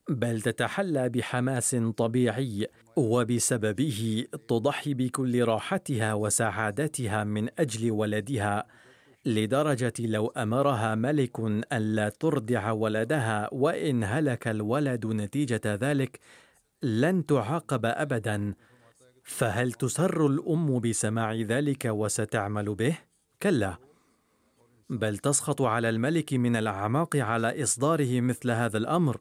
بل 0.10 0.42
تتحلى 0.42 1.10
بحماس 1.10 1.76
طبيعي 1.76 2.68
وبسببه 2.96 4.26
تضحي 4.48 4.94
بكل 4.94 5.44
راحتها 5.44 6.14
وسعادتها 6.14 7.24
من 7.24 7.50
أجل 7.60 7.92
ولدها 7.92 8.68
لدرجة 9.26 9.94
لو 10.00 10.28
أمرها 10.28 10.96
ملك 10.96 11.40
الا 11.74 12.10
ترضع 12.10 12.72
ولدها 12.72 13.50
وإن 13.52 14.04
هلك 14.04 14.48
الولد 14.48 15.06
نتيجة 15.06 15.62
ذلك 15.66 16.20
لن 16.84 17.26
تعاقب 17.26 17.86
ابدا 17.86 18.54
فهل 19.24 19.72
تسر 19.72 20.28
الأم 20.28 20.80
بسماع 20.80 21.34
ذلك 21.34 21.86
وستعمل 21.86 22.76
به؟ 22.76 22.98
كلا. 23.44 23.78
بل 24.90 25.18
تسخط 25.18 25.62
على 25.62 25.90
الملك 25.90 26.34
من 26.34 26.56
الأعماق 26.56 27.16
على 27.16 27.64
إصداره 27.64 28.22
مثل 28.22 28.52
هذا 28.52 28.78
الأمر. 28.78 29.18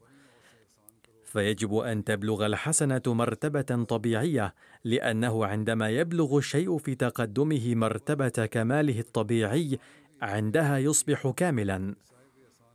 فيجب 1.23 1.75
أن 1.75 2.03
تبلغ 2.03 2.45
الحسنة 2.45 3.01
مرتبة 3.07 3.83
طبيعية 3.83 4.53
لأنه 4.83 5.45
عندما 5.45 5.89
يبلغ 5.89 6.37
الشيء 6.37 6.77
في 6.77 6.95
تقدمه 6.95 7.75
مرتبة 7.75 8.29
كماله 8.29 8.99
الطبيعي 8.99 9.79
عندها 10.21 10.77
يصبح 10.77 11.33
كاملا. 11.37 11.95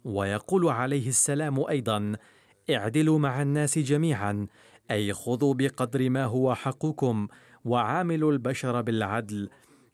ويقول 0.04 0.68
عليه 0.68 1.08
السلام 1.08 1.64
أيضا 1.68 2.16
اعدلوا 2.70 3.18
مع 3.18 3.42
الناس 3.42 3.78
جميعا 3.78 4.46
أي 4.90 5.12
خذوا 5.12 5.54
بقدر 5.54 6.10
ما 6.10 6.24
هو 6.24 6.54
حقكم 6.54 7.28
وعاملوا 7.64 8.32
البشر 8.32 8.80
بالعدل 8.82 9.48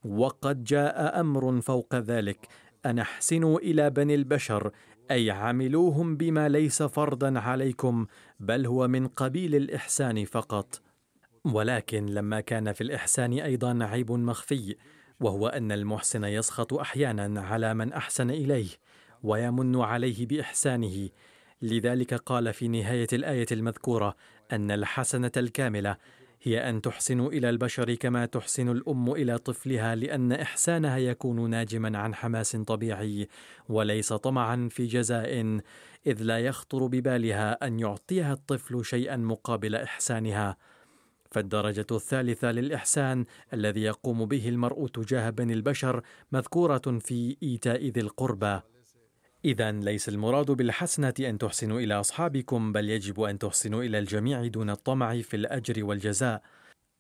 وقد 0.05 0.65
جاء 0.65 1.21
أمر 1.21 1.61
فوق 1.61 1.95
ذلك 1.95 2.49
أن 2.87 2.99
احسنوا 2.99 3.59
إلى 3.59 3.91
بني 3.91 4.15
البشر 4.15 4.71
أي 5.11 5.31
عاملوهم 5.31 6.17
بما 6.17 6.49
ليس 6.49 6.83
فرضا 6.83 7.39
عليكم 7.39 8.07
بل 8.41 8.67
هو 8.67 8.89
من 8.89 9.07
قبيل 9.07 9.55
الإحسان 9.55 10.25
فقط. 10.25 10.81
ولكن 11.45 12.07
لما 12.07 12.41
كان 12.41 12.73
في 12.73 12.81
الإحسان 12.81 13.33
أيضا 13.33 13.85
عيب 13.85 14.13
مخفي 14.13 14.77
وهو 15.21 15.49
أن 15.49 15.73
المحسن 15.73 16.25
يسخط 16.25 16.75
أحيانا 16.75 17.41
على 17.41 17.75
من 17.75 17.93
أحسن 17.93 18.31
إليه 18.31 18.69
ويمن 19.23 19.81
عليه 19.81 20.27
بإحسانه. 20.27 21.09
لذلك 21.63 22.15
قال 22.15 22.53
في 22.53 22.69
نهاية 22.69 23.07
الآية 23.13 23.47
المذكورة 23.53 24.17
أن 24.53 24.71
الحسنة 24.71 25.33
الكاملة 25.37 25.97
هي 26.43 26.69
أن 26.69 26.83
تحسن 26.83 27.21
إلى 27.21 27.51
البشر 27.51 27.95
كما 27.95 28.27
تحسن 28.27 28.69
الأم 28.69 29.13
إلى 29.13 29.39
طفلها 29.39 29.95
لأن 29.95 30.33
إحسانها 30.33 30.99
يكون 30.99 31.51
ناجما 31.51 31.99
عن 31.99 32.15
حماس 32.15 32.57
طبيعي 32.57 33.29
وليس 33.69 34.13
طمعا 34.13 34.69
في 34.71 34.87
جزاء 34.87 35.61
إذ 36.07 36.23
لا 36.23 36.39
يخطر 36.39 36.87
ببالها 36.87 37.67
أن 37.67 37.81
يعطيها 37.81 38.33
الطفل 38.33 38.85
شيئا 38.85 39.17
مقابل 39.17 39.75
إحسانها. 39.75 40.57
فالدرجة 41.31 41.87
الثالثة 41.93 42.53
للإحسان 42.53 43.25
الذي 43.53 43.83
يقوم 43.83 44.27
به 44.27 44.49
المرء 44.49 44.87
تجاه 44.87 45.31
بني 45.31 45.53
البشر 45.53 46.03
مذكورة 46.33 46.99
في 46.99 47.37
إيتاء 47.43 47.87
ذي 47.89 48.01
القربى. 48.01 48.61
إذا 49.45 49.73
ليس 49.73 50.09
المراد 50.09 50.51
بالحسنة 50.51 51.15
أن 51.21 51.39
تحسنوا 51.39 51.81
إلى 51.81 51.95
أصحابكم 51.95 52.73
بل 52.73 52.91
يجب 52.91 53.21
أن 53.21 53.39
تحسنوا 53.39 53.83
إلى 53.83 53.99
الجميع 53.99 54.47
دون 54.47 54.71
الطمع 54.71 55.21
في 55.21 55.37
الأجر 55.37 55.85
والجزاء. 55.85 56.43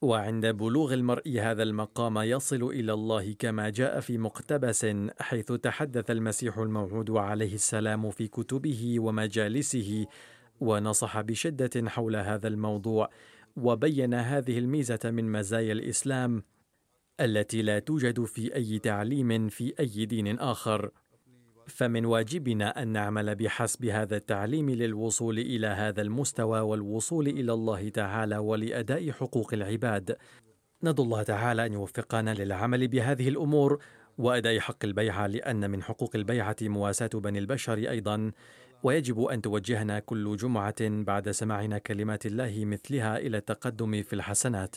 وعند 0.02 0.46
بلوغ 0.46 0.94
المرء 0.94 1.40
هذا 1.40 1.62
المقام 1.62 2.18
يصل 2.18 2.62
إلى 2.62 2.92
الله 2.92 3.32
كما 3.38 3.70
جاء 3.70 4.00
في 4.00 4.18
مقتبس 4.18 4.86
حيث 5.20 5.52
تحدث 5.52 6.10
المسيح 6.10 6.58
الموعود 6.58 7.10
عليه 7.10 7.54
السلام 7.54 8.10
في 8.10 8.28
كتبه 8.28 8.96
ومجالسه 9.00 10.06
ونصح 10.60 11.20
بشدة 11.20 11.90
حول 11.90 12.16
هذا 12.16 12.48
الموضوع 12.48 13.10
وبين 13.56 14.14
هذه 14.14 14.58
الميزة 14.58 15.00
من 15.04 15.32
مزايا 15.32 15.72
الإسلام 15.72 16.42
التي 17.20 17.62
لا 17.62 17.78
توجد 17.78 18.24
في 18.24 18.54
أي 18.54 18.78
تعليم 18.78 19.48
في 19.48 19.74
أي 19.80 20.06
دين 20.06 20.38
آخر. 20.38 20.90
فمن 21.66 22.04
واجبنا 22.04 22.82
أن 22.82 22.88
نعمل 22.88 23.34
بحسب 23.34 23.84
هذا 23.84 24.16
التعليم 24.16 24.70
للوصول 24.70 25.38
إلى 25.38 25.66
هذا 25.66 26.02
المستوى 26.02 26.60
والوصول 26.60 27.28
إلى 27.28 27.52
الله 27.52 27.88
تعالى 27.88 28.38
ولأداء 28.38 29.10
حقوق 29.10 29.54
العباد. 29.54 30.16
ندعو 30.82 31.04
الله 31.04 31.22
تعالى 31.22 31.66
أن 31.66 31.72
يوفقنا 31.72 32.34
للعمل 32.34 32.88
بهذه 32.88 33.28
الأمور 33.28 33.78
وأداء 34.18 34.58
حق 34.58 34.84
البيعة 34.84 35.26
لأن 35.26 35.70
من 35.70 35.82
حقوق 35.82 36.16
البيعة 36.16 36.56
مواساة 36.62 37.10
بني 37.14 37.38
البشر 37.38 37.78
أيضا. 37.78 38.32
ويجب 38.82 39.20
أن 39.24 39.42
توجهنا 39.42 39.98
كل 39.98 40.36
جمعة 40.36 40.74
بعد 40.80 41.30
سماعنا 41.30 41.78
كلمات 41.78 42.26
الله 42.26 42.64
مثلها 42.64 43.18
إلى 43.18 43.36
التقدم 43.36 44.02
في 44.02 44.12
الحسنات. 44.12 44.76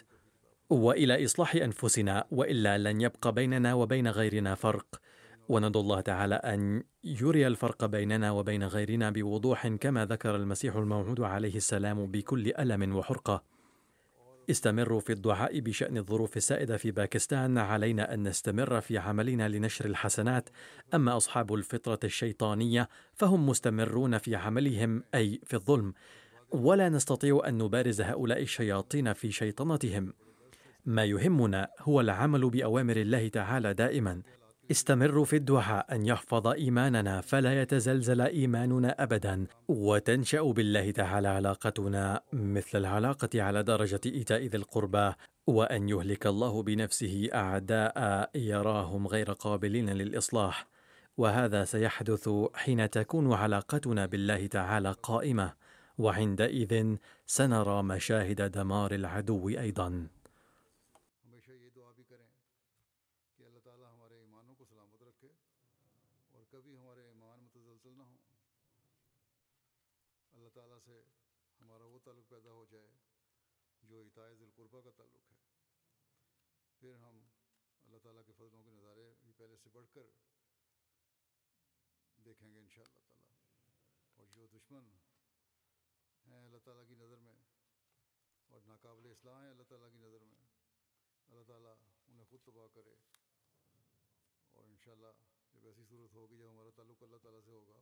وإلى 0.69 1.25
إصلاح 1.25 1.55
أنفسنا 1.55 2.25
وإلا 2.31 2.77
لن 2.77 3.01
يبقى 3.01 3.33
بيننا 3.33 3.73
وبين 3.73 4.07
غيرنا 4.07 4.55
فرق. 4.55 4.85
وندعو 5.49 5.81
الله 5.81 6.01
تعالى 6.01 6.35
أن 6.35 6.83
يري 7.03 7.47
الفرق 7.47 7.85
بيننا 7.85 8.31
وبين 8.31 8.63
غيرنا 8.63 9.09
بوضوح 9.09 9.67
كما 9.67 10.05
ذكر 10.05 10.35
المسيح 10.35 10.75
الموعود 10.75 11.21
عليه 11.21 11.55
السلام 11.55 12.05
بكل 12.05 12.53
ألم 12.59 12.95
وحرقة. 12.95 13.43
استمروا 14.49 14.99
في 14.99 15.13
الدعاء 15.13 15.59
بشأن 15.59 15.97
الظروف 15.97 16.37
السائدة 16.37 16.77
في 16.77 16.91
باكستان، 16.91 17.57
علينا 17.57 18.13
أن 18.13 18.27
نستمر 18.27 18.81
في 18.81 18.97
عملنا 18.97 19.49
لنشر 19.49 19.85
الحسنات، 19.85 20.49
أما 20.93 21.17
أصحاب 21.17 21.53
الفطرة 21.53 21.99
الشيطانية 22.03 22.89
فهم 23.13 23.49
مستمرون 23.49 24.17
في 24.17 24.35
عملهم 24.35 25.03
أي 25.15 25.41
في 25.43 25.53
الظلم، 25.53 25.93
ولا 26.51 26.89
نستطيع 26.89 27.41
أن 27.47 27.57
نبارز 27.57 28.01
هؤلاء 28.01 28.41
الشياطين 28.41 29.13
في 29.13 29.31
شيطنتهم. 29.31 30.13
ما 30.85 31.05
يهمنا 31.05 31.69
هو 31.79 32.01
العمل 32.01 32.49
بأوامر 32.49 32.97
الله 32.97 33.27
تعالى 33.27 33.73
دائما 33.73 34.21
استمروا 34.71 35.25
في 35.25 35.35
الدعاء 35.35 35.95
أن 35.95 36.05
يحفظ 36.05 36.47
إيماننا 36.47 37.21
فلا 37.21 37.61
يتزلزل 37.61 38.21
إيماننا 38.21 39.03
ابدا. 39.03 39.47
وتنشأ 39.67 40.41
بالله 40.41 40.91
تعالى 40.91 41.27
علاقتنا 41.27 42.21
مثل 42.33 42.77
العلاقة 42.77 43.41
على 43.41 43.63
درجة 43.63 44.01
إيتاء 44.05 44.45
ذي 44.45 44.57
القربى. 44.57 45.13
وأن 45.47 45.89
يهلك 45.89 46.27
الله 46.27 46.63
بنفسه 46.63 47.29
أعداء 47.33 48.29
يراهم 48.35 49.07
غير 49.07 49.31
قابلين 49.31 49.89
للإصلاح. 49.89 50.67
وهذا 51.17 51.63
سيحدث 51.63 52.29
حين 52.53 52.89
تكون 52.89 53.33
علاقتنا 53.33 54.05
بالله 54.05 54.47
تعالى 54.47 54.95
قائمة. 55.03 55.53
وعندئذ 55.97 56.95
سنرى 57.25 57.83
مشاهد 57.83 58.51
دمار 58.51 58.91
العدو 58.91 59.49
أيضا. 59.49 60.07
دیکھیں 82.37 82.53
گے 82.53 82.59
انشاء 82.59 82.83
اللہ 82.83 82.99
تعالیٰ۔ 82.99 83.35
اور 84.15 84.27
جو 84.33 84.47
دشمن 84.47 84.85
ہیں، 86.33 86.45
اللہ 86.45 86.57
تعالیٰ 86.57 86.83
کی 86.87 86.95
نظر 86.95 87.17
میں 87.17 87.35
اور 88.47 88.61
ناقابل 88.65 89.05
اصلاح 89.05 89.43
ہیں، 89.43 89.49
اللہ 89.49 89.63
تعالیٰ 89.63 89.91
کی 89.91 89.97
نظر 89.97 90.23
میں۔ 90.23 90.45
اللہ 91.27 91.43
تعالیٰ 91.47 91.73
انہیں 92.07 92.25
خود 92.25 92.39
تباہ 92.45 92.67
کرے۔ 92.73 92.95
اور 94.51 94.63
انشاءاللہ 94.63 95.07
جب 95.53 95.65
ایسی 95.65 95.83
صورت 95.89 96.13
ہوگی، 96.13 96.37
جب 96.37 96.49
ہمارا 96.49 96.69
تعلق 96.69 97.03
اللہ 97.03 97.17
تعالیٰ 97.17 97.41
سے 97.45 97.51
ہوگا، 97.51 97.81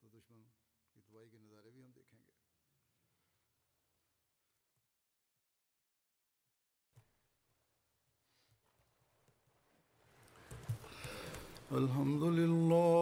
تو 0.00 0.08
دشمن 0.08 0.42
کی 0.92 1.00
تباہی 1.00 1.28
کے 1.30 1.38
نظارے 1.38 1.70
بھی 1.70 1.82
ہم 1.82 1.92
دیکھیں 1.92 2.20
گے۔ 2.26 2.32
الحمد 11.70 12.22
لله 12.22 13.01